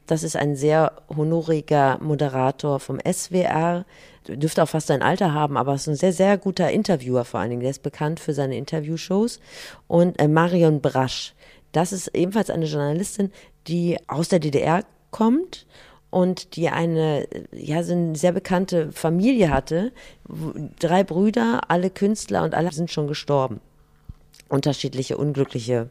Das 0.08 0.24
ist 0.24 0.36
ein 0.36 0.58
sehr 0.58 0.92
honoriger 1.16 1.98
Moderator 2.02 2.82
vom 2.82 3.00
SWR. 3.00 3.86
Dürfte 4.28 4.62
auch 4.62 4.68
fast 4.68 4.88
sein 4.88 5.02
Alter 5.02 5.34
haben, 5.34 5.56
aber 5.56 5.76
ist 5.76 5.88
ein 5.88 5.96
sehr, 5.96 6.12
sehr 6.12 6.38
guter 6.38 6.70
Interviewer 6.70 7.24
vor 7.24 7.40
allen 7.40 7.52
Dingen. 7.52 7.62
Der 7.62 7.70
ist 7.70 7.84
bekannt 7.84 8.20
für 8.20 8.34
seine 8.34 8.58
Interviewshows. 8.58 9.40
Und 9.88 10.20
äh, 10.20 10.28
Marion 10.28 10.82
Brasch. 10.82 11.34
Das 11.72 11.94
ist 11.94 12.10
ebenfalls 12.10 12.50
eine 12.50 12.66
Journalistin, 12.66 13.32
die 13.68 13.98
aus 14.08 14.28
der 14.28 14.40
DDR 14.40 14.84
kommt 15.12 15.66
und 16.10 16.58
die 16.58 16.68
eine, 16.68 17.26
ja, 17.54 17.82
so 17.84 17.94
eine 17.94 18.16
sehr 18.18 18.34
bekannte 18.34 18.92
Familie 18.92 19.50
hatte. 19.50 19.94
Drei 20.80 21.06
Brüder, 21.06 21.62
alle 21.70 21.90
Künstler 21.90 22.44
und 22.44 22.54
alle 22.54 22.74
sind 22.74 22.92
schon 22.92 23.08
gestorben. 23.08 23.62
Unterschiedliche, 24.50 25.16
unglückliche 25.16 25.90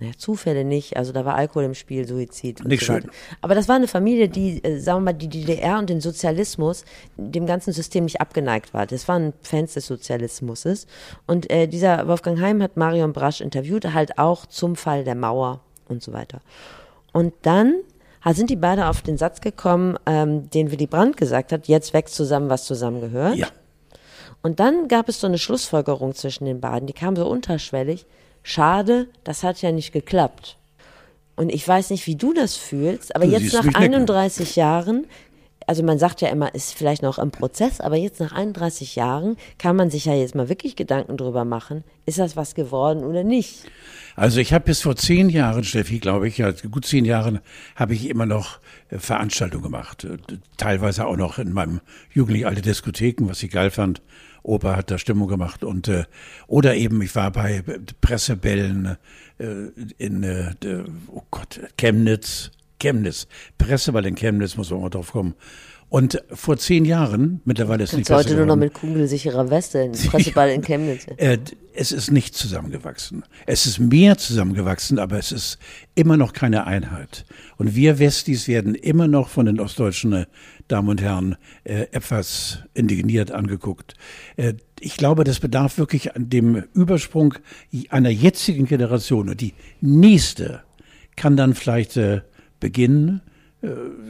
naja, 0.00 0.12
Zufälle 0.18 0.64
nicht, 0.64 0.96
also 0.96 1.12
da 1.12 1.24
war 1.24 1.36
Alkohol 1.36 1.64
im 1.64 1.74
Spiel, 1.74 2.06
Suizid. 2.06 2.60
und 2.60 2.68
Nicht 2.68 2.80
so 2.84 2.94
schön. 2.94 3.10
Aber 3.40 3.54
das 3.54 3.68
war 3.68 3.76
eine 3.76 3.86
Familie, 3.86 4.28
die, 4.28 4.62
äh, 4.64 4.78
sagen 4.78 4.98
wir 4.98 5.12
mal, 5.12 5.12
die 5.12 5.28
DDR 5.28 5.78
und 5.78 5.88
den 5.88 6.00
Sozialismus 6.00 6.84
dem 7.16 7.46
ganzen 7.46 7.72
System 7.72 8.04
nicht 8.04 8.20
abgeneigt 8.20 8.74
war. 8.74 8.86
Das 8.86 9.06
waren 9.06 9.32
Fans 9.42 9.74
des 9.74 9.86
Sozialismus. 9.86 10.66
Und 11.26 11.50
äh, 11.50 11.68
dieser 11.68 12.08
Wolfgang 12.08 12.40
Heim 12.40 12.60
hat 12.62 12.76
Marion 12.76 13.12
Brasch 13.12 13.40
interviewt, 13.40 13.92
halt 13.94 14.18
auch 14.18 14.46
zum 14.46 14.74
Fall 14.74 15.04
der 15.04 15.14
Mauer 15.14 15.60
und 15.88 16.02
so 16.02 16.12
weiter. 16.12 16.40
Und 17.12 17.32
dann 17.42 17.74
sind 18.32 18.50
die 18.50 18.56
beide 18.56 18.88
auf 18.88 19.02
den 19.02 19.18
Satz 19.18 19.40
gekommen, 19.40 19.96
ähm, 20.06 20.50
den 20.50 20.72
Willy 20.72 20.86
Brandt 20.86 21.16
gesagt 21.16 21.52
hat, 21.52 21.68
jetzt 21.68 21.92
wächst 21.92 22.14
zusammen, 22.14 22.48
was 22.48 22.64
zusammengehört. 22.64 23.36
Ja. 23.36 23.48
Und 24.42 24.60
dann 24.60 24.88
gab 24.88 25.08
es 25.08 25.20
so 25.20 25.26
eine 25.26 25.38
Schlussfolgerung 25.38 26.14
zwischen 26.14 26.46
den 26.46 26.60
beiden, 26.60 26.86
die 26.86 26.92
kam 26.92 27.16
so 27.16 27.26
unterschwellig. 27.26 28.06
Schade, 28.44 29.08
das 29.24 29.42
hat 29.42 29.60
ja 29.62 29.72
nicht 29.72 29.92
geklappt. 29.92 30.58
Und 31.34 31.52
ich 31.52 31.66
weiß 31.66 31.90
nicht, 31.90 32.06
wie 32.06 32.14
du 32.14 32.32
das 32.32 32.56
fühlst, 32.56 33.16
aber 33.16 33.24
Du 33.24 33.32
jetzt 33.32 33.52
nach 33.54 33.64
mich 33.64 33.74
nicken. 33.76 33.94
31 33.94 34.54
Jahren, 34.54 35.06
also 35.66 35.82
man 35.82 35.98
sagt 35.98 36.20
ja 36.20 36.28
immer, 36.28 36.54
ist 36.54 36.74
vielleicht 36.74 37.02
noch 37.02 37.18
im 37.18 37.30
Prozess, 37.30 37.80
aber 37.80 37.96
jetzt 37.96 38.20
nach 38.20 38.32
31 38.32 38.96
Jahren 38.96 39.36
kann 39.58 39.76
man 39.76 39.90
sich 39.90 40.04
ja 40.04 40.14
jetzt 40.14 40.34
mal 40.34 40.50
wirklich 40.50 40.76
Gedanken 40.76 41.16
drüber 41.16 41.46
machen, 41.46 41.84
ist 42.04 42.18
das 42.18 42.36
was 42.36 42.54
geworden 42.54 43.02
oder 43.02 43.24
nicht? 43.24 43.64
Also 44.14 44.40
ich 44.40 44.52
habe 44.52 44.66
bis 44.66 44.82
vor 44.82 44.94
zehn 44.94 45.30
Jahren, 45.30 45.64
Steffi, 45.64 45.98
glaube 45.98 46.28
ich, 46.28 46.38
ja, 46.38 46.52
gut 46.52 46.84
zehn 46.84 47.06
Jahren, 47.06 47.40
habe 47.74 47.94
ich 47.94 48.08
immer 48.08 48.26
noch 48.26 48.58
äh, 48.90 48.98
Veranstaltungen 48.98 49.64
gemacht. 49.64 50.04
Äh, 50.04 50.18
Teilweise 50.58 51.06
auch 51.06 51.16
noch 51.16 51.38
in 51.38 51.52
meinem 51.52 51.80
jugendlichen 52.12 52.46
alte 52.46 52.62
Diskotheken, 52.62 53.26
was 53.28 53.42
ich 53.42 53.50
geil 53.50 53.70
fand. 53.70 54.02
Opa 54.44 54.76
hat 54.76 54.90
da 54.90 54.98
Stimmung 54.98 55.28
gemacht 55.28 55.64
und 55.64 55.88
äh, 55.88 56.04
oder 56.46 56.76
eben 56.76 57.02
ich 57.02 57.16
war 57.16 57.32
bei 57.32 57.64
Pressebällen 58.00 58.96
äh, 59.38 59.44
in 59.98 60.22
äh, 60.22 60.54
oh 61.08 61.22
Gott 61.30 61.60
Chemnitz 61.76 62.50
Chemnitz 62.78 63.26
Presseball 63.58 64.06
in 64.06 64.14
Chemnitz 64.14 64.56
muss 64.56 64.70
man 64.70 64.82
mal 64.82 64.90
drauf 64.90 65.12
kommen 65.12 65.34
und 65.94 66.20
vor 66.32 66.56
zehn 66.56 66.84
Jahren 66.84 67.40
mittlerweile 67.44 67.84
ist 67.84 67.92
es 67.92 67.98
nicht 67.98 68.08
Kannst 68.08 68.24
besser 68.24 68.36
heute 68.36 68.46
nur 68.46 68.56
noch 68.56 68.60
mit 68.60 68.74
kugelsicherer 68.74 69.48
Weste 69.48 69.78
in 69.78 69.92
Presseball 70.10 70.50
in 70.50 70.62
Chemnitz. 70.62 71.06
Äh, 71.18 71.38
es 71.72 71.92
ist 71.92 72.10
nicht 72.10 72.34
zusammengewachsen. 72.34 73.22
Es 73.46 73.64
ist 73.64 73.78
mehr 73.78 74.18
zusammengewachsen, 74.18 74.98
aber 74.98 75.18
es 75.18 75.30
ist 75.30 75.58
immer 75.94 76.16
noch 76.16 76.32
keine 76.32 76.66
Einheit. 76.66 77.24
Und 77.58 77.76
wir 77.76 78.00
Westis 78.00 78.48
werden 78.48 78.74
immer 78.74 79.06
noch 79.06 79.28
von 79.28 79.46
den 79.46 79.60
ostdeutschen 79.60 80.12
äh, 80.14 80.26
Damen 80.68 80.88
und 80.88 81.02
Herren 81.02 81.36
äh, 81.64 81.86
etwas 81.92 82.60
indigniert 82.74 83.30
angeguckt. 83.30 83.94
Äh, 84.36 84.54
ich 84.80 84.96
glaube, 84.96 85.24
das 85.24 85.40
bedarf 85.40 85.78
wirklich 85.78 86.14
an 86.14 86.30
dem 86.30 86.64
Übersprung 86.74 87.34
einer 87.90 88.10
jetzigen 88.10 88.66
Generation. 88.66 89.28
Und 89.28 89.40
die 89.40 89.54
nächste 89.80 90.62
kann 91.16 91.36
dann 91.36 91.54
vielleicht 91.54 91.96
äh, 91.96 92.22
beginnen, 92.60 93.20
äh, 93.62 93.68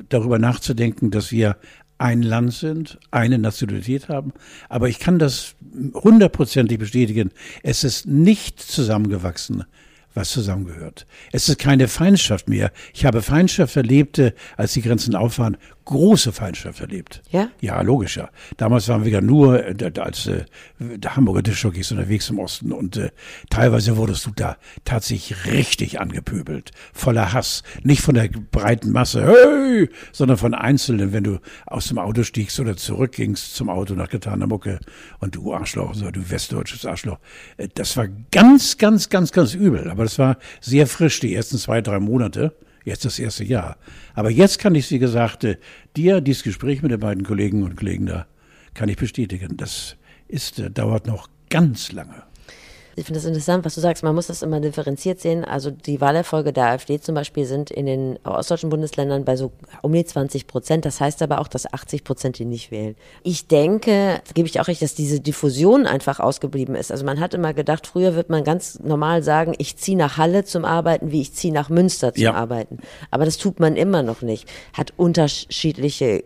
darüber 0.08 0.38
nachzudenken, 0.38 1.10
dass 1.10 1.32
wir 1.32 1.56
ein 1.98 2.22
Land 2.22 2.52
sind, 2.54 2.98
eine 3.10 3.38
Nationalität 3.38 4.08
haben. 4.08 4.32
Aber 4.68 4.88
ich 4.88 4.98
kann 4.98 5.18
das 5.18 5.54
hundertprozentig 5.94 6.78
bestätigen. 6.78 7.30
Es 7.62 7.84
ist 7.84 8.06
nicht 8.06 8.60
zusammengewachsen, 8.60 9.64
was 10.12 10.30
zusammengehört. 10.30 11.06
Es 11.32 11.48
ist 11.48 11.58
keine 11.58 11.88
Feindschaft 11.88 12.48
mehr. 12.48 12.72
Ich 12.92 13.04
habe 13.04 13.22
Feindschaft 13.22 13.76
erlebt, 13.76 14.18
äh, 14.18 14.32
als 14.56 14.72
die 14.72 14.82
Grenzen 14.82 15.14
auf 15.14 15.38
waren, 15.38 15.56
große 15.84 16.32
Feindschaft 16.32 16.80
erlebt. 16.80 17.22
Ja? 17.30 17.48
Ja, 17.60 17.80
logisch, 17.82 18.16
ja. 18.16 18.30
Damals 18.56 18.88
waren 18.88 19.04
wir 19.04 19.12
ja 19.12 19.20
nur 19.20 19.64
äh, 19.64 19.92
als 19.98 20.26
äh, 20.26 20.44
der 20.78 21.16
Hamburger 21.16 21.42
Dischjockeys 21.42 21.92
unterwegs 21.92 22.30
im 22.30 22.38
Osten 22.38 22.72
und 22.72 22.96
äh, 22.96 23.10
teilweise 23.50 23.96
wurdest 23.96 24.26
du 24.26 24.30
da 24.34 24.56
tatsächlich 24.84 25.46
richtig 25.46 26.00
angepöbelt, 26.00 26.72
voller 26.92 27.32
Hass. 27.32 27.62
Nicht 27.82 28.02
von 28.02 28.14
der 28.14 28.28
breiten 28.28 28.92
Masse, 28.92 29.26
hey, 29.26 29.88
sondern 30.12 30.36
von 30.36 30.54
Einzelnen, 30.54 31.12
wenn 31.12 31.24
du 31.24 31.38
aus 31.66 31.88
dem 31.88 31.98
Auto 31.98 32.22
stiegst 32.22 32.58
oder 32.60 32.76
zurückgingst 32.76 33.54
zum 33.54 33.68
Auto 33.68 33.94
nach 33.94 34.08
getaner 34.08 34.46
Mucke 34.46 34.80
und 35.20 35.34
du 35.34 35.52
Arschloch, 35.54 35.94
so, 35.94 36.10
du 36.10 36.30
westdeutsches 36.30 36.86
Arschloch. 36.86 37.18
Äh, 37.56 37.68
Das 37.74 37.96
war 37.96 38.08
ganz, 38.30 38.78
ganz, 38.78 39.08
ganz, 39.08 39.32
ganz 39.32 39.54
übel. 39.54 39.90
Aber 39.90 40.04
das 40.04 40.18
war 40.18 40.38
sehr 40.60 40.86
frisch, 40.86 41.20
die 41.20 41.34
ersten 41.34 41.58
zwei, 41.58 41.80
drei 41.80 42.00
Monate. 42.00 42.54
Jetzt 42.84 43.04
das 43.04 43.18
erste 43.18 43.44
Jahr. 43.44 43.76
Aber 44.14 44.30
jetzt 44.30 44.58
kann 44.58 44.74
ich, 44.74 44.90
wie 44.90 44.98
gesagt, 44.98 45.44
äh, 45.44 45.56
dir 45.96 46.20
dieses 46.20 46.42
Gespräch 46.42 46.82
mit 46.82 46.90
den 46.90 47.00
beiden 47.00 47.24
Kollegen 47.24 47.62
und 47.62 47.76
Kollegen 47.76 48.06
da, 48.06 48.26
kann 48.74 48.88
ich 48.88 48.96
bestätigen. 48.96 49.56
Das 49.56 49.96
ist, 50.28 50.58
äh, 50.58 50.70
dauert 50.70 51.06
noch 51.06 51.28
ganz 51.48 51.92
lange. 51.92 52.22
Ich 52.96 53.04
finde 53.06 53.18
das 53.20 53.26
interessant, 53.26 53.64
was 53.64 53.74
du 53.74 53.80
sagst. 53.80 54.02
Man 54.02 54.14
muss 54.14 54.28
das 54.28 54.42
immer 54.42 54.60
differenziert 54.60 55.20
sehen. 55.20 55.44
Also 55.44 55.70
die 55.70 56.00
Wahlerfolge 56.00 56.52
der 56.52 56.66
AfD 56.66 57.00
zum 57.00 57.14
Beispiel 57.14 57.44
sind 57.44 57.70
in 57.70 57.86
den 57.86 58.18
ostdeutschen 58.24 58.70
Bundesländern 58.70 59.24
bei 59.24 59.36
so 59.36 59.52
um 59.82 59.92
die 59.92 60.04
20 60.04 60.46
Prozent. 60.46 60.84
Das 60.84 61.00
heißt 61.00 61.22
aber 61.22 61.40
auch, 61.40 61.48
dass 61.48 61.72
80 61.72 62.04
Prozent 62.04 62.38
die 62.38 62.44
nicht 62.44 62.70
wählen. 62.70 62.94
Ich 63.22 63.46
denke, 63.48 64.20
da 64.26 64.32
gebe 64.32 64.48
ich 64.48 64.60
auch 64.60 64.68
recht, 64.68 64.82
dass 64.82 64.94
diese 64.94 65.20
Diffusion 65.20 65.86
einfach 65.86 66.20
ausgeblieben 66.20 66.74
ist. 66.74 66.92
Also 66.92 67.04
man 67.04 67.20
hat 67.20 67.34
immer 67.34 67.52
gedacht, 67.54 67.86
früher 67.86 68.14
wird 68.14 68.30
man 68.30 68.44
ganz 68.44 68.78
normal 68.80 69.22
sagen, 69.22 69.54
ich 69.58 69.76
ziehe 69.76 69.96
nach 69.96 70.16
Halle 70.16 70.44
zum 70.44 70.64
Arbeiten, 70.64 71.10
wie 71.10 71.20
ich 71.20 71.32
ziehe 71.34 71.52
nach 71.52 71.68
Münster 71.68 72.14
zum 72.14 72.22
Ja. 72.22 72.34
Arbeiten. 72.34 72.78
Aber 73.10 73.24
das 73.24 73.38
tut 73.38 73.60
man 73.60 73.76
immer 73.76 74.02
noch 74.02 74.22
nicht. 74.22 74.48
Hat 74.72 74.92
unterschiedliche 74.96 76.22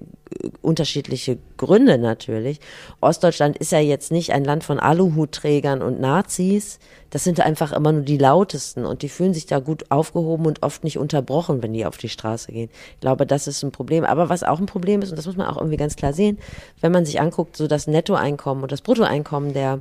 unterschiedliche 0.63 1.39
Gründe 1.57 1.99
natürlich. 1.99 2.61
Ostdeutschland 3.01 3.57
ist 3.57 3.73
ja 3.73 3.79
jetzt 3.79 4.13
nicht 4.13 4.33
ein 4.33 4.45
Land 4.45 4.65
von 4.65 4.79
Aluhutträgern 4.79 5.83
und 5.83 6.01
Nazis. 6.01 6.79
Das 7.11 7.25
sind 7.25 7.41
einfach 7.41 7.73
immer 7.73 7.93
nur 7.93 8.03
die 8.03 8.19
lautesten 8.19 8.85
und 8.85 9.03
die 9.03 9.09
fühlen 9.09 9.33
sich 9.33 9.47
da 9.47 9.61
gut 9.61 9.91
aufgehoben 9.91 10.47
und 10.47 10.63
oft 10.63 10.85
nicht 10.85 10.99
unterbrochen, 10.99 11.63
wenn 11.63 11.73
die 11.73 11.87
auf 11.87 11.97
die 11.97 12.09
Straße 12.09 12.53
gehen. 12.53 12.71
Ich 12.95 13.01
glaube, 13.01 13.27
das 13.27 13.47
ist 13.47 13.63
ein 13.63 13.73
Problem. 13.73 14.05
Aber 14.05 14.29
was 14.29 14.43
auch 14.43 14.59
ein 14.59 14.67
Problem 14.67 15.01
ist, 15.03 15.11
und 15.11 15.17
das 15.17 15.27
muss 15.27 15.37
man 15.37 15.47
auch 15.47 15.57
irgendwie 15.57 15.79
ganz 15.79 15.97
klar 15.97 16.13
sehen, 16.13 16.39
wenn 16.81 16.93
man 16.93 17.07
sich 17.07 17.21
anguckt, 17.21 17.57
so 17.57 17.67
das 17.67 17.87
Nettoeinkommen 17.87 18.63
und 18.63 18.73
das 18.73 18.83
Bruttoeinkommen 18.83 19.55
der 19.55 19.81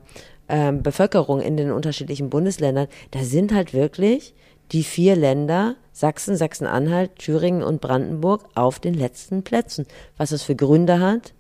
ähm, 0.50 0.82
Bevölkerung 0.82 1.42
in 1.42 1.58
den 1.58 1.72
unterschiedlichen 1.72 2.30
Bundesländern, 2.30 2.88
da 3.12 3.20
sind 3.20 3.54
halt 3.54 3.74
wirklich 3.74 4.34
die 4.72 4.84
vier 4.84 5.16
Länder 5.16 5.76
Sachsen, 5.94 6.36
Sachsen-Anhalt, 6.36 7.16
Thüringen 7.16 7.64
und 7.64 7.82
Brandenburg 7.82 8.46
auf 8.54 8.80
den 8.80 8.94
letzten 8.94 9.44
Plätzen. 9.44 9.88
Was 10.16 10.32
es 10.32 10.44
für 10.44 10.56
Gründe 10.56 11.00
hat, 11.00 11.34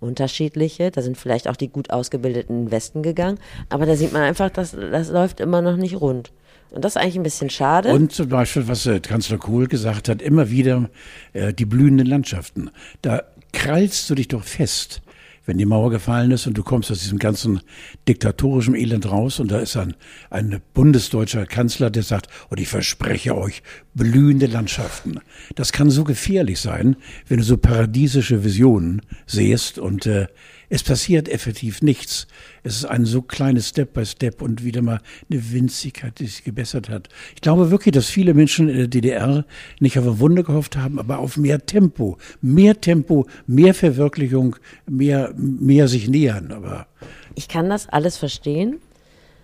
unterschiedliche. 0.00 0.90
Da 0.90 1.02
sind 1.02 1.16
vielleicht 1.16 1.48
auch 1.48 1.56
die 1.56 1.68
gut 1.68 1.90
ausgebildeten 1.90 2.66
in 2.66 2.70
Westen 2.70 3.02
gegangen. 3.02 3.38
Aber 3.68 3.84
da 3.84 3.96
sieht 3.96 4.12
man 4.12 4.22
einfach, 4.22 4.50
dass 4.50 4.72
das 4.72 5.10
läuft 5.10 5.40
immer 5.40 5.60
noch 5.60 5.76
nicht 5.76 6.00
rund. 6.00 6.32
Und 6.70 6.84
das 6.84 6.94
ist 6.94 7.02
eigentlich 7.02 7.16
ein 7.16 7.22
bisschen 7.22 7.50
schade. 7.50 7.92
Und 7.92 8.12
zum 8.12 8.28
Beispiel, 8.28 8.68
was 8.68 8.86
äh, 8.86 9.00
Kanzler 9.00 9.38
Kohl 9.38 9.66
gesagt 9.66 10.08
hat, 10.08 10.20
immer 10.20 10.50
wieder 10.50 10.90
äh, 11.32 11.52
die 11.52 11.64
blühenden 11.64 12.06
Landschaften. 12.06 12.70
Da 13.02 13.24
krallst 13.52 14.10
du 14.10 14.14
dich 14.14 14.28
doch 14.28 14.44
fest, 14.44 15.00
wenn 15.46 15.58
die 15.58 15.64
Mauer 15.64 15.90
gefallen 15.90 16.32
ist 16.32 16.46
und 16.46 16.58
du 16.58 16.62
kommst 16.62 16.90
aus 16.90 16.98
diesem 16.98 17.18
ganzen 17.18 17.60
diktatorischen 18.08 18.74
Elend 18.74 19.10
raus 19.10 19.40
und 19.40 19.50
da 19.50 19.60
ist 19.60 19.76
ein, 19.76 19.94
ein 20.28 20.60
bundesdeutscher 20.74 21.46
Kanzler, 21.46 21.88
der 21.88 22.02
sagt, 22.02 22.28
und 22.50 22.60
ich 22.60 22.68
verspreche 22.68 23.36
euch, 23.36 23.62
blühende 23.94 24.46
Landschaften. 24.46 25.20
Das 25.54 25.72
kann 25.72 25.88
so 25.88 26.04
gefährlich 26.04 26.60
sein, 26.60 26.96
wenn 27.28 27.38
du 27.38 27.44
so 27.44 27.56
paradiesische 27.56 28.44
Visionen 28.44 29.02
siehst 29.26 29.78
und 29.78 30.06
äh, 30.06 30.26
es 30.68 30.82
passiert 30.82 31.28
effektiv 31.28 31.82
nichts. 31.82 32.26
Es 32.62 32.76
ist 32.76 32.84
ein 32.84 33.04
so 33.04 33.22
kleines 33.22 33.68
Step 33.68 33.92
by 33.92 34.04
Step 34.04 34.42
und 34.42 34.64
wieder 34.64 34.82
mal 34.82 35.00
eine 35.30 35.52
Winzigkeit, 35.52 36.18
die 36.18 36.26
sich 36.26 36.44
gebessert 36.44 36.88
hat. 36.88 37.08
Ich 37.34 37.40
glaube 37.40 37.70
wirklich, 37.70 37.92
dass 37.92 38.06
viele 38.06 38.34
Menschen 38.34 38.68
in 38.68 38.76
der 38.76 38.88
DDR 38.88 39.44
nicht 39.78 39.98
auf 39.98 40.04
eine 40.04 40.18
Wunde 40.18 40.42
gehofft 40.42 40.76
haben, 40.76 40.98
aber 40.98 41.18
auf 41.18 41.36
mehr 41.36 41.64
Tempo, 41.64 42.18
mehr 42.40 42.80
Tempo, 42.80 43.26
mehr 43.46 43.74
Verwirklichung, 43.74 44.56
mehr, 44.88 45.32
mehr 45.36 45.88
sich 45.88 46.08
nähern. 46.08 46.50
Aber 46.52 46.86
ich 47.34 47.48
kann 47.48 47.68
das 47.68 47.88
alles 47.88 48.16
verstehen. 48.16 48.78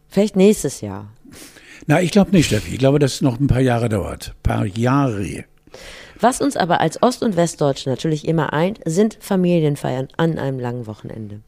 Vielleicht 0.08 0.36
nächstes 0.36 0.80
Jahr. 0.80 1.12
Na, 1.86 2.00
ich 2.00 2.10
glaube 2.10 2.32
nicht, 2.32 2.46
Steffi. 2.46 2.72
Ich 2.72 2.78
glaube, 2.78 2.98
dass 2.98 3.14
es 3.14 3.20
noch 3.22 3.40
ein 3.40 3.46
paar 3.46 3.60
Jahre 3.60 3.88
dauert. 3.88 4.28
Ein 4.28 4.42
paar 4.42 4.66
Jahre. 4.66 5.44
Was 6.22 6.40
uns 6.40 6.56
aber 6.56 6.80
als 6.80 7.02
Ost- 7.02 7.24
und 7.24 7.36
Westdeutsche 7.36 7.90
natürlich 7.90 8.28
immer 8.28 8.52
eint, 8.52 8.78
sind 8.84 9.18
Familienfeiern 9.20 10.06
an 10.16 10.38
einem 10.38 10.60
langen 10.60 10.86
Wochenende. 10.86 11.40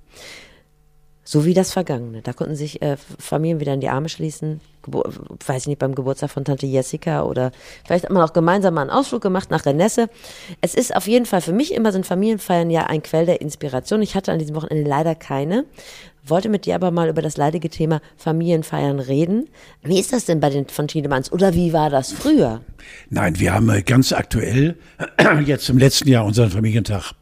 So 1.23 1.45
wie 1.45 1.55
das 1.55 1.73
Vergangene. 1.73 2.23
Da 2.23 2.33
konnten 2.33 2.57
sich 2.57 2.83
äh, 2.83 2.97
Familien 3.19 3.61
wieder 3.61 3.73
in 3.73 3.81
die 3.81 3.89
Arme 3.89 4.09
schließen. 4.09 4.61
Gebur 4.83 5.11
weiß 5.47 5.63
ich 5.63 5.69
nicht, 5.69 5.79
beim 5.79 5.95
Geburtstag 5.95 6.31
von 6.31 6.45
Tante 6.45 6.67
Jessica 6.67 7.23
oder 7.23 7.53
vielleicht 7.87 8.05
hat 8.05 8.11
man 8.11 8.23
auch 8.23 8.33
gemeinsam 8.33 8.75
mal 8.75 8.83
einen 8.83 8.91
Ausflug 8.91 9.23
gemacht 9.23 9.51
nach 9.51 9.65
Renesse. 9.65 10.11
Es 10.61 10.75
ist 10.75 10.95
auf 10.95 11.07
jeden 11.07 11.25
Fall 11.25 11.41
für 11.41 11.53
mich 11.53 11.73
immer 11.73 11.93
sind 11.93 12.05
Familienfeiern 12.05 12.69
ja 12.69 12.87
ein 12.87 13.03
Quell 13.03 13.27
der 13.27 13.41
Inspiration. 13.41 14.03
Ich 14.03 14.17
hatte 14.17 14.33
an 14.33 14.41
diesem 14.41 14.57
Wochenende 14.57 14.91
leider 14.91 15.15
keine. 15.15 15.65
Wollte 16.27 16.49
mit 16.49 16.65
dir 16.65 16.75
aber 16.75 16.91
mal 16.91 17.09
über 17.11 17.21
das 17.21 17.37
leidige 17.37 17.69
Thema 17.69 18.01
Familienfeiern 18.17 18.99
reden. 18.99 19.49
Wie 19.83 20.01
ist 20.01 20.13
das 20.13 20.25
denn 20.25 20.41
bei 20.41 20.49
den 20.49 20.69
von 20.69 20.89
Tiedemanns 20.89 21.31
oder 21.31 21.55
wie 21.55 21.75
war 21.75 21.91
das 21.91 22.13
früher? 22.13 22.63
Nein, 23.11 23.39
wir 23.39 23.53
haben 23.53 23.69
äh, 23.69 23.83
ganz 23.83 24.13
aktuell 24.13 24.77
jetzt 25.45 25.69
im 25.69 25.77
letzten 25.77 26.09
Jahr 26.09 26.25
unseren 26.25 26.51
Familientag 26.51 27.13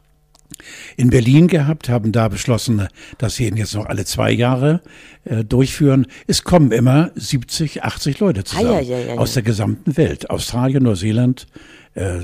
in 0.96 1.10
Berlin 1.10 1.48
gehabt, 1.48 1.88
haben 1.88 2.12
da 2.12 2.28
beschlossen, 2.28 2.86
dass 3.18 3.36
sie 3.36 3.48
ihn 3.48 3.56
jetzt 3.56 3.74
noch 3.74 3.86
alle 3.86 4.04
zwei 4.04 4.30
Jahre 4.30 4.80
äh, 5.24 5.44
durchführen. 5.44 6.06
Es 6.26 6.44
kommen 6.44 6.70
immer 6.70 7.10
70, 7.16 7.82
80 7.82 8.20
Leute 8.20 8.44
zusammen 8.44 8.68
ah, 8.68 8.80
ja, 8.80 8.98
ja, 8.98 9.14
ja, 9.14 9.18
aus 9.18 9.34
der 9.34 9.42
gesamten 9.42 9.96
Welt. 9.96 10.30
Australien, 10.30 10.84
Neuseeland, 10.84 11.46
äh, 11.94 12.18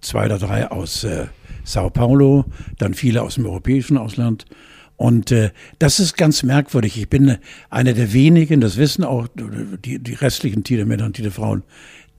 zwei 0.00 0.26
oder 0.26 0.38
drei 0.38 0.70
aus 0.70 1.04
äh, 1.04 1.26
Sao 1.64 1.90
Paulo, 1.90 2.44
dann 2.78 2.94
viele 2.94 3.22
aus 3.22 3.34
dem 3.34 3.46
europäischen 3.46 3.98
Ausland. 3.98 4.44
Und 4.96 5.32
äh, 5.32 5.50
das 5.78 5.98
ist 6.00 6.16
ganz 6.16 6.42
merkwürdig. 6.42 6.98
Ich 6.98 7.08
bin 7.08 7.38
einer 7.70 7.92
der 7.92 8.12
wenigen, 8.12 8.60
das 8.60 8.76
wissen 8.76 9.04
auch 9.04 9.26
die, 9.34 9.98
die 9.98 10.14
restlichen 10.14 10.62
Tiermänner 10.64 11.06
und 11.06 11.14
Tierfrauen, 11.14 11.64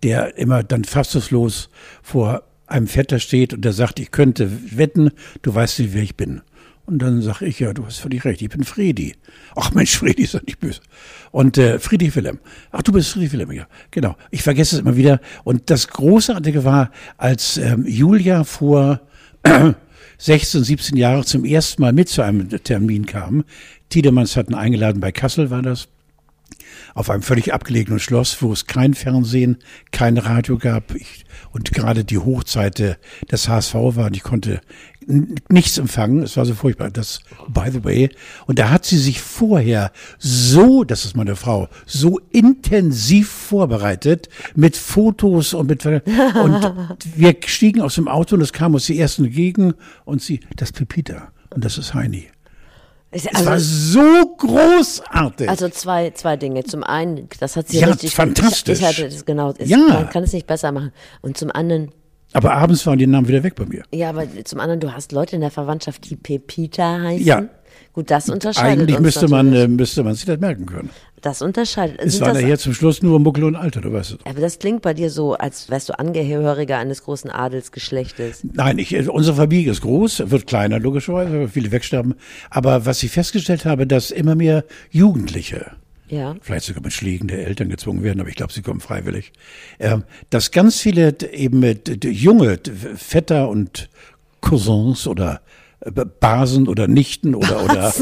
der 0.03 0.37
immer 0.37 0.63
dann 0.63 0.83
fassungslos 0.83 1.69
vor 2.03 2.43
einem 2.67 2.87
Vetter 2.87 3.19
steht 3.19 3.53
und 3.53 3.63
der 3.63 3.73
sagt, 3.73 3.99
ich 3.99 4.11
könnte 4.11 4.49
wetten, 4.77 5.11
du 5.41 5.53
weißt 5.53 5.79
nicht, 5.79 5.93
wer 5.93 6.03
ich 6.03 6.15
bin. 6.15 6.41
Und 6.85 6.99
dann 6.99 7.21
sage 7.21 7.45
ich, 7.45 7.59
ja, 7.59 7.73
du 7.73 7.85
hast 7.85 7.97
völlig 7.97 8.25
recht, 8.25 8.41
ich 8.41 8.49
bin 8.49 8.63
Fredi. 8.63 9.15
Ach 9.55 9.71
Mensch, 9.71 9.97
Fredi 9.97 10.23
ist 10.23 10.35
doch 10.35 10.43
nicht 10.43 10.59
böse. 10.59 10.81
Und 11.31 11.57
äh, 11.57 11.79
Friedrich 11.79 12.15
Wilhelm. 12.15 12.39
Ach, 12.71 12.83
du 12.83 12.91
bist 12.91 13.09
Friedrich 13.11 13.31
Wilhelm, 13.31 13.51
ja, 13.53 13.67
genau. 13.89 14.15
Ich 14.29 14.43
vergesse 14.43 14.75
es 14.75 14.81
immer 14.81 14.95
wieder. 14.95 15.19
Und 15.43 15.69
das 15.71 15.87
Großartige 15.87 16.63
war, 16.63 16.91
als 17.17 17.57
ähm, 17.57 17.85
Julia 17.87 18.43
vor 18.43 19.01
äh, 19.43 19.73
16, 20.17 20.63
17 20.63 20.97
Jahren 20.97 21.23
zum 21.23 21.45
ersten 21.45 21.81
Mal 21.81 21.93
mit 21.93 22.09
zu 22.09 22.21
einem 22.21 22.49
Termin 22.49 23.05
kam, 23.05 23.43
Tiedemanns 23.89 24.35
hatten 24.35 24.53
eingeladen, 24.55 24.99
bei 24.99 25.11
Kassel 25.11 25.49
war 25.49 25.61
das, 25.61 25.87
auf 26.93 27.09
einem 27.09 27.21
völlig 27.21 27.53
abgelegenen 27.53 27.99
Schloss, 27.99 28.41
wo 28.41 28.51
es 28.53 28.65
kein 28.65 28.93
Fernsehen, 28.93 29.57
kein 29.91 30.17
Radio 30.17 30.57
gab. 30.57 30.95
Ich, 30.95 31.25
und 31.51 31.71
gerade 31.71 32.03
die 32.03 32.17
Hochzeit 32.17 32.97
des 33.31 33.49
HSV 33.49 33.73
war 33.73 34.07
und 34.07 34.15
ich 34.15 34.23
konnte 34.23 34.61
nichts 35.07 35.77
empfangen. 35.77 36.23
Es 36.23 36.37
war 36.37 36.45
so 36.45 36.53
furchtbar. 36.53 36.89
Das, 36.89 37.19
by 37.47 37.69
the 37.71 37.83
way. 37.83 38.09
Und 38.47 38.59
da 38.59 38.69
hat 38.69 38.85
sie 38.85 38.97
sich 38.97 39.21
vorher 39.21 39.91
so, 40.17 40.83
das 40.83 41.05
ist 41.05 41.15
meine 41.15 41.35
Frau, 41.35 41.69
so 41.85 42.19
intensiv 42.31 43.29
vorbereitet 43.29 44.29
mit 44.55 44.75
Fotos 44.75 45.53
und 45.53 45.67
mit, 45.67 45.85
und 45.85 46.73
wir 47.15 47.35
stiegen 47.45 47.81
aus 47.81 47.95
dem 47.95 48.07
Auto 48.07 48.35
und 48.35 48.41
es 48.41 48.53
kam 48.53 48.73
uns 48.73 48.85
die 48.85 48.99
ersten 48.99 49.25
entgegen 49.25 49.73
und 50.05 50.21
sie, 50.21 50.39
das 50.55 50.71
Pepita 50.71 51.31
und 51.51 51.63
das 51.63 51.77
ist 51.77 51.93
Heini. 51.93 52.27
Es 53.15 53.27
also, 53.27 53.45
war 53.45 53.59
so 53.59 54.35
großartig. 54.37 55.47
Also 55.47 55.69
zwei, 55.69 56.09
zwei 56.11 56.35
Dinge. 56.35 56.65
Zum 56.65 56.83
einen, 56.83 57.29
das 57.39 57.55
hat 57.55 57.69
sie 57.69 57.79
ja, 57.79 57.87
richtig 57.87 58.13
fantastisch. 58.13 58.79
Ich, 58.79 58.81
ich 58.81 58.87
hatte 58.87 59.09
das 59.09 59.25
genau. 59.25 59.51
Ist, 59.51 59.69
ja. 59.69 59.77
Man 59.77 60.09
kann 60.09 60.23
es 60.23 60.33
nicht 60.33 60.47
besser 60.47 60.73
machen. 60.73 60.91
Und 61.21 61.37
zum 61.37 61.49
anderen. 61.49 61.91
Aber 62.35 62.53
abends 62.53 62.85
waren 62.85 62.99
die 62.99 63.07
Namen 63.07 63.29
wieder 63.29 63.43
weg 63.43 63.55
bei 63.55 63.65
mir. 63.65 63.83
Ja, 63.93 64.09
aber 64.09 64.25
zum 64.43 64.59
anderen, 64.59 64.81
du 64.81 64.93
hast 64.93 65.13
Leute 65.13 65.35
in 65.35 65.41
der 65.41 65.51
Verwandtschaft, 65.51 66.09
die 66.09 66.17
Pepita 66.17 66.99
heißen. 67.01 67.25
Ja. 67.25 67.43
Gut, 67.93 68.11
das 68.11 68.29
unterscheidet 68.29 68.81
Eigentlich 68.81 68.99
müsste 68.99 69.29
man, 69.29 69.53
äh, 69.53 69.69
müsste 69.69 70.03
man 70.03 70.15
sich 70.15 70.25
das 70.25 70.37
merken 70.37 70.65
können. 70.65 70.89
Das 71.21 71.41
unterscheidet. 71.41 71.97
Es 72.01 72.19
war 72.19 72.33
nachher 72.33 72.57
zum 72.57 72.73
Schluss 72.73 73.01
nur 73.01 73.21
Muckel 73.21 73.45
und 73.45 73.55
Alter, 73.55 73.79
du 73.79 73.93
weißt 73.93 74.11
es. 74.11 74.17
Aber 74.25 74.41
das 74.41 74.59
klingt 74.59 74.81
bei 74.81 74.93
dir 74.93 75.09
so, 75.09 75.35
als 75.35 75.69
wärst 75.69 75.87
du 75.87 75.97
Angehöriger 75.97 76.77
eines 76.77 77.03
großen 77.03 77.29
Adelsgeschlechtes. 77.29 78.45
Nein, 78.51 78.79
ich, 78.79 78.93
äh, 78.93 79.07
unsere 79.07 79.37
Familie 79.37 79.71
ist 79.71 79.81
groß, 79.81 80.29
wird 80.29 80.45
kleiner 80.45 80.77
logischerweise, 80.77 81.39
weil 81.39 81.47
viele 81.47 81.71
wegsterben. 81.71 82.15
Aber 82.49 82.85
was 82.85 83.01
ich 83.01 83.11
festgestellt 83.11 83.63
habe, 83.63 83.87
dass 83.87 84.11
immer 84.11 84.35
mehr 84.35 84.65
Jugendliche 84.91 85.71
ja. 86.07 86.35
vielleicht 86.41 86.65
sogar 86.65 86.83
mit 86.83 86.93
Schlägen 86.93 87.27
der 87.27 87.45
Eltern 87.45 87.69
gezwungen 87.69 88.03
werden, 88.03 88.19
aber 88.19 88.29
ich 88.29 88.35
glaube, 88.35 88.53
sie 88.53 88.61
kommen 88.61 88.79
freiwillig, 88.79 89.33
äh, 89.79 89.97
dass 90.29 90.51
ganz 90.51 90.79
viele 90.79 91.15
eben 91.31 91.63
junge 92.03 92.59
Vetter 92.95 93.49
und 93.49 93.89
Cousins 94.41 95.07
oder 95.07 95.41
Basen 96.19 96.67
oder 96.67 96.87
Nichten 96.87 97.35
oder 97.35 97.63
oder 97.63 97.93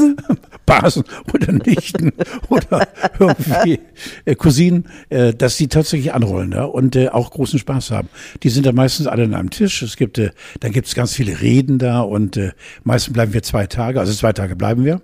Basen 0.64 1.04
oder 1.34 1.52
Nichten 1.52 2.12
oder 2.48 2.88
irgendwie 3.18 3.80
äh, 4.24 4.34
Cousinen, 4.34 4.88
äh, 5.10 5.34
dass 5.34 5.56
die 5.56 5.68
tatsächlich 5.68 6.14
anrollen 6.14 6.52
ja, 6.52 6.64
und 6.64 6.96
äh, 6.96 7.08
auch 7.08 7.30
großen 7.30 7.58
Spaß 7.58 7.90
haben. 7.90 8.08
Die 8.42 8.48
sind 8.48 8.64
dann 8.64 8.74
meistens 8.74 9.06
alle 9.06 9.24
an 9.24 9.34
einem 9.34 9.50
Tisch. 9.50 9.82
Es 9.82 9.96
gibt, 9.96 10.18
äh, 10.18 10.30
dann 10.60 10.72
gibt 10.72 10.86
es 10.86 10.94
ganz 10.94 11.14
viele 11.14 11.40
Reden 11.40 11.78
da 11.78 12.00
und 12.00 12.36
äh, 12.36 12.52
meistens 12.84 13.12
bleiben 13.12 13.34
wir 13.34 13.42
zwei 13.42 13.66
Tage, 13.66 14.00
also 14.00 14.12
zwei 14.12 14.32
Tage 14.32 14.56
bleiben 14.56 14.84
wir. 14.84 15.02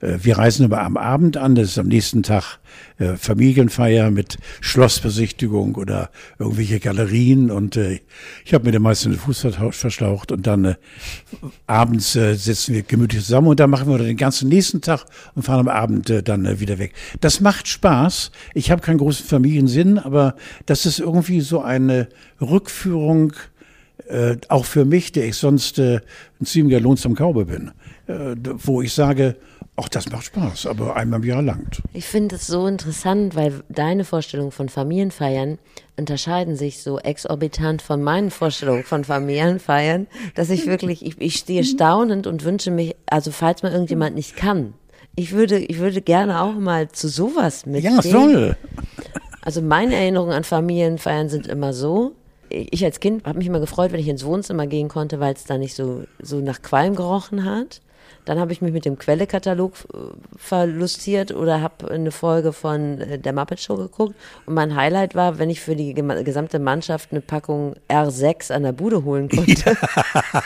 Äh, 0.00 0.18
wir 0.22 0.38
reisen 0.38 0.64
aber 0.64 0.82
am 0.82 0.96
Abend 0.96 1.36
an, 1.36 1.54
das 1.54 1.68
ist 1.68 1.78
am 1.78 1.88
nächsten 1.88 2.22
Tag 2.22 2.58
äh, 2.98 3.16
Familienfeier 3.16 4.10
mit 4.10 4.38
Schlossbesichtigung 4.60 5.74
oder 5.74 6.10
irgendwelche 6.38 6.80
Galerien 6.80 7.50
und 7.50 7.76
äh, 7.76 8.00
ich 8.44 8.54
habe 8.54 8.66
mir 8.66 8.72
den 8.72 8.82
meisten 8.82 9.10
den 9.10 9.18
Fuß 9.18 9.46
verschlaucht 9.70 10.32
und 10.32 10.46
dann 10.46 10.76
abends 11.66 12.12
sitzen 12.12 12.74
wir 12.74 12.82
gemütlich 12.82 13.24
zusammen 13.24 13.48
und 13.48 13.60
dann 13.60 13.70
machen 13.70 13.88
wir 13.88 13.98
den 13.98 14.16
ganzen 14.16 14.48
nächsten 14.48 14.80
Tag 14.80 15.04
und 15.34 15.42
fahren 15.42 15.60
am 15.60 15.68
Abend 15.68 16.12
dann 16.24 16.60
wieder 16.60 16.78
weg. 16.78 16.94
Das 17.20 17.40
macht 17.40 17.68
Spaß. 17.68 18.30
Ich 18.54 18.70
habe 18.70 18.82
keinen 18.82 18.98
großen 18.98 19.26
Familiensinn, 19.26 19.98
aber 19.98 20.34
das 20.66 20.86
ist 20.86 20.98
irgendwie 20.98 21.40
so 21.40 21.60
eine 21.62 22.08
Rückführung 22.40 23.32
äh, 24.08 24.36
auch 24.48 24.64
für 24.64 24.84
mich, 24.84 25.12
der 25.12 25.26
ich 25.26 25.36
sonst 25.36 25.78
äh, 25.78 26.00
ein 26.40 26.46
ziemlicher 26.46 26.80
lohnsamer 26.80 27.14
Kaube 27.14 27.44
bin, 27.44 27.72
äh, 28.06 28.36
wo 28.44 28.80
ich 28.80 28.92
sage, 28.92 29.36
Ach, 29.80 29.88
das 29.88 30.10
macht 30.10 30.24
Spaß, 30.24 30.66
aber 30.66 30.96
einmal 30.96 31.20
im 31.20 31.26
Jahr 31.26 31.40
langt. 31.40 31.82
Ich 31.92 32.04
finde 32.04 32.34
es 32.34 32.48
so 32.48 32.66
interessant, 32.66 33.36
weil 33.36 33.62
deine 33.68 34.04
Vorstellungen 34.04 34.50
von 34.50 34.68
Familienfeiern 34.68 35.58
unterscheiden 35.96 36.56
sich 36.56 36.82
so 36.82 36.98
exorbitant 36.98 37.80
von 37.80 38.02
meinen 38.02 38.32
Vorstellungen 38.32 38.82
von 38.82 39.04
Familienfeiern, 39.04 40.08
dass 40.34 40.50
ich 40.50 40.66
wirklich, 40.66 41.06
ich, 41.06 41.20
ich 41.20 41.36
stehe 41.36 41.62
staunend 41.62 42.26
und 42.26 42.42
wünsche 42.42 42.72
mich, 42.72 42.96
also 43.06 43.30
falls 43.30 43.62
mal 43.62 43.70
irgendjemand 43.70 44.16
nicht 44.16 44.34
kann, 44.34 44.74
ich 45.14 45.30
würde, 45.30 45.58
ich 45.58 45.78
würde 45.78 46.02
gerne 46.02 46.40
auch 46.40 46.54
mal 46.54 46.88
zu 46.88 47.06
sowas 47.06 47.64
mitgehen. 47.64 47.96
Ja, 47.96 48.02
soll. 48.02 48.56
Also 49.42 49.62
meine 49.62 49.94
Erinnerungen 49.94 50.32
an 50.32 50.44
Familienfeiern 50.44 51.28
sind 51.28 51.46
immer 51.46 51.72
so, 51.72 52.16
ich 52.50 52.84
als 52.84 52.98
Kind 52.98 53.24
habe 53.26 53.38
mich 53.38 53.46
immer 53.46 53.60
gefreut, 53.60 53.92
wenn 53.92 54.00
ich 54.00 54.08
ins 54.08 54.24
Wohnzimmer 54.24 54.66
gehen 54.66 54.88
konnte, 54.88 55.20
weil 55.20 55.34
es 55.34 55.44
da 55.44 55.56
nicht 55.56 55.76
so, 55.76 56.04
so 56.20 56.40
nach 56.40 56.62
Qualm 56.62 56.96
gerochen 56.96 57.44
hat. 57.44 57.80
Dann 58.28 58.38
habe 58.38 58.52
ich 58.52 58.60
mich 58.60 58.74
mit 58.74 58.84
dem 58.84 58.98
Quellekatalog 58.98 59.72
äh, 59.94 59.96
verlustiert 60.36 61.34
oder 61.34 61.62
habe 61.62 61.90
eine 61.90 62.10
Folge 62.10 62.52
von 62.52 63.00
äh, 63.00 63.18
der 63.18 63.32
Muppet 63.32 63.58
Show 63.58 63.76
geguckt. 63.76 64.14
Und 64.44 64.52
mein 64.52 64.76
Highlight 64.76 65.14
war, 65.14 65.38
wenn 65.38 65.48
ich 65.48 65.62
für 65.62 65.74
die 65.74 65.94
gesamte 65.94 66.58
Mannschaft 66.58 67.10
eine 67.10 67.22
Packung 67.22 67.74
R6 67.88 68.52
an 68.52 68.64
der 68.64 68.72
Bude 68.72 69.04
holen 69.04 69.30
konnte. 69.30 69.54
Ja. 69.54 70.42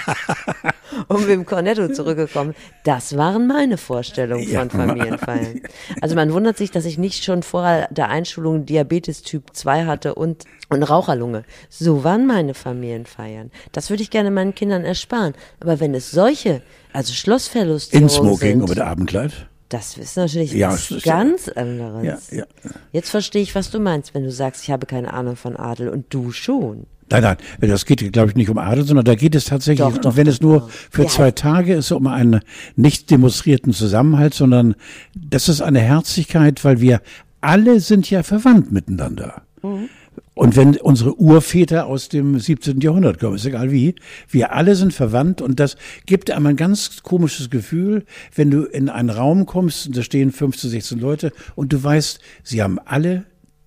und 1.09 1.21
mit 1.21 1.31
dem 1.31 1.47
Cornetto 1.47 1.89
zurückgekommen. 1.89 2.55
Das 2.85 3.17
waren 3.17 3.47
meine 3.47 3.77
Vorstellungen 3.77 4.47
von. 4.47 4.71
Familienfeiern. 4.71 5.61
Also 6.01 6.15
man 6.15 6.33
wundert 6.33 6.57
sich, 6.57 6.71
dass 6.71 6.85
ich 6.85 6.99
nicht 6.99 7.25
schon 7.25 7.43
vor 7.43 7.87
der 7.91 8.09
Einschulung 8.09 8.67
Diabetes 8.67 9.23
Typ 9.23 9.55
2 9.55 9.87
hatte 9.87 10.15
und, 10.15 10.45
und 10.69 10.83
Raucherlunge. 10.83 11.45
So 11.69 12.05
waren 12.05 12.27
meine 12.27 12.55
Familienfeiern. 12.55 13.51
Das 13.73 13.91
würde 13.91 14.03
ich 14.03 14.11
gerne 14.11 14.31
meinen 14.31 14.55
Kindern 14.55 14.85
ersparen. 14.85 15.35
Aber 15.61 15.81
wenn 15.81 15.95
es 15.95 16.11
solche 16.11 16.63
also 16.93 17.13
Schlossverlust. 17.13 17.95
In 17.95 18.09
Smoking 18.09 18.61
sind, 18.61 18.69
mit 18.69 18.81
Abendkleid. 18.81 19.49
Das 19.69 19.97
ist 19.97 20.17
natürlich 20.17 20.53
ja, 20.53 20.73
was 20.73 21.03
ganz 21.03 21.49
anderes. 21.49 22.31
Ja, 22.31 22.39
ja. 22.39 22.71
Jetzt 22.93 23.09
verstehe 23.09 23.41
ich, 23.41 23.55
was 23.55 23.71
du 23.71 23.81
meinst, 23.81 24.13
wenn 24.13 24.23
du 24.23 24.31
sagst, 24.31 24.65
ich 24.65 24.71
habe 24.71 24.87
keine 24.87 25.15
Ahnung 25.15 25.37
von 25.37 25.57
Adel 25.57 25.89
und 25.89 26.13
du 26.13 26.31
schon. 26.31 26.87
Nein, 27.13 27.37
nein, 27.61 27.71
das 27.71 27.85
geht, 27.87 28.13
glaube 28.13 28.31
ich, 28.31 28.37
nicht 28.37 28.49
um 28.51 28.59
Adel, 28.59 28.85
sondern 28.85 29.05
da 29.05 29.15
geht 29.15 29.35
es 29.35 29.45
tatsächlich, 29.47 29.87
Doch, 29.87 29.99
doch, 29.99 30.17
wenn 30.17 30.27
es 30.27 30.41
nur 30.41 30.69
für 30.91 31.03
Ja. 31.03 31.09
zwei 31.09 31.31
Tage 31.31 31.75
ist, 31.75 31.93
um 31.93 32.07
einen 32.07 32.41
nicht 32.77 33.11
demonstrierten 33.11 33.73
Zusammenhalt, 33.73 34.35
sondern 34.35 34.75
das 35.15 35.49
ist 35.49 35.61
eine 35.61 35.81
Herzlichkeit, 35.81 36.65
weil 36.65 36.81
wir 36.81 37.01
alle 37.41 37.81
sind 37.81 38.09
ja 38.09 38.23
verwandt 38.23 38.73
miteinander. 38.73 39.43
Mhm. 39.63 39.89
Und 40.35 40.57
wenn 40.57 40.77
unsere 40.77 41.19
Urväter 41.19 41.87
aus 41.87 42.09
dem 42.09 42.39
17. 42.39 42.81
Jahrhundert 42.81 43.19
kommen, 43.19 43.37
ist 43.37 43.45
egal 43.45 43.71
wie, 43.71 43.95
wir 44.31 44.53
alle 44.55 44.77
sind 44.77 44.95
verwandt 44.95 45.43
und 45.43 45.61
das 45.61 45.77
gibt 46.07 46.31
einem 46.31 46.47
ein 46.47 46.57
ganz 46.57 47.03
komisches 47.03 47.51
Gefühl, 47.51 48.05
wenn 48.35 48.51
du 48.51 48.65
in 48.65 48.89
einen 48.89 49.11
Raum 49.11 49.45
kommst 49.47 49.87
und 49.87 49.97
da 49.97 50.03
stehen 50.03 50.33
15, 50.33 50.71
16 50.71 50.99
Leute 51.01 51.33
und 51.55 51.73
du 51.73 51.83
weißt, 51.83 52.21
sie 52.43 52.63
haben 52.63 52.79
alle 52.79 53.25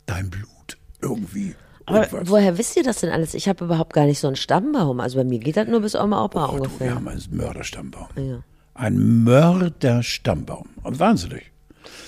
dein 0.08 0.30
Blut 0.30 0.78
irgendwie. 1.02 1.56
Aber 1.88 2.08
woher 2.24 2.58
wisst 2.58 2.76
ihr 2.78 2.84
das 2.84 3.02
denn 3.02 3.12
alles? 3.12 3.34
Ich 3.34 3.48
habe 3.48 3.66
überhaupt 3.66 3.94
gar 3.94 4.06
nicht 4.06 4.20
so 4.20 4.28
einen 4.28 4.36
Stammbaum. 4.36 5.00
Also 5.00 5.18
bei 5.18 5.24
mir 5.24 5.40
geht 5.40 5.56
das 5.58 5.68
nur 5.68 5.82
bis 5.82 5.96
Oma 5.96 6.24
Opa 6.26 6.46
Oh, 6.46 6.48
du, 6.48 6.54
wir 6.54 6.62
ungefähr. 6.64 6.96
haben 6.96 7.08
einen 7.08 7.22
Mörderstammbaum. 7.32 8.08
Ja. 8.18 8.40
Ein 8.74 9.24
Mörderstammbaum. 9.24 10.68
Wahnsinnig. 10.84 11.52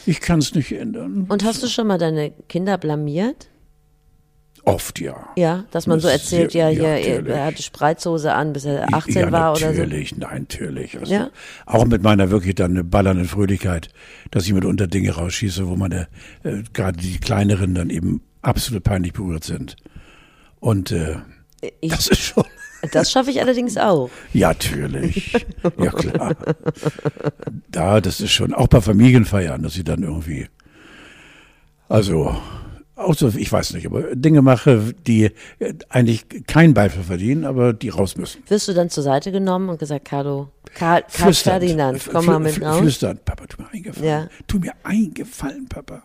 Ich 0.05 0.19
kann 0.21 0.39
es 0.39 0.53
nicht 0.55 0.71
ändern. 0.71 1.25
Und 1.29 1.43
hast 1.43 1.61
du 1.63 1.67
schon 1.67 1.87
mal 1.87 1.97
deine 1.97 2.31
Kinder 2.49 2.77
blamiert? 2.77 3.49
Oft 4.63 4.99
ja. 4.99 5.29
Ja, 5.37 5.63
dass 5.71 5.87
man 5.87 6.01
so 6.01 6.07
Das- 6.09 6.17
erzählt, 6.23 6.53
ja, 6.53 6.67
ja, 6.69 6.95
hier, 6.95 7.25
er 7.25 7.45
hatte 7.45 7.63
Spreizhose 7.63 8.33
an, 8.33 8.51
bis 8.51 8.65
er 8.65 8.93
18 8.93 9.15
ja, 9.15 9.31
war 9.31 9.51
oder 9.51 9.73
so. 9.73 9.79
natürlich, 9.81 10.17
nein, 10.17 10.41
natürlich. 10.49 10.99
Also, 10.99 11.13
Ja? 11.13 11.29
Auch 11.65 11.85
mit 11.85 12.03
meiner 12.03 12.31
wirklich 12.31 12.55
dann 12.55 12.89
ballernden 12.89 13.25
Fröhlichkeit, 13.25 13.87
dass 14.31 14.45
ich 14.45 14.51
mitunter 14.53 14.87
Dinge 14.87 15.11
rausschieße, 15.11 15.67
wo 15.69 15.77
meine, 15.77 16.09
äh, 16.43 16.63
gerade 16.73 16.97
die 16.97 17.17
kleineren 17.17 17.75
dann 17.75 17.89
eben 17.89 18.21
absolut 18.41 18.83
peinlich 18.83 19.13
berührt 19.13 19.43
sind. 19.43 19.75
Und 20.59 20.91
äh, 20.91 21.17
Ich, 21.81 21.91
das 21.91 22.07
ist 22.07 22.19
schon, 22.21 22.43
das 22.91 23.11
schaffe 23.11 23.31
ich 23.31 23.41
allerdings 23.41 23.77
auch. 23.77 24.09
ja, 24.33 24.49
natürlich. 24.49 25.33
ja, 25.77 25.91
klar. 25.91 26.35
Da, 27.69 28.01
das 28.01 28.21
ist 28.21 28.31
schon, 28.31 28.53
auch 28.53 28.67
bei 28.67 28.81
Familienfeiern, 28.81 29.61
dass 29.61 29.75
ich 29.75 29.83
dann 29.83 30.03
irgendwie, 30.03 30.47
also, 31.89 32.35
auch 32.95 33.13
so, 33.13 33.27
ich 33.29 33.51
weiß 33.51 33.73
nicht, 33.73 33.85
aber 33.85 34.15
Dinge 34.15 34.41
mache, 34.41 34.93
die 35.05 35.31
äh, 35.59 35.73
eigentlich 35.89 36.25
keinen 36.47 36.73
Beifall 36.73 37.03
verdienen, 37.03 37.45
aber 37.45 37.73
die 37.73 37.89
raus 37.89 38.17
müssen. 38.17 38.41
Wirst 38.47 38.67
du 38.67 38.73
dann 38.73 38.89
zur 38.89 39.03
Seite 39.03 39.31
genommen 39.31 39.69
und 39.69 39.77
gesagt, 39.79 40.05
Carlo, 40.05 40.49
Karl, 40.73 41.03
Karl. 41.13 41.33
Ferdinand, 41.33 42.01
komm 42.11 42.25
mal 42.25 42.39
mit 42.39 42.59
raus? 42.61 42.79
Flüsternd, 42.79 43.23
Papa, 43.23 43.45
tu 43.45 43.61
mir 43.61 43.69
eingefallen. 43.71 44.07
Ja. 44.07 44.27
Tu 44.47 44.57
mir 44.59 44.73
eingefallen, 44.83 45.67
Papa. 45.67 46.03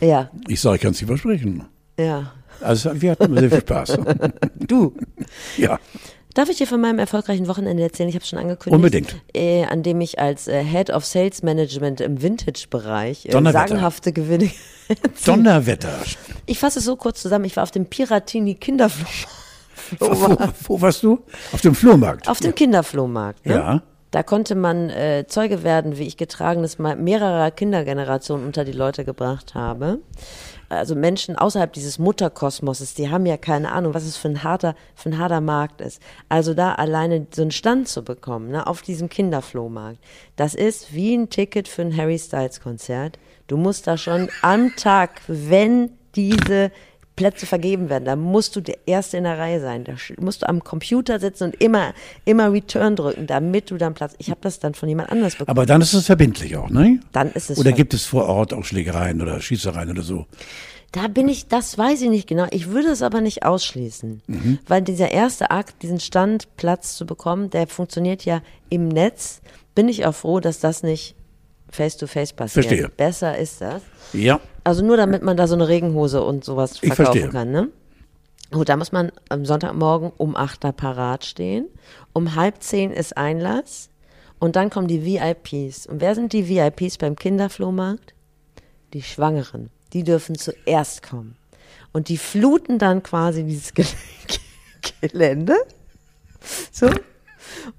Ja, 0.00 0.30
Ich 0.48 0.60
sage, 0.60 0.76
ich 0.76 0.82
kann 0.82 0.92
es 0.92 1.00
nicht 1.00 1.08
versprechen. 1.08 1.64
ja. 1.98 2.32
Also 2.60 2.90
wir 3.02 3.10
hatten 3.10 3.36
sehr 3.36 3.50
viel 3.50 3.60
Spaß. 3.60 3.98
Du. 4.60 4.94
ja, 5.58 5.78
Darf 6.34 6.48
ich 6.48 6.56
dir 6.58 6.66
von 6.68 6.80
meinem 6.80 6.98
erfolgreichen 7.00 7.46
Wochenende 7.48 7.82
erzählen? 7.82 8.08
Ich 8.08 8.14
habe 8.14 8.24
schon 8.24 8.38
angekündigt. 8.38 8.74
Unbedingt. 8.76 9.16
Äh, 9.34 9.64
an 9.64 9.82
dem 9.82 10.00
ich 10.00 10.18
als 10.20 10.46
äh, 10.48 10.62
Head 10.64 10.90
of 10.90 11.04
Sales 11.04 11.42
Management 11.42 12.00
im 12.00 12.22
Vintage-Bereich 12.22 13.26
äh, 13.26 13.30
Donnerwetter. 13.30 13.68
sagenhafte 13.68 14.12
Gewinne. 14.12 14.50
Donnerwetter. 15.26 15.98
ich 16.46 16.58
fasse 16.58 16.78
es 16.78 16.84
so 16.84 16.96
kurz 16.96 17.20
zusammen. 17.22 17.44
Ich 17.44 17.56
war 17.56 17.64
auf 17.64 17.70
dem 17.72 17.86
Piratini 17.86 18.54
Kinderflohmarkt. 18.54 19.28
Wo, 19.98 20.74
wo 20.74 20.80
warst 20.80 21.02
du? 21.02 21.22
Auf 21.52 21.60
dem 21.60 21.74
Flohmarkt. 21.74 22.28
Auf 22.28 22.38
dem 22.40 22.54
Kinderflohmarkt. 22.54 23.44
Ne? 23.46 23.54
Ja. 23.54 23.82
Da 24.14 24.22
konnte 24.22 24.54
man 24.54 24.90
äh, 24.90 25.24
Zeuge 25.26 25.64
werden, 25.64 25.98
wie 25.98 26.06
ich 26.06 26.16
getragenes 26.16 26.78
mal 26.78 26.94
mehrerer 26.94 27.50
Kindergenerationen 27.50 28.46
unter 28.46 28.64
die 28.64 28.70
Leute 28.70 29.04
gebracht 29.04 29.56
habe. 29.56 29.98
Also 30.68 30.94
Menschen 30.94 31.34
außerhalb 31.34 31.72
dieses 31.72 31.98
Mutterkosmoses, 31.98 32.94
die 32.94 33.10
haben 33.10 33.26
ja 33.26 33.36
keine 33.36 33.72
Ahnung, 33.72 33.92
was 33.92 34.04
es 34.04 34.16
für 34.16 34.28
ein 34.28 34.44
harter, 34.44 34.76
für 34.94 35.08
ein 35.08 35.18
harter 35.18 35.40
Markt 35.40 35.80
ist. 35.80 36.00
Also 36.28 36.54
da 36.54 36.74
alleine 36.74 37.26
so 37.34 37.42
einen 37.42 37.50
Stand 37.50 37.88
zu 37.88 38.04
bekommen, 38.04 38.52
ne, 38.52 38.68
auf 38.68 38.82
diesem 38.82 39.08
Kinderflohmarkt, 39.08 39.98
das 40.36 40.54
ist 40.54 40.94
wie 40.94 41.16
ein 41.16 41.28
Ticket 41.28 41.66
für 41.66 41.82
ein 41.82 41.96
Harry 41.96 42.20
Styles 42.20 42.60
Konzert. 42.60 43.18
Du 43.48 43.56
musst 43.56 43.88
da 43.88 43.96
schon 43.96 44.28
am 44.42 44.76
Tag, 44.76 45.22
wenn 45.26 45.90
diese 46.14 46.70
Plätze 47.16 47.46
vergeben 47.46 47.88
werden, 47.88 48.04
da 48.04 48.16
musst 48.16 48.56
du 48.56 48.60
der 48.60 48.76
Erste 48.86 49.16
in 49.16 49.24
der 49.24 49.38
Reihe 49.38 49.60
sein. 49.60 49.84
Da 49.84 49.94
musst 50.18 50.42
du 50.42 50.48
am 50.48 50.64
Computer 50.64 51.20
sitzen 51.20 51.44
und 51.44 51.62
immer, 51.62 51.94
immer 52.24 52.52
Return 52.52 52.96
drücken, 52.96 53.26
damit 53.26 53.70
du 53.70 53.76
dann 53.76 53.94
Platz. 53.94 54.14
Ich 54.18 54.30
habe 54.30 54.40
das 54.42 54.58
dann 54.58 54.74
von 54.74 54.88
jemand 54.88 55.12
anders 55.12 55.34
bekommen. 55.36 55.50
Aber 55.56 55.66
dann 55.66 55.80
ist 55.80 55.94
es 55.94 56.06
verbindlich 56.06 56.56
auch, 56.56 56.70
ne? 56.70 57.00
Dann 57.12 57.30
ist 57.32 57.50
es 57.50 57.58
Oder 57.58 57.72
gibt 57.72 57.94
es 57.94 58.04
vor 58.04 58.26
Ort 58.26 58.52
auch 58.52 58.64
Schlägereien 58.64 59.22
oder 59.22 59.40
Schießereien 59.40 59.90
oder 59.90 60.02
so? 60.02 60.26
Da 60.90 61.08
bin 61.08 61.28
ich, 61.28 61.48
das 61.48 61.76
weiß 61.76 62.02
ich 62.02 62.08
nicht 62.08 62.28
genau. 62.28 62.46
Ich 62.50 62.68
würde 62.68 62.88
es 62.88 63.02
aber 63.02 63.20
nicht 63.20 63.44
ausschließen. 63.44 64.22
Mhm. 64.26 64.58
Weil 64.66 64.82
dieser 64.82 65.10
erste 65.10 65.50
Akt, 65.50 65.82
diesen 65.82 65.98
Standplatz 65.98 66.96
zu 66.96 67.04
bekommen, 67.04 67.50
der 67.50 67.66
funktioniert 67.66 68.24
ja 68.24 68.42
im 68.70 68.88
Netz. 68.88 69.40
Bin 69.74 69.88
ich 69.88 70.06
auch 70.06 70.14
froh, 70.14 70.38
dass 70.38 70.60
das 70.60 70.82
nicht 70.82 71.16
face 71.68 71.96
to 71.96 72.06
face 72.06 72.32
passiert. 72.32 72.66
Verstehe. 72.66 72.88
Besser 72.96 73.36
ist 73.36 73.60
das. 73.60 73.82
Ja. 74.12 74.40
Also 74.64 74.84
nur 74.84 74.96
damit 74.96 75.22
man 75.22 75.36
da 75.36 75.46
so 75.46 75.54
eine 75.54 75.68
Regenhose 75.68 76.22
und 76.22 76.44
sowas 76.44 76.78
Ich 76.82 76.94
verkaufen 76.94 77.20
verstehe. 77.20 77.28
kann, 77.28 77.50
ne? 77.50 77.68
Gut, 78.50 78.68
da 78.68 78.76
muss 78.76 78.92
man 78.92 79.12
am 79.28 79.44
Sonntagmorgen 79.44 80.12
um 80.16 80.36
8 80.36 80.64
da 80.64 80.72
parat 80.72 81.24
stehen. 81.24 81.66
Um 82.12 82.34
halb 82.34 82.62
zehn 82.62 82.92
ist 82.92 83.16
Einlass. 83.16 83.90
Und 84.38 84.56
dann 84.56 84.70
kommen 84.70 84.88
die 84.88 85.04
VIPs. 85.04 85.86
Und 85.86 86.00
wer 86.00 86.14
sind 86.14 86.32
die 86.32 86.48
VIPs 86.48 86.98
beim 86.98 87.16
Kinderflohmarkt? 87.16 88.14
Die 88.92 89.02
Schwangeren. 89.02 89.70
Die 89.92 90.02
dürfen 90.04 90.36
zuerst 90.36 91.02
kommen. 91.02 91.36
Und 91.92 92.08
die 92.08 92.18
fluten 92.18 92.78
dann 92.78 93.02
quasi 93.02 93.44
dieses 93.44 93.74
Ge 93.74 93.84
Gelände. 95.00 95.56
So. 96.70 96.90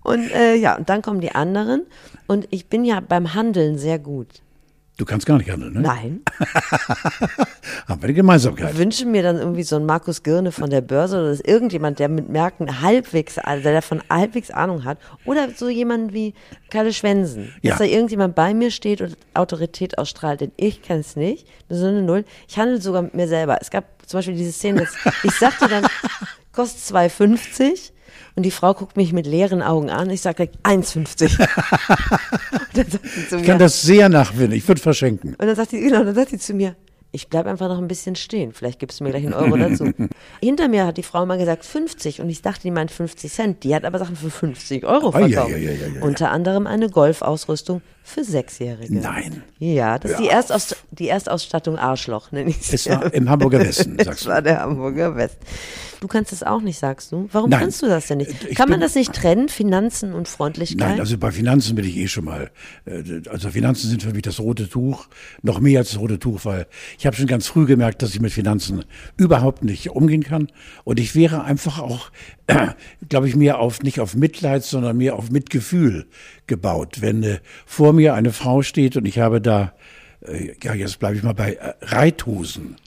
Und 0.04 0.32
äh, 0.32 0.56
ja, 0.56 0.78
und 0.78 0.90
dann 0.90 1.02
kommen 1.02 1.22
die 1.22 1.36
anderen. 1.36 1.86
Und 2.28 2.48
ich 2.52 2.68
bin 2.68 2.86
ja 2.86 3.00
beim 3.00 3.34
Handeln 3.34 3.78
sehr 3.78 4.00
gut. 4.00 4.42
Du 4.98 5.04
kannst 5.04 5.26
gar 5.26 5.38
nicht 5.38 5.50
handeln, 5.50 5.74
ne? 5.74 5.82
Nein. 5.82 6.22
Haben 7.88 8.02
wir 8.02 8.08
die 8.08 8.14
Gemeinsamkeit. 8.14 8.78
wünsche 8.78 9.06
mir 9.06 9.24
dann 9.24 9.38
irgendwie 9.38 9.64
so 9.64 9.76
einen 9.76 9.86
Markus 9.86 10.24
Girne 10.24 10.54
von 10.54 10.70
der 10.70 10.80
Börse 10.80 11.20
oder 11.20 11.50
irgendjemand, 11.50 12.00
der 12.00 12.08
mit 12.08 12.30
Märkten 12.30 12.82
halbwegs, 12.82 13.38
also 13.38 13.62
der 13.64 13.74
davon 13.74 14.02
halbwegs 14.10 14.52
Ahnung 14.52 14.86
hat. 14.86 14.98
Oder 15.26 15.50
so 15.54 15.68
jemand 15.68 16.14
wie 16.14 16.34
Kalle 16.70 16.94
Schwensen. 16.94 17.54
Ja. 17.62 17.72
Dass 17.72 17.80
da 17.80 17.86
irgendjemand 17.86 18.36
bei 18.36 18.54
mir 18.54 18.72
steht 18.72 19.02
und 19.02 19.18
Autorität 19.34 19.98
ausstrahlt, 19.98 20.40
denn 20.40 20.54
ich 20.56 20.82
kann 20.82 21.00
es 21.00 21.18
nicht. 21.18 21.46
Das 21.68 21.80
ist 21.80 21.84
eine 21.84 22.02
Null. 22.02 22.24
Ich 22.48 22.58
handle 22.58 22.80
sogar 22.80 23.02
mit 23.02 23.16
mir 23.16 23.28
selber. 23.28 23.58
Es 23.60 23.72
gab 23.72 23.84
zum 24.06 24.20
Beispiel 24.20 24.36
diese 24.36 24.54
Szene, 24.54 24.80
dass 24.80 24.96
ich 25.24 25.34
sagte 25.34 25.68
dann, 25.68 25.86
kostet 26.54 26.96
2,50 26.96 27.92
und 28.36 28.44
die 28.44 28.52
Frau 28.52 28.74
guckt 28.74 28.98
mich 28.98 29.14
mit 29.14 29.26
leeren 29.26 29.62
Augen 29.62 29.90
an. 29.90 30.10
Ich 30.10 30.22
sage 30.22 30.48
direkt 30.48 30.66
1,50. 30.66 31.40
Und 31.40 32.78
dann 32.78 32.90
sagt 32.90 33.08
sie 33.08 33.28
zu 33.30 33.38
Ich 33.38 33.44
kann 33.44 33.60
das 33.60 33.82
sehr 33.82 34.10
nachwinden. 34.10 34.54
Ich 34.54 34.68
würde 34.68 34.82
verschenken. 34.82 35.36
und 35.36 35.46
dann 35.46 35.56
sagt 35.56 35.72
sie, 35.72 35.80
genau, 35.80 36.04
dann 36.04 36.16
sagt 36.16 36.30
sie 36.30 36.38
zu 36.38 36.54
mir, 36.54 36.76
ich 37.12 37.30
bleib 37.30 37.46
einfach 37.46 37.70
noch 37.70 37.78
ein 37.78 37.88
bisschen 37.88 38.18
stehen. 38.18 38.52
Vielleicht 38.52 38.78
gibst 38.80 39.00
du 39.00 39.06
mir 39.06 39.12
gleich 39.12 39.24
einen 39.24 39.34
Euro 39.34 39.56
dazu. 39.56 39.90
Hinter 40.42 40.68
mir 40.68 40.86
hat 40.86 40.98
die 40.98 41.04
Frau 41.04 41.26
mal 41.26 41.38
gesagt 41.38 41.64
50 41.64 42.20
und 42.20 42.30
ich 42.30 42.42
dachte, 42.42 42.64
die 42.64 42.72
meint 42.72 42.92
50 42.92 43.32
Cent. 43.32 43.64
Die 43.64 43.74
hat 43.74 43.86
aber 43.86 44.00
Sachen 44.00 44.18
für 44.18 44.30
50 44.30 44.86
Euro 44.86 45.14
verkauft. 45.14 45.52
ei, 45.52 45.56
ei, 45.56 45.70
ei, 45.70 46.00
ei. 46.00 46.02
Unter 46.02 46.32
anderem 46.32 46.68
eine 46.68 46.90
Golfausrüstung 46.90 47.82
für 48.08 48.24
Sechsjährige. 48.24 48.94
Nein. 48.96 49.44
Ja, 49.60 49.98
das 50.00 50.12
ist 50.12 50.20
die, 50.20 50.28
Erstaus 50.30 50.76
die 50.92 51.08
Erstausstattung 51.10 51.78
Arschloch, 51.78 52.32
nenne 52.32 52.52
ich 52.52 52.72
Es 52.72 52.88
war 52.88 53.12
im 53.14 53.30
Hamburger 53.30 53.60
Westen, 53.60 53.98
Das 53.98 54.06
sagst 54.06 54.26
war 54.28 54.38
du. 54.42 54.50
der 54.50 54.62
Hamburger 54.62 55.16
West. 55.16 55.38
Du 56.02 56.08
kannst 56.08 56.32
es 56.34 56.44
auch 56.44 56.62
nicht, 56.62 56.78
sagst 56.78 57.12
du. 57.12 57.28
Warum 57.32 57.50
Nein. 57.50 57.62
kannst 57.62 57.82
du 57.82 57.88
das 57.88 58.06
denn 58.08 58.20
nicht? 58.20 58.32
Ich 58.48 58.56
Kann 58.56 58.70
man 58.70 58.80
das 58.80 58.94
nicht 58.94 59.12
trennen, 59.14 59.50
Finanzen 59.50 60.14
und 60.14 60.28
Freundlichkeit? 60.28 60.90
Nein, 60.90 61.00
also 61.00 61.18
bei 61.18 61.32
Finanzen 61.32 61.74
bin 61.76 61.86
ich 61.86 61.98
eh 61.98 62.08
schon 62.08 62.26
mal. 62.26 62.52
äh, 62.86 63.02
Also 63.30 63.50
Finanzen 63.50 63.90
sind 63.90 64.04
für 64.04 64.12
mich 64.14 64.22
das 64.22 64.40
rote 64.40 64.70
Tuch, 64.70 65.08
noch 65.42 65.60
mehr 65.60 65.80
als 65.80 65.90
das 65.92 66.00
rote 66.00 66.20
Tuch, 66.20 66.42
weil 66.46 66.68
ich 67.00 67.08
habe 67.08 67.16
schon 67.16 67.26
ganz 67.28 67.48
früh 67.48 67.66
gemerkt, 67.66 68.04
dass 68.04 68.12
ich 68.14 68.20
mit 68.22 68.32
Finanzen 68.34 68.86
überhaupt 69.18 69.64
nicht 69.64 69.90
umgehen 69.90 70.22
kann. 70.24 70.50
Und 70.84 71.00
ich 71.00 71.16
wäre 71.16 71.44
einfach 71.44 71.80
auch, 71.80 72.12
glaube 73.10 73.28
ich, 73.28 73.36
mehr 73.36 73.58
auf 73.60 73.82
nicht 73.82 74.00
auf 74.00 74.16
Mitleid, 74.16 74.64
sondern 74.64 74.98
mehr 74.98 75.16
auf 75.16 75.32
Mitgefühl 75.32 76.06
gebaut. 76.48 77.02
Wenn 77.02 77.24
äh, 77.24 77.40
vor 77.66 77.94
mir 77.94 78.14
eine 78.14 78.32
Frau 78.32 78.62
steht 78.62 78.98
und 78.98 79.06
ich 79.06 79.20
habe 79.20 79.42
da, 79.42 79.74
äh, 80.22 80.52
ja, 80.64 80.74
jetzt 80.74 81.00
bleibe 81.00 81.18
ich 81.18 81.24
mal 81.24 81.34
bei 81.34 81.54
äh, 81.54 81.74
Reithosen. 81.82 82.78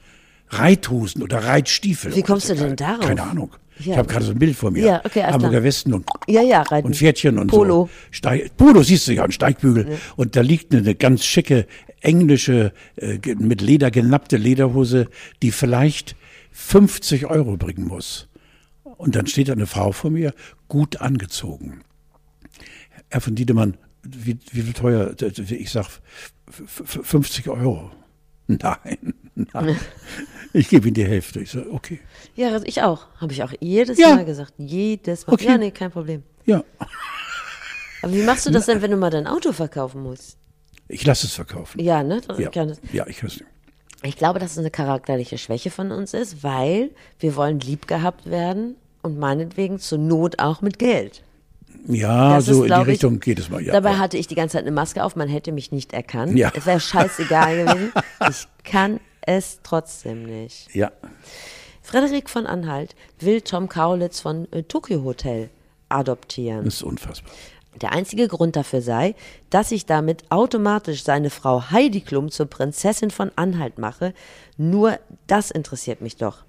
Reithosen 0.51 1.23
oder 1.23 1.45
Reitstiefel. 1.45 2.15
Wie 2.15 2.23
kommst 2.23 2.49
du 2.49 2.55
Keine- 2.55 2.69
denn 2.69 2.77
darauf? 2.77 3.07
Keine 3.07 3.23
Ahnung. 3.23 3.51
Ja. 3.81 3.93
Ich 3.93 3.99
habe 3.99 4.09
gerade 4.09 4.25
so 4.25 4.33
ein 4.33 4.39
Bild 4.39 4.57
vor 4.57 4.73
mir. 4.73 4.85
Ja, 4.85 5.01
okay, 5.05 5.23
Hamburger 5.23 5.51
klar. 5.51 5.63
Westen 5.63 5.95
und 5.95 6.05
ja, 6.27 6.43
ja, 6.43 6.63
reiten. 6.63 6.87
und 6.89 6.97
Pferdchen 6.97 7.39
und 7.39 7.47
Polo. 7.47 7.85
so. 7.85 7.91
Steig, 8.11 8.57
Polo 8.57 8.83
siehst 8.83 9.07
du 9.07 9.13
ja, 9.13 9.23
ein 9.23 9.31
Steigbügel. 9.31 9.99
Und 10.17 10.35
da 10.35 10.41
liegt 10.41 10.73
eine, 10.73 10.83
eine 10.83 10.95
ganz 10.97 11.25
schicke 11.25 11.67
englische, 12.01 12.73
äh, 12.97 13.19
mit 13.39 13.61
Leder 13.61 13.91
genappte 13.93 14.37
Lederhose, 14.37 15.09
die 15.43 15.53
vielleicht 15.53 16.17
50 16.51 17.27
Euro 17.27 17.57
bringen 17.57 17.87
muss. 17.87 18.29
Und 18.83 19.15
dann 19.15 19.29
steht 19.29 19.49
da 19.49 19.53
eine 19.53 19.67
Frau 19.67 19.93
vor 19.93 20.11
mir, 20.11 20.35
gut 20.67 21.01
angezogen. 21.01 21.83
Herr 23.11 23.21
von 23.21 23.35
Diedemann, 23.35 23.77
wie, 24.03 24.39
wie 24.53 24.63
viel 24.63 24.73
teuer? 24.73 25.15
Ich 25.21 25.71
sag 25.71 25.87
f- 26.49 26.83
f- 26.85 27.01
50 27.03 27.49
Euro. 27.49 27.91
Nein, 28.47 29.15
nein. 29.53 29.77
Ich 30.53 30.69
gebe 30.69 30.89
ihm 30.89 30.95
die 30.95 31.05
Hälfte. 31.05 31.41
Ich 31.41 31.51
sage, 31.51 31.71
okay. 31.73 32.01
Ja, 32.35 32.49
also 32.53 32.65
ich 32.67 32.83
auch. 32.83 33.07
Habe 33.21 33.33
ich 33.33 33.43
auch 33.43 33.53
jedes 33.61 33.99
Ja. 33.99 34.15
Mal 34.15 34.25
gesagt. 34.25 34.55
Jedes 34.59 35.27
Mal. 35.27 35.35
Okay. 35.35 35.45
Ja, 35.47 35.59
nee, 35.59 35.71
kein 35.71 35.91
Problem. 35.91 36.23
Ja, 36.47 36.65
Aber 38.03 38.13
wie 38.15 38.23
machst 38.23 38.47
du 38.47 38.51
das 38.51 38.65
denn, 38.67 38.81
wenn 38.81 38.91
du 38.91 38.97
mal 38.97 39.11
dein 39.11 39.27
Auto 39.27 39.53
verkaufen 39.53 40.03
musst? 40.03 40.37
ich 40.91 41.05
lasse 41.05 41.27
es 41.27 41.35
verkaufen. 41.35 41.79
Ja, 41.81 42.03
ne? 42.03 42.23
Das 42.27 42.39
Ja, 42.39 42.49
kann 42.49 42.69
das- 42.69 42.81
ja 42.95 43.07
ich 43.07 43.23
weiß 43.23 43.33
nicht. 43.41 43.45
Ich 44.05 44.17
glaube, 44.17 44.39
dass 44.39 44.53
es 44.53 44.59
eine 44.59 44.71
charakterliche 44.71 45.37
Schwäche 45.37 45.71
von 45.71 45.91
uns 45.91 46.15
ist, 46.15 46.43
weil 46.43 46.93
wir 47.19 47.37
wollen 47.37 47.61
lieb 47.61 47.87
gehabt 47.89 48.31
werden 48.31 48.77
und 49.03 49.19
meinetwegen 49.19 49.79
zur 49.81 49.99
Not 49.99 50.39
auch 50.39 50.63
mit 50.63 50.79
Geld. 50.79 51.23
Ja, 51.87 52.37
Das 52.37 52.47
so 52.47 52.51
ist, 52.53 52.57
in 52.59 52.63
die 52.63 52.67
glaub 52.69 52.83
ich- 52.83 52.89
Richtung 52.89 53.21
geht 53.21 53.39
es 53.39 53.49
mal. 53.49 53.63
Ja, 53.63 53.73
Dabei 53.73 53.93
ja. 53.93 53.99
hatte 53.99 54.17
ich 54.17 54.27
die 54.27 54.35
ganze 54.35 54.55
Zeit 54.55 54.63
eine 54.63 54.73
Maske 54.73 55.03
auf, 55.05 55.17
man 55.17 55.29
hätte 55.29 55.53
mich 55.53 55.73
nicht 55.73 55.93
erkannt. 55.93 56.37
Ja. 56.37 56.53
Es 56.55 56.67
wäre 56.67 56.81
scheißegal 56.81 57.57
gewesen. 57.65 57.93
Ich 58.29 58.47
kann 58.65 59.01
es 59.23 59.61
trotzdem 59.63 60.25
nicht. 60.25 60.75
ja. 60.75 60.91
Frederik 61.83 62.29
von 62.29 62.47
Anhalt 62.47 62.95
will 63.19 63.41
Tom 63.41 63.69
Kaulitz 63.71 64.21
von 64.21 64.47
äh, 64.53 64.63
Tokyo 64.63 65.05
Hotel 65.05 65.49
adoptieren. 65.89 66.67
Das 66.67 66.75
ist 66.75 66.83
unfassbar. 66.83 67.31
Der 67.81 67.93
einzige 67.93 68.29
Grund 68.29 68.57
dafür 68.57 68.83
sei, 68.83 69.15
dass 69.49 69.71
ich 69.71 69.87
damit 69.87 70.25
automatisch 70.31 71.03
seine 71.03 71.31
Frau 71.31 71.71
Heidi 71.71 72.03
Klum 72.03 72.31
zur 72.31 72.45
Prinzessin 72.47 73.11
von 73.11 73.31
Anhalt 73.37 73.79
mache. 73.79 74.13
Nur 74.59 74.99
das 75.29 75.51
interessiert 75.51 76.03
mich 76.03 76.17
doch. 76.17 76.45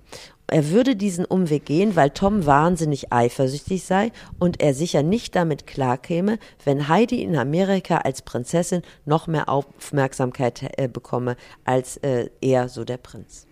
Er 0.50 0.70
würde 0.70 0.96
diesen 0.96 1.26
Umweg 1.26 1.66
gehen, 1.66 1.96
weil 1.96 2.10
Tom 2.10 2.46
wahnsinnig 2.46 3.14
eifersüchtig 3.14 3.84
sei 3.84 4.12
und 4.40 4.62
er 4.62 4.74
sicher 4.74 5.04
nicht 5.04 5.36
damit 5.36 5.68
klarkäme, 5.68 6.40
wenn 6.66 6.88
Heidi 6.88 7.22
in 7.22 7.36
Amerika 7.36 8.00
als 8.00 8.22
Prinzessin 8.22 8.82
noch 9.06 9.28
mehr 9.28 9.50
Aufmerksamkeit 9.50 10.78
äh, 10.78 10.88
bekomme 10.88 11.38
als 11.64 11.98
äh, 11.98 12.30
er, 12.42 12.70
so 12.70 12.84
der 12.84 12.98
Prinz. 12.98 13.48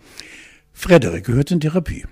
Frederik 0.74 1.26
gehört 1.26 1.52
in 1.52 1.60
Therapie. 1.60 2.06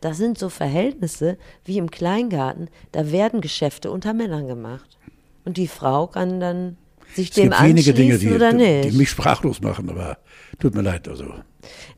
Das 0.00 0.18
sind 0.18 0.38
so 0.38 0.50
Verhältnisse 0.50 1.38
wie 1.64 1.78
im 1.78 1.90
Kleingarten, 1.90 2.68
da 2.92 3.10
werden 3.10 3.40
Geschäfte 3.40 3.90
unter 3.90 4.12
Männern 4.12 4.46
gemacht. 4.46 4.98
Und 5.46 5.56
die 5.56 5.68
Frau 5.68 6.06
kann 6.06 6.40
dann 6.40 6.76
sich 7.14 7.28
Es 7.30 7.34
dem 7.34 7.50
gibt 7.50 7.62
wenige 7.62 7.94
Dinge, 7.94 8.18
die, 8.18 8.32
oder 8.32 8.52
nicht. 8.52 8.92
die 8.92 8.96
mich 8.96 9.10
sprachlos 9.10 9.60
machen, 9.60 9.88
aber 9.90 10.18
tut 10.58 10.74
mir 10.74 10.82
leid. 10.82 11.08
Also. 11.08 11.26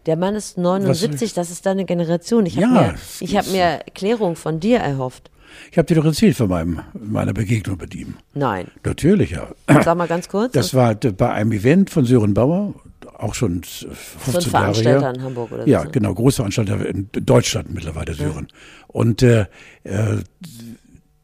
Der 0.06 0.16
Mann 0.16 0.34
ist 0.34 0.58
79, 0.58 1.32
das 1.34 1.50
ist 1.50 1.66
deine 1.66 1.84
Generation. 1.84 2.46
Ich 2.46 2.56
habe 2.56 2.62
Ja, 2.74 2.82
mir, 2.82 2.94
ich 3.20 3.36
hab 3.36 3.46
mir 3.48 3.62
Erklärung 3.62 4.36
von 4.36 4.60
dir 4.60 4.78
erhofft. 4.78 5.30
Ich 5.72 5.78
habe 5.78 5.86
dir 5.86 5.94
doch 5.96 6.04
erzählt 6.04 6.36
von 6.36 6.48
meinem, 6.48 6.80
meiner 6.92 7.32
Begegnung 7.32 7.78
mit 7.78 7.94
ihm. 7.94 8.14
Nein. 8.34 8.66
Natürlich, 8.84 9.30
ja. 9.30 9.48
Sag 9.84 9.96
mal 9.96 10.06
ganz 10.06 10.28
kurz. 10.28 10.52
Das 10.52 10.74
war 10.74 10.94
bei 10.94 11.30
einem 11.32 11.52
Event 11.52 11.88
von 11.90 12.04
Sören 12.04 12.34
Bauer, 12.34 12.74
auch 13.16 13.34
schon 13.34 13.62
15 13.64 13.94
so 14.24 14.30
ein 14.30 14.34
Jahre 14.34 14.50
Veranstalter 14.50 15.00
her. 15.00 15.14
in 15.14 15.22
Hamburg 15.22 15.52
oder 15.52 15.66
Ja, 15.66 15.82
so. 15.84 15.88
genau, 15.90 16.12
Großveranstalter 16.14 16.86
in 16.86 17.08
Deutschland 17.12 17.72
mittlerweile, 17.72 18.12
Sören. 18.14 18.48
Und 18.88 19.22
äh, 19.22 19.46
äh, 19.84 20.18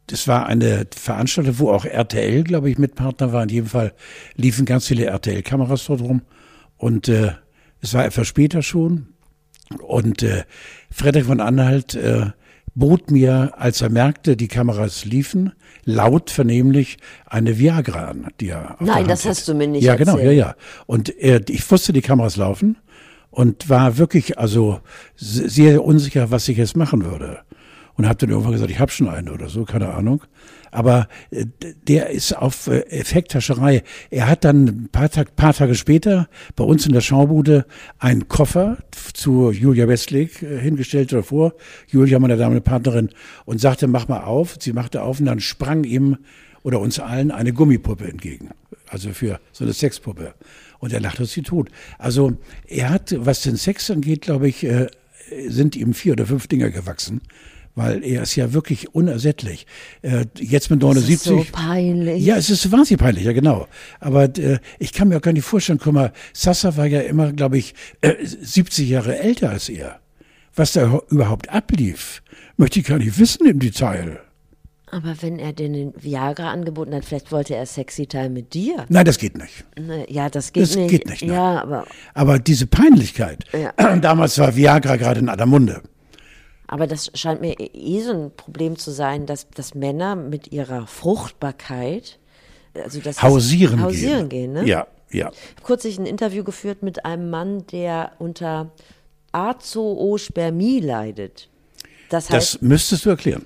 das 0.07 0.27
war 0.27 0.45
eine 0.47 0.85
Veranstaltung, 0.95 1.59
wo 1.59 1.71
auch 1.71 1.85
RTL, 1.85 2.43
glaube 2.43 2.69
ich, 2.69 2.77
Mitpartner 2.77 3.31
war. 3.33 3.43
In 3.43 3.49
jedem 3.49 3.67
Fall 3.67 3.93
liefen 4.35 4.65
ganz 4.65 4.87
viele 4.87 5.05
RTL-Kameras 5.05 5.85
dort 5.85 6.01
rum. 6.01 6.21
Und 6.77 7.07
äh, 7.07 7.31
es 7.81 7.93
war 7.93 8.05
etwas 8.05 8.27
später 8.27 8.61
schon. 8.61 9.07
Und 9.81 10.21
äh, 10.23 10.43
Frederik 10.91 11.25
von 11.27 11.39
Anhalt 11.39 11.95
äh, 11.95 12.27
bot 12.75 13.11
mir, 13.11 13.53
als 13.57 13.81
er 13.81 13.89
merkte, 13.89 14.35
die 14.35 14.47
Kameras 14.47 15.05
liefen, 15.05 15.53
laut 15.85 16.29
vernehmlich 16.29 16.97
eine 17.25 17.57
Viagra 17.57 18.07
an, 18.09 18.27
die 18.39 18.49
er 18.49 18.71
auf 18.81 18.87
Nein, 18.87 19.07
das 19.07 19.25
hast 19.25 19.41
hatte. 19.41 19.51
du 19.53 19.57
mir 19.57 19.67
nicht 19.67 19.83
Ja, 19.83 19.95
genau, 19.95 20.17
ja, 20.17 20.23
erzählt. 20.23 20.37
ja. 20.39 20.55
Und 20.85 21.17
äh, 21.21 21.41
ich 21.49 21.69
wusste, 21.71 21.93
die 21.93 22.01
Kameras 22.01 22.35
laufen 22.35 22.77
und 23.31 23.69
war 23.69 23.97
wirklich 23.97 24.37
also 24.37 24.81
se- 25.15 25.49
sehr 25.49 25.83
unsicher, 25.83 26.29
was 26.29 26.47
ich 26.49 26.57
jetzt 26.57 26.75
machen 26.75 27.05
würde. 27.05 27.39
Und 27.95 28.07
habe 28.07 28.17
dann 28.17 28.29
irgendwann 28.29 28.53
gesagt, 28.53 28.71
ich 28.71 28.79
habe 28.79 28.91
schon 28.91 29.07
eine 29.07 29.31
oder 29.31 29.49
so, 29.49 29.65
keine 29.65 29.93
Ahnung. 29.93 30.23
Aber 30.73 31.07
äh, 31.29 31.45
der 31.87 32.09
ist 32.09 32.35
auf 32.35 32.67
äh, 32.67 32.79
Effekthascherei. 32.89 33.83
Er 34.09 34.27
hat 34.27 34.43
dann 34.43 34.67
ein 34.67 34.89
paar, 34.91 35.09
Tag, 35.09 35.35
paar 35.35 35.53
Tage 35.53 35.75
später 35.75 36.27
bei 36.55 36.63
uns 36.63 36.87
in 36.87 36.93
der 36.93 37.01
Schaubude 37.01 37.65
einen 37.99 38.27
Koffer 38.27 38.77
zu 39.13 39.51
Julia 39.51 39.87
Westlake 39.87 40.43
äh, 40.43 40.59
hingestellt 40.59 41.13
oder 41.13 41.21
vor. 41.21 41.53
Julia, 41.87 42.17
meine 42.17 42.37
Dame, 42.37 42.61
Partnerin, 42.61 43.09
und 43.45 43.61
sagte, 43.61 43.87
mach 43.87 44.07
mal 44.07 44.23
auf. 44.23 44.57
Sie 44.59 44.73
machte 44.73 45.03
auf 45.03 45.19
und 45.19 45.27
dann 45.27 45.39
sprang 45.39 45.83
ihm 45.83 46.17
oder 46.63 46.79
uns 46.79 46.99
allen 46.99 47.29
eine 47.29 47.53
Gummipuppe 47.53 48.05
entgegen. 48.05 48.49
Also 48.87 49.11
für 49.11 49.39
so 49.51 49.63
eine 49.63 49.73
Sexpuppe. 49.73 50.33
Und 50.79 50.91
er 50.91 50.99
lachte 50.99 51.25
sie 51.25 51.43
tot. 51.43 51.69
Also 51.99 52.33
er 52.67 52.89
hat, 52.89 53.13
was 53.17 53.41
den 53.41 53.57
Sex 53.57 53.91
angeht, 53.91 54.21
glaube 54.21 54.47
ich, 54.47 54.67
sind 55.47 55.75
ihm 55.75 55.93
vier 55.93 56.13
oder 56.13 56.25
fünf 56.25 56.47
Dinger 56.47 56.69
gewachsen. 56.69 57.21
Weil 57.75 58.03
er 58.03 58.21
ist 58.21 58.35
ja 58.35 58.53
wirklich 58.53 58.93
unersättlich. 58.93 59.65
Äh, 60.03 60.25
jetzt 60.39 60.69
mit 60.69 60.83
das 60.83 60.97
ist 60.97 61.05
79. 61.05 61.19
so 61.21 61.45
peinlich. 61.51 62.23
Ja, 62.23 62.37
es 62.37 62.49
ist 62.51 62.71
wahnsinnig 62.71 63.01
peinlich, 63.01 63.23
ja 63.25 63.33
genau. 63.33 63.67
Aber 63.99 64.25
äh, 64.37 64.59
ich 64.77 64.93
kann 64.93 65.07
mir 65.07 65.17
auch 65.17 65.21
gar 65.21 65.33
nicht 65.33 65.43
vorstellen, 65.45 65.79
guck 65.81 65.93
mal, 65.93 66.13
Sassa 66.33 66.77
war 66.77 66.85
ja 66.85 67.01
immer, 67.01 67.33
glaube 67.33 67.57
ich, 67.57 67.73
äh, 68.01 68.13
70 68.23 68.89
Jahre 68.89 69.17
älter 69.17 69.49
als 69.49 69.69
er. 69.69 69.99
Was 70.55 70.73
da 70.73 70.99
überhaupt 71.09 71.49
ablief, 71.49 72.21
möchte 72.57 72.79
ich 72.79 72.85
gar 72.85 72.99
nicht 72.99 73.17
wissen 73.17 73.47
im 73.47 73.57
Detail. 73.57 74.19
Aber 74.91 75.15
wenn 75.21 75.39
er 75.39 75.53
den 75.53 75.91
Viagra 75.99 76.51
angeboten 76.51 76.93
hat, 76.93 77.03
vielleicht 77.05 77.31
wollte 77.31 77.55
er 77.55 77.65
Sexy 77.65 78.05
Time 78.05 78.29
mit 78.29 78.53
dir. 78.53 78.85
Nein, 78.89 79.05
das 79.05 79.17
geht 79.17 79.35
nicht. 79.35 79.65
Ne, 79.79 80.05
Ja, 80.07 80.29
das 80.29 80.53
geht 80.53 80.61
Das 80.61 80.75
nicht. 80.75 80.91
geht 80.91 81.07
nicht, 81.09 81.23
nein. 81.23 81.35
Ja, 81.35 81.63
aber, 81.63 81.87
Aber 82.13 82.37
diese 82.37 82.67
Peinlichkeit, 82.67 83.43
Ja. 83.53 83.95
damals 83.97 84.37
war 84.37 84.55
Viagra 84.55 84.97
gerade 84.97 85.19
in 85.21 85.29
aller 85.29 85.47
Munde. 85.47 85.81
Aber 86.73 86.87
das 86.87 87.11
scheint 87.13 87.39
mir 87.39 87.55
eh 87.59 88.01
so 88.01 88.11
ein 88.13 88.31
Problem 88.35 88.79
zu 88.79 88.89
sein, 88.89 89.27
dass, 89.27 89.47
dass 89.51 89.75
Männer 89.75 90.15
mit 90.15 90.51
ihrer 90.51 90.87
Fruchtbarkeit, 90.87 92.17
also 92.73 92.99
das 92.99 93.21
Hausieren, 93.21 93.79
hausieren 93.79 94.27
gehen. 94.27 94.53
gehen, 94.55 94.63
ne? 94.63 94.67
Ja, 94.67 94.87
ja. 95.11 95.29
kürzlich 95.63 95.99
ein 95.99 96.07
Interview 96.07 96.43
geführt 96.43 96.81
mit 96.81 97.05
einem 97.05 97.29
Mann, 97.29 97.67
der 97.67 98.13
unter 98.17 98.71
Azoospermie 99.33 100.79
leidet. 100.79 101.47
Das 102.09 102.31
heißt, 102.31 102.55
Das 102.55 102.61
müsstest 102.63 103.05
du 103.05 103.11
erklären. 103.11 103.45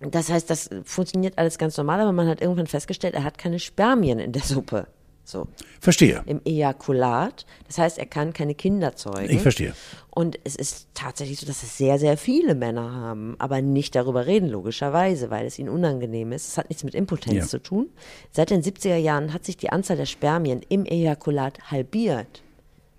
das 0.00 0.28
heißt, 0.28 0.50
das 0.50 0.68
funktioniert 0.82 1.38
alles 1.38 1.58
ganz 1.58 1.76
normal, 1.76 2.00
aber 2.00 2.10
man 2.10 2.26
hat 2.26 2.40
irgendwann 2.40 2.66
festgestellt, 2.66 3.14
er 3.14 3.22
hat 3.22 3.38
keine 3.38 3.60
Spermien 3.60 4.18
in 4.18 4.32
der 4.32 4.42
Suppe. 4.42 4.88
So, 5.28 5.48
Verstehe. 5.80 6.22
im 6.26 6.40
Ejakulat. 6.44 7.46
Das 7.66 7.78
heißt, 7.78 7.98
er 7.98 8.06
kann 8.06 8.32
keine 8.32 8.54
Kinder 8.54 8.94
zeugen. 8.94 9.28
Ich 9.28 9.40
verstehe. 9.42 9.74
Und 10.10 10.38
es 10.44 10.54
ist 10.54 10.86
tatsächlich 10.94 11.40
so, 11.40 11.46
dass 11.46 11.64
es 11.64 11.76
sehr, 11.76 11.98
sehr 11.98 12.16
viele 12.16 12.54
Männer 12.54 12.92
haben, 12.92 13.34
aber 13.40 13.60
nicht 13.60 13.96
darüber 13.96 14.26
reden, 14.26 14.48
logischerweise, 14.48 15.28
weil 15.28 15.44
es 15.44 15.58
ihnen 15.58 15.68
unangenehm 15.68 16.30
ist. 16.30 16.46
Es 16.50 16.56
hat 16.58 16.68
nichts 16.70 16.84
mit 16.84 16.94
Impotenz 16.94 17.34
Ja. 17.36 17.46
zu 17.48 17.58
tun. 17.60 17.88
Seit 18.30 18.50
den 18.50 18.62
70er 18.62 18.96
Jahren 18.96 19.32
hat 19.32 19.44
sich 19.44 19.56
die 19.56 19.70
Anzahl 19.70 19.96
der 19.96 20.06
Spermien 20.06 20.60
im 20.68 20.86
Ejakulat 20.86 21.58
halbiert. 21.72 22.42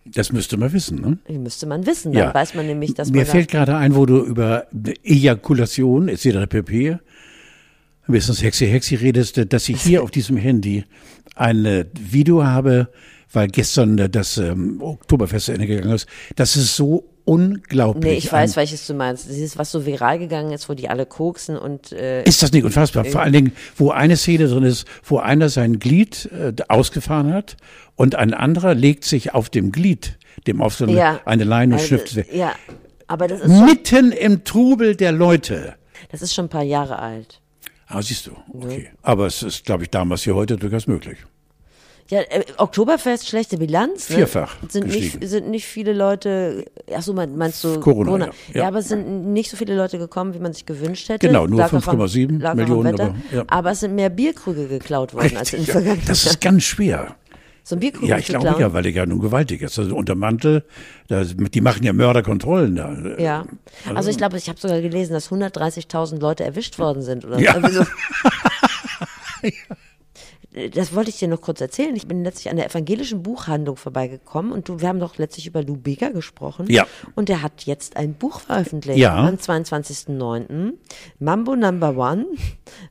Das 0.04 0.34
müsste 0.34 0.58
man 0.58 0.74
wissen, 0.74 1.00
ne? 1.02 1.18
Müsste 1.40 1.66
man 1.66 1.86
wissen. 1.86 2.12
Dann 2.12 2.34
weiß 2.34 2.56
man 2.56 2.66
nämlich, 2.68 2.94
dass 2.94 3.10
Mir 3.10 3.20
man. 3.20 3.26
fällt 3.26 3.50
gerade 3.50 3.78
ein, 3.78 3.96
wo 3.96 4.06
du 4.06 4.20
über 4.24 4.68
Ejakulation 5.04 6.08
etc. 6.10 6.46
pp. 6.50 6.92
ein 6.92 7.00
bisschen 8.08 8.34
sexy 8.36 8.68
hexy 8.68 8.96
redest, 8.96 9.42
dass 9.52 9.68
ich 9.70 9.82
hier 9.82 10.04
auf 10.04 10.12
diesem 10.12 10.38
Handy 10.38 10.86
ein 11.40 11.66
äh, 11.66 11.86
Video 11.94 12.44
habe, 12.44 12.90
weil 13.32 13.48
gestern 13.48 13.98
äh, 13.98 14.10
das 14.10 14.38
ähm, 14.38 14.82
Oktoberfest 14.82 15.48
zu 15.48 15.52
Ende 15.54 15.68
gegangen 15.68 15.94
ist. 15.94 16.08
Das 16.36 16.56
ist 16.56 16.76
so 16.76 17.10
unglaublich. 17.28 18.12
Nee, 18.12 18.18
ich 18.18 18.32
weiß, 18.32 18.56
welches 18.56 18.88
du 18.88 18.94
meinst. 18.94 19.28
Dieses, 19.30 19.58
was 19.58 19.72
so 19.72 19.86
viral 19.86 20.18
gegangen 20.18 20.54
ist, 20.54 20.70
wo 20.70 20.74
die 20.74 20.88
alle 20.88 21.06
koksen 21.06 21.58
und 21.58 21.92
äh, 21.92 22.24
Ist 22.24 22.42
das 22.42 22.54
nicht 22.54 22.64
unfassbar? 22.64 23.04
Vor 23.04 23.22
allen 23.22 23.34
Dingen, 23.34 23.52
wo 23.76 23.92
eine 23.92 24.16
Szene 24.16 24.48
drin 24.48 24.64
ist, 24.64 24.88
wo 25.04 25.18
einer 25.18 25.50
sein 25.50 25.80
Glied 25.80 26.30
äh, 26.32 26.54
ausgefahren 26.70 27.34
hat 27.34 27.58
und 27.96 28.16
ein 28.16 28.34
anderer 28.34 28.74
legt 28.74 29.04
sich 29.04 29.34
auf 29.34 29.50
dem 29.50 29.74
Glied, 29.74 30.18
dem 30.48 30.62
auf 30.62 30.76
so 30.76 30.86
eine, 30.86 30.94
ja, 30.94 31.20
eine 31.26 31.44
Leine 31.44 31.76
also, 31.76 31.88
schnüfft. 31.88 32.34
Ja, 32.34 32.54
aber 33.08 33.28
das 33.28 33.42
ist, 33.42 33.50
Mitten 33.50 34.14
im 34.14 34.46
Trubel 34.46 34.96
der 34.96 35.12
Leute. 35.12 35.76
das 36.12 36.22
ist 36.22 36.34
schon 36.34 36.46
ein 36.46 36.50
paar 36.50 36.64
Jahre 36.64 37.00
alt. 37.00 37.42
Ah, 37.88 38.02
siehst 38.02 38.28
du, 38.28 38.32
okay. 38.54 38.90
Aber 39.02 39.28
es 39.28 39.44
ist, 39.44 39.66
glaube 39.66 39.84
ich, 39.84 39.90
damals 39.90 40.26
wie 40.26 40.32
heute 40.32 40.58
durchaus 40.58 40.88
möglich. 40.88 41.18
Ja, 42.10 42.22
äh, 42.22 42.46
Oktoberfest, 42.58 43.28
schlechte 43.28 43.58
Bilanz. 43.58 44.10
Ne? 44.10 44.18
Vierfach 44.18 44.56
Sind 44.70 44.88
nicht, 44.88 45.18
sind 45.28 45.50
nicht 45.50 45.66
viele 45.66 45.92
Leute, 45.92 46.64
ach 46.96 47.02
so, 47.02 47.12
mein- 47.14 47.36
meinst 47.38 47.62
du 47.66 47.82
Corona, 47.82 48.18
ja. 48.28 48.32
Ja. 48.54 48.62
Ja. 48.62 48.68
aber 48.70 48.80
es 48.80 48.88
sind 48.88 49.34
nicht 49.34 49.50
so 49.52 49.58
viele 49.58 49.76
Leute 49.76 49.98
gekommen, 50.00 50.34
wie 50.34 50.40
man 50.40 50.54
sich 50.54 50.66
gewünscht 50.66 51.10
hätte. 51.10 51.28
Genau, 51.28 51.48
nur 51.48 51.60
Lag 51.60 51.68
auch 51.74 51.74
am- 51.88 52.00
5,7 52.00 52.40
lag 52.40 52.50
auch 52.50 52.52
am 52.52 52.58
Millionen, 52.60 52.94
aber, 53.00 53.16
ja. 53.34 53.44
aber 53.48 53.72
es 53.72 53.82
sind 53.82 53.94
mehr 53.96 54.10
Bierkrüge 54.10 54.68
geklaut 54.68 55.14
worden 55.14 55.36
als 55.36 55.52
in 55.52 55.66
Ja, 55.66 55.82
das 56.08 56.26
ist 56.26 56.40
ganz 56.40 56.64
schwer. 56.64 57.16
So 57.68 57.76
ein 57.76 57.82
Bierkrug 57.82 58.08
Ja, 58.08 58.18
ich 58.18 58.28
glaube 58.28 58.56
ja, 58.58 58.72
weil 58.72 58.84
der 58.84 58.94
ja 58.94 59.06
nun 59.06 59.20
gewaltig 59.20 59.62
ist. 59.62 59.78
Also 59.78 59.94
unter 59.94 60.16
Mantel, 60.16 60.64
die 61.10 61.60
machen 61.60 61.84
ja 61.84 61.92
Mörderkontrollen 61.92 62.78
da. 62.78 62.96
Ja, 63.18 63.46
also 63.94 64.10
ich 64.10 64.16
glaube, 64.16 64.38
ich 64.38 64.48
habe 64.48 64.58
sogar 64.58 64.80
gelesen, 64.80 65.12
dass 65.12 65.30
130.000 65.30 66.18
Leute 66.18 66.46
erwischt 66.46 66.80
worden 66.80 67.02
sind 67.02 67.26
oder 67.26 67.40
Ja. 67.40 67.56
irgendwie 67.56 67.74
so. 67.74 67.84
das 70.74 70.96
wollte 70.96 71.10
ich 71.10 71.20
dir 71.20 71.28
noch 71.28 71.42
kurz 71.42 71.60
erzählen. 71.62 71.96
Ich 71.96 72.08
bin 72.08 72.24
letztlich 72.24 72.50
an 72.50 72.56
der 72.56 72.68
evangelischen 72.68 73.22
Buchhandlung 73.22 73.76
vorbeigekommen 73.76 74.52
und 74.54 74.70
du, 74.70 74.80
wir 74.80 74.88
haben 74.88 75.00
doch 75.00 75.18
letztlich 75.18 75.46
über 75.46 75.62
Lou 75.62 75.76
Bega 75.76 76.10
gesprochen. 76.10 76.66
Ja. 76.70 76.88
Und 77.16 77.28
der 77.30 77.44
hat 77.44 77.66
jetzt 77.66 77.98
ein 77.98 78.14
Buch 78.14 78.40
veröffentlicht 78.40 78.98
Ja. 78.98 79.28
am 79.28 79.36
22.09. 79.36 80.74
Mambo 81.20 81.56
Number 81.56 81.96
One, 81.98 82.26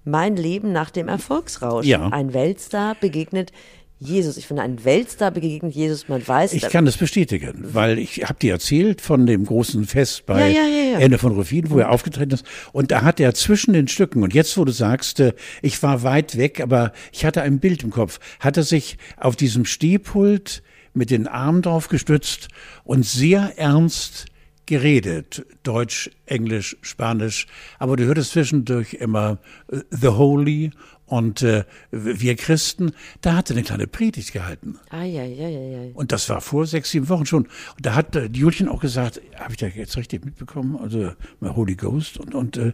Mein 0.04 0.36
Leben 0.36 0.72
nach 0.72 0.90
dem 0.90 1.08
Erfolgsrausch. 1.08 1.86
Ja. 1.86 2.08
Ein 2.08 2.34
Weltstar 2.34 2.94
begegnet 3.00 3.52
Jesus. 3.99 4.36
Ich 4.36 4.47
finde, 4.47 4.62
ein 4.62 4.84
Weltstar 4.84 5.30
begegnet 5.30 5.74
Jesus, 5.74 6.09
man 6.09 6.26
weiß. 6.26 6.53
Ich 6.53 6.68
kann 6.68 6.84
das 6.84 6.99
bestätigen, 6.99 7.64
weil 7.72 7.99
ich 7.99 8.24
habe 8.24 8.38
dir 8.38 8.53
erzählt 8.53 9.01
von 9.01 9.24
dem 9.24 9.47
großen 9.47 9.86
Fest 9.86 10.26
bei 10.26 10.51
Ja, 10.51 10.66
ja, 10.66 10.92
ja. 10.92 10.99
Ende 10.99 11.16
von 11.16 11.32
Ruffin, 11.32 11.70
wo 11.70 11.78
er 11.78 11.90
aufgetreten 11.90 12.32
ist. 12.32 12.44
Und 12.72 12.90
da 12.90 13.03
hat 13.03 13.20
er 13.20 13.32
zwischen 13.32 13.72
den 13.72 13.88
Stücken, 13.88 14.22
und 14.22 14.34
jetzt, 14.34 14.59
wo 14.59 14.64
du 14.64 14.72
sagst, 14.72 15.20
äh, 15.20 15.32
ich 15.62 15.82
war 15.82 16.03
weit 16.03 16.36
weg, 16.36 16.61
aber 16.61 16.92
ich 17.11 17.24
hatte 17.24 17.40
ein 17.40 17.59
Bild 17.59 17.84
im 17.84 17.90
Kopf, 17.90 18.20
hat 18.38 18.59
er 18.59 18.64
sich 18.64 18.99
auf 19.16 19.34
diesem 19.34 19.64
Stehpult 19.64 20.62
mit 20.92 21.11
den 21.11 21.26
Armen 21.26 21.62
drauf 21.62 21.88
gestützt 21.88 22.49
und 22.84 23.05
sehr 23.05 23.55
ernst 23.57 24.26
geredet. 24.66 25.47
Deutsch, 25.62 26.11
Englisch, 26.26 26.76
Spanisch. 26.82 27.47
Aber 27.78 27.97
du 27.97 28.05
hörtest 28.05 28.32
zwischendurch 28.32 28.94
immer 28.94 29.38
äh, 29.70 29.78
The 29.90 30.09
Holy 30.09 30.72
und 31.07 31.42
äh, 31.42 31.64
wir 31.90 32.36
Christen. 32.36 32.92
Da 33.20 33.36
hat 33.36 33.50
er 33.50 33.57
eine 33.57 33.62
kleine 33.64 33.86
Predigt 33.86 34.32
gehalten. 34.32 34.78
Ah, 34.90 35.04
ja, 35.04 35.22
ja, 35.24 35.48
ja, 35.48 35.61
ja. 35.61 35.90
Und 35.94 36.12
das 36.12 36.28
war 36.28 36.40
vor 36.40 36.66
sechs, 36.66 36.90
sieben 36.90 37.09
Wochen 37.09 37.26
schon. 37.26 37.44
Und 37.44 37.86
da 37.86 37.94
hat 37.94 38.16
äh, 38.16 38.28
Julchen 38.32 38.68
auch 38.68 38.80
gesagt, 38.80 39.20
habe 39.38 39.52
ich 39.52 39.57
da 39.59 39.66
jetzt 39.66 39.96
richtig 39.96 40.24
mitbekommen? 40.24 40.76
Also 40.76 41.12
mal 41.40 41.54
Holy 41.54 41.76
Ghost 41.76 42.18
und 42.18 42.34
und 42.34 42.57
äh, 42.57 42.72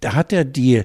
da 0.00 0.14
hat 0.14 0.32
er 0.32 0.44
die 0.44 0.82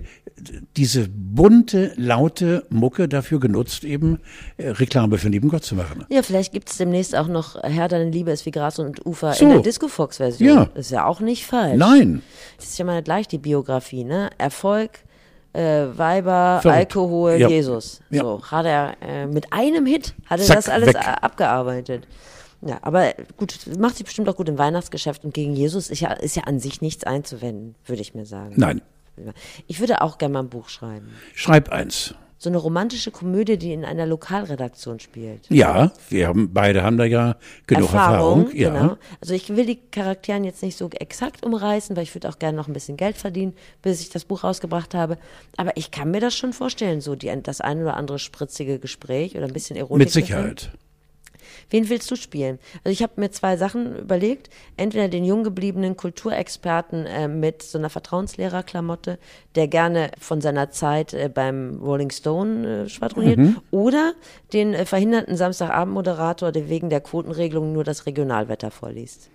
diese 0.75 1.07
bunte, 1.09 1.93
laute 1.95 2.65
Mucke 2.69 3.07
dafür 3.07 3.39
genutzt, 3.39 3.83
eben 3.83 4.19
äh, 4.57 4.69
Reklame 4.69 5.17
für 5.17 5.29
lieben 5.29 5.49
Gott 5.49 5.63
zu 5.63 5.75
machen. 5.75 6.05
Ja, 6.09 6.21
vielleicht 6.21 6.51
gibt 6.53 6.69
es 6.69 6.77
demnächst 6.77 7.15
auch 7.15 7.27
noch 7.27 7.61
Herr, 7.63 7.87
deine 7.87 8.09
Liebe 8.11 8.31
ist 8.31 8.45
wie 8.45 8.51
Gras 8.51 8.77
und 8.79 9.05
Ufer 9.05 9.33
So. 9.33 9.45
in 9.45 9.49
der 9.51 9.59
Disco 9.61 9.87
Fox 9.87 10.17
Version. 10.17 10.47
Ja. 10.47 10.63
Ist 10.75 10.91
ja 10.91 11.05
auch 11.05 11.19
nicht 11.21 11.45
falsch. 11.45 11.77
Nein, 11.77 12.21
Das 12.57 12.67
ist 12.67 12.77
ja 12.77 12.85
mal 12.85 13.01
gleich 13.01 13.27
die 13.27 13.39
Biografie, 13.39 14.03
ne? 14.03 14.29
Erfolg, 14.37 14.99
äh, 15.53 15.85
Weiber, 15.97 16.59
Verrückt. 16.61 16.77
Alkohol, 16.77 17.31
Ja. 17.33 17.47
Jesus. 17.49 18.01
Ja. 18.09 18.23
So 18.23 18.41
hat 18.43 18.65
er 18.65 18.95
äh, 19.01 19.25
mit 19.27 19.51
einem 19.53 19.85
Hit 19.85 20.13
hat 20.27 20.39
er 20.39 20.45
Zack, 20.45 20.55
das 20.57 20.69
alles 20.69 20.95
abgearbeitet. 20.95 22.07
Ja, 22.61 22.79
aber 22.81 23.13
gut, 23.37 23.55
macht 23.77 23.95
sich 23.97 24.05
bestimmt 24.05 24.27
auch 24.29 24.35
gut 24.35 24.49
im 24.49 24.57
Weihnachtsgeschäft 24.57 25.23
und 25.23 25.33
gegen 25.33 25.53
Jesus 25.53 25.89
ist 25.89 25.99
ja, 25.99 26.11
ist 26.13 26.35
ja 26.35 26.43
an 26.43 26.59
sich 26.59 26.81
nichts 26.81 27.03
einzuwenden, 27.03 27.75
würde 27.85 28.01
ich 28.01 28.13
mir 28.15 28.25
sagen. 28.25 28.53
nein. 28.57 28.81
Ich 29.65 29.79
würde 29.79 30.01
auch 30.01 30.19
gerne 30.19 30.33
mal 30.33 30.39
ein 30.41 30.49
Buch 30.49 30.69
schreiben. 30.69 31.09
Schreib 31.33 31.69
eins. 31.69 32.13
So 32.37 32.49
eine 32.49 32.57
romantische 32.57 33.11
Komödie, 33.11 33.57
die 33.57 33.73
in 33.73 33.83
einer 33.83 34.05
Lokalredaktion 34.05 34.99
spielt. 34.99 35.49
Ja, 35.49 35.91
wir 36.09 36.27
haben 36.27 36.53
beide 36.53 36.83
haben 36.83 36.97
da 36.97 37.05
ja 37.05 37.35
genug 37.65 37.93
Erfahrung. 37.93 38.55
ja. 38.55 38.69
genau. 38.69 38.97
Also 39.21 39.33
ich 39.33 39.55
will 39.55 39.65
die 39.65 39.79
Charakteren 39.91 40.43
jetzt 40.43 40.61
nicht 40.61 40.77
so 40.77 40.89
exakt 40.91 41.45
umreißen, 41.45 41.95
weil 41.95 42.03
ich 42.03 42.13
würde 42.13 42.29
auch 42.29 42.39
gerne 42.39 42.57
noch 42.57 42.67
ein 42.67 42.73
bisschen 42.73 42.97
Geld 42.97 43.17
verdienen, 43.17 43.53
bis 43.81 44.01
ich 44.01 44.09
das 44.09 44.25
Buch 44.25 44.43
rausgebracht 44.43 44.93
habe. 44.93 45.17
Aber 45.57 45.75
ich 45.75 45.91
kann 45.91 46.11
mir 46.11 46.21
das 46.21 46.35
schon 46.35 46.53
vorstellen, 46.53 47.01
so 47.01 47.15
die, 47.15 47.31
das 47.41 47.61
ein 47.61 47.81
oder 47.81 47.97
andere 47.97 48.19
spritzige 48.19 48.79
Gespräch 48.79 49.35
oder 49.35 49.45
ein 49.45 49.53
bisschen 49.53 49.75
Erotik. 49.75 49.97
Mit 49.97 50.11
Sicherheit. 50.11 50.71
Wen 51.69 51.89
willst 51.89 52.09
du 52.11 52.15
spielen? 52.15 52.59
Also 52.83 52.91
ich 52.93 53.03
habe 53.03 53.13
mir 53.17 53.31
zwei 53.31 53.57
Sachen 53.57 53.97
überlegt. 53.97 54.49
Entweder 54.77 55.07
den 55.07 55.23
jung 55.25 55.43
gebliebenen 55.43 55.97
Kulturexperten 55.97 57.05
äh, 57.05 57.27
mit 57.27 57.63
so 57.63 57.77
einer 57.77 57.89
Vertrauenslehrerklamotte, 57.89 59.19
der 59.55 59.67
gerne 59.67 60.11
von 60.19 60.41
seiner 60.41 60.71
Zeit 60.71 61.13
äh, 61.13 61.29
beim 61.33 61.79
Rolling 61.81 62.11
Stone 62.11 62.85
äh, 62.85 62.89
schwadroniert, 62.89 63.37
Mhm. 63.37 63.57
oder 63.71 64.13
den 64.53 64.73
äh, 64.73 64.85
verhinderten 64.85 65.35
Samstagabendmoderator, 65.37 66.51
der 66.51 66.69
wegen 66.69 66.89
der 66.89 67.01
Quotenregelung 67.01 67.73
nur 67.73 67.83
das 67.83 68.05
Regionalwetter 68.05 68.71
vorliest. 68.71 69.29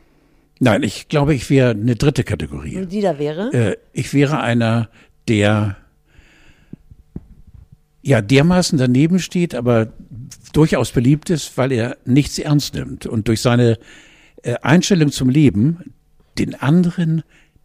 Nein, 0.61 0.83
ich 0.83 1.09
glaube, 1.09 1.35
ich 1.35 1.51
wäre 1.51 1.71
eine 1.71 1.97
dritte 1.97 2.23
Kategorie. 2.25 2.87
Die 2.87 3.01
da 3.01 3.19
wäre? 3.19 3.53
Äh, 3.53 3.77
ich 3.93 4.15
wäre 4.15 4.41
einer, 4.41 4.89
der 5.29 5.77
ja 8.03 8.21
dermaßen 8.21 8.79
daneben 8.79 9.19
steht, 9.19 9.55
aber 9.55 9.93
durchaus 10.53 10.91
beliebt 10.91 11.31
ist, 11.31 11.57
weil 11.57 11.73
er 11.73 11.97
nichts 12.05 12.39
ernst 12.39 12.75
nimmt. 12.75 13.07
Und 13.07 13.29
durch 13.29 13.41
seine 13.41 13.79
äh, 14.43 14.55
Einstellung 14.63 15.11
zum 15.11 15.29
Leben 15.29 15.95
den 16.39 16.55
anderen 16.55 17.23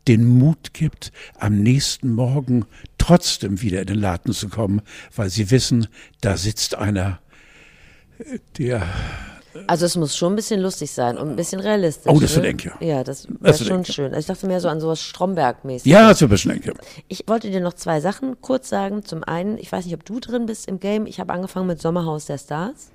den 0.08 0.26
Mut 0.26 0.74
gibt, 0.74 1.12
am 1.38 1.62
nächsten 1.62 2.14
Morgen 2.14 2.66
trotzdem 2.98 3.62
wieder 3.62 3.82
in 3.82 3.88
den 3.88 4.00
Laden 4.00 4.34
zu 4.34 4.48
kommen, 4.48 4.82
weil 5.16 5.30
sie 5.30 5.52
wissen, 5.52 5.88
da 6.22 6.38
sitzt 6.38 6.76
einer, 6.76 7.20
äh, 8.20 8.40
der 8.58 8.88
Also 9.68 9.86
es 9.86 9.96
muss 9.96 10.16
schon 10.16 10.34
ein 10.34 10.36
bisschen 10.36 10.62
lustig 10.62 10.92
sein 10.92 11.18
und 11.18 11.30
ein 11.30 11.36
bisschen 11.36 11.60
realistisch. 11.60 12.12
Oh, 12.14 12.20
das 12.20 12.36
ne? 12.36 12.44
wird 12.44 12.64
eng, 12.64 12.72
ja. 12.82 13.04
Das 13.04 13.28
wäre 13.28 13.38
Das 13.42 13.60
wird 13.60 13.70
schon 13.70 13.86
schön. 13.86 14.06
Also 14.14 14.20
ich 14.20 14.26
dachte 14.26 14.46
mehr 14.48 14.60
so 14.62 14.68
an 14.70 14.80
sowas 14.80 15.02
Stromberg-mäßig. 15.02 15.86
ja, 15.92 16.14
so 16.14 16.26
ein 16.26 16.30
bisschen 16.30 16.52
denke. 16.52 16.74
Ich 17.08 17.24
wollte 17.28 17.50
dir 17.50 17.62
noch 17.62 17.74
zwei 17.74 18.00
Sachen 18.00 18.40
kurz 18.42 18.70
sagen. 18.70 19.04
Zum 19.04 19.24
einen, 19.24 19.58
ich 19.58 19.72
weiß 19.72 19.86
nicht, 19.86 19.96
ob 19.96 20.06
du 20.06 20.20
drin 20.20 20.46
bist 20.46 20.68
im 20.68 20.80
Game. 20.80 21.06
Ich 21.08 21.20
habe 21.20 21.34
angefangen 21.34 21.68
mit 21.68 21.82
Sommerhaus 21.82 22.26
der 22.26 22.38
Stars. 22.38 22.92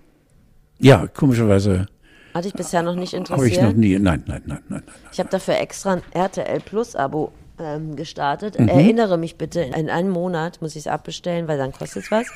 Ja, 0.78 1.06
komischerweise 1.06 1.86
Hatte 2.34 2.48
ich 2.48 2.54
bisher 2.54 2.82
noch 2.82 2.94
nicht 2.94 3.14
habe 3.14 3.22
ich 3.24 3.30
interessiert. 3.54 3.62
noch 3.62 3.72
nie. 3.72 3.98
Nein, 3.98 4.24
nein, 4.26 4.42
nein, 4.46 4.62
nein, 4.68 4.82
nein. 4.86 4.94
Ich 5.12 5.18
habe 5.18 5.28
dafür 5.28 5.58
extra 5.58 5.94
ein 5.94 6.02
RTL 6.12 6.60
Plus 6.60 6.96
Abo 6.96 7.32
ähm, 7.58 7.94
gestartet. 7.96 8.58
Mhm. 8.58 8.68
Erinnere 8.68 9.18
mich 9.18 9.36
bitte, 9.36 9.60
in 9.60 9.90
einem 9.90 10.10
Monat 10.10 10.60
muss 10.62 10.72
ich 10.72 10.82
es 10.82 10.86
abbestellen, 10.86 11.46
weil 11.48 11.58
dann 11.58 11.72
kostet 11.72 12.04
es 12.04 12.10
was. 12.10 12.26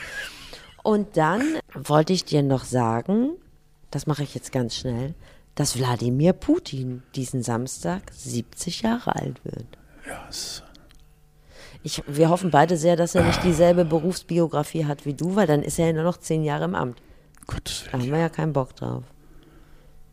Und 0.82 1.16
dann 1.16 1.42
wollte 1.74 2.12
ich 2.12 2.24
dir 2.24 2.42
noch 2.44 2.64
sagen, 2.64 3.30
das 3.90 4.06
mache 4.06 4.22
ich 4.22 4.34
jetzt 4.34 4.52
ganz 4.52 4.76
schnell, 4.76 5.14
dass 5.54 5.78
Wladimir 5.78 6.32
Putin 6.32 7.02
diesen 7.14 7.42
Samstag 7.42 8.02
70 8.12 8.82
Jahre 8.82 9.16
alt 9.16 9.44
wird. 9.44 9.66
Ja, 10.06 10.26
es- 10.28 10.62
Ich, 11.82 12.02
wir 12.06 12.28
hoffen 12.30 12.50
beide 12.50 12.76
sehr, 12.76 12.96
dass 12.96 13.14
er 13.14 13.24
nicht 13.24 13.42
dieselbe 13.44 13.84
Berufsbiografie 13.84 14.84
hat 14.86 15.06
wie 15.06 15.14
du, 15.14 15.36
weil 15.36 15.46
dann 15.46 15.62
ist 15.62 15.78
er 15.78 15.86
ja 15.86 15.92
nur 15.92 16.04
noch 16.04 16.18
zehn 16.18 16.44
Jahre 16.44 16.64
im 16.64 16.74
Amt. 16.74 17.00
Gottes 17.46 17.84
Da 17.86 17.92
Willen. 17.92 18.02
haben 18.02 18.10
wir 18.12 18.18
ja 18.18 18.28
keinen 18.28 18.52
Bock 18.52 18.74
drauf. 18.76 19.04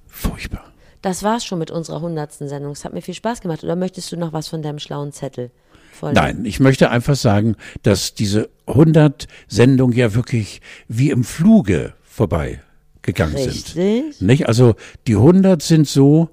Furchtbar. 0.08 0.64
Das 1.02 1.24
war's 1.24 1.44
schon 1.44 1.60
mit 1.60 1.72
unserer 1.72 2.00
hundertsten 2.02 2.48
Sendung. 2.48 2.72
Es 2.72 2.86
hat 2.86 2.94
mir 2.94 3.02
viel 3.02 3.14
Spaß 3.14 3.42
gemacht. 3.42 3.64
Oder 3.64 3.76
möchtest 3.76 4.12
du 4.12 4.18
noch 4.18 4.32
was 4.32 4.48
von 4.48 4.62
deinem 4.62 4.80
schlauen 4.80 5.12
Zettel 5.12 5.52
vorlesen? 5.92 6.24
Nein, 6.24 6.46
ich 6.46 6.60
möchte 6.62 6.90
einfach 6.92 7.16
sagen, 7.16 7.56
dass 7.82 8.14
diese 8.14 8.50
100 8.68 9.28
Sendungen 9.48 9.98
ja 9.98 10.14
wirklich 10.14 10.62
wie 10.88 11.10
im 11.10 11.24
Fluge 11.26 11.94
vorbei 12.04 12.62
gegangen 13.04 13.38
sind. 13.38 13.48
Richtig. 13.48 14.22
Nicht? 14.22 14.48
Also 14.48 14.76
die 15.08 15.16
100 15.16 15.62
sind 15.62 15.88
so 15.88 16.30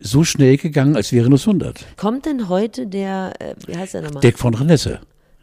so 0.00 0.22
schnell 0.22 0.56
gegangen, 0.56 0.96
als 0.96 1.12
wären 1.12 1.32
es 1.32 1.42
100. 1.46 1.84
Kommt 1.96 2.26
denn 2.26 2.48
heute 2.48 2.86
der, 2.86 3.32
äh, 3.40 3.54
wie 3.66 3.76
heißt 3.76 3.94
der 3.94 4.02
nochmal? 4.02 4.20
Dirk 4.20 4.38
von 4.38 4.54
Renesse, 4.54 5.00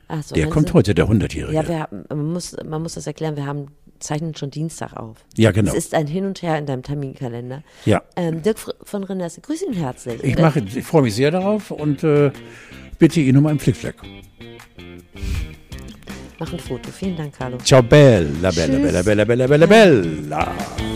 Ach 0.07 0.23
so, 0.23 0.35
der 0.35 0.49
kommt 0.49 0.73
heute, 0.73 0.93
der 0.93 1.07
100-Jährige. 1.07 1.53
Ja, 1.53 1.67
wir 1.67 1.79
haben, 1.79 2.05
man, 2.09 2.33
muss, 2.33 2.55
man 2.63 2.81
muss 2.81 2.93
das 2.93 3.07
erklären, 3.07 3.35
wir 3.35 3.45
haben 3.45 3.67
zeichnen 3.99 4.35
schon 4.35 4.51
Dienstag 4.51 4.93
auf. 4.93 5.17
Ja, 5.35 5.51
genau. 5.51 5.71
Es 5.71 5.77
ist 5.77 5.93
ein 5.93 6.07
Hin 6.07 6.25
und 6.25 6.41
Her 6.41 6.57
in 6.57 6.65
deinem 6.65 6.83
Terminkalender. 6.83 7.63
Ja. 7.85 8.03
Ähm, 8.15 8.43
Dirk 8.43 8.57
von 8.83 9.03
Renesse, 9.03 9.41
grüß 9.41 9.63
ihn 9.63 9.73
herzlich. 9.73 10.23
Ich 10.23 10.37
mache, 10.37 10.59
ich 10.59 10.85
freue 10.85 11.03
mich 11.03 11.15
sehr 11.15 11.31
darauf 11.31 11.71
und 11.71 12.03
äh, 12.03 12.31
bitte 12.99 13.19
ihn 13.19 13.37
um 13.37 13.45
einen 13.47 13.59
Flickflack. 13.59 13.95
Mach 16.39 16.51
ein 16.51 16.59
Foto. 16.59 16.89
Vielen 16.91 17.15
Dank, 17.15 17.37
Carlo. 17.37 17.57
Ciao 17.63 17.81
bella, 17.81 18.51
bella, 18.51 18.51
Tschüss. 18.51 19.03
bella, 19.03 19.03
bella, 19.03 19.25
bella, 19.25 19.47
bella, 19.47 19.67
bella. 19.67 20.94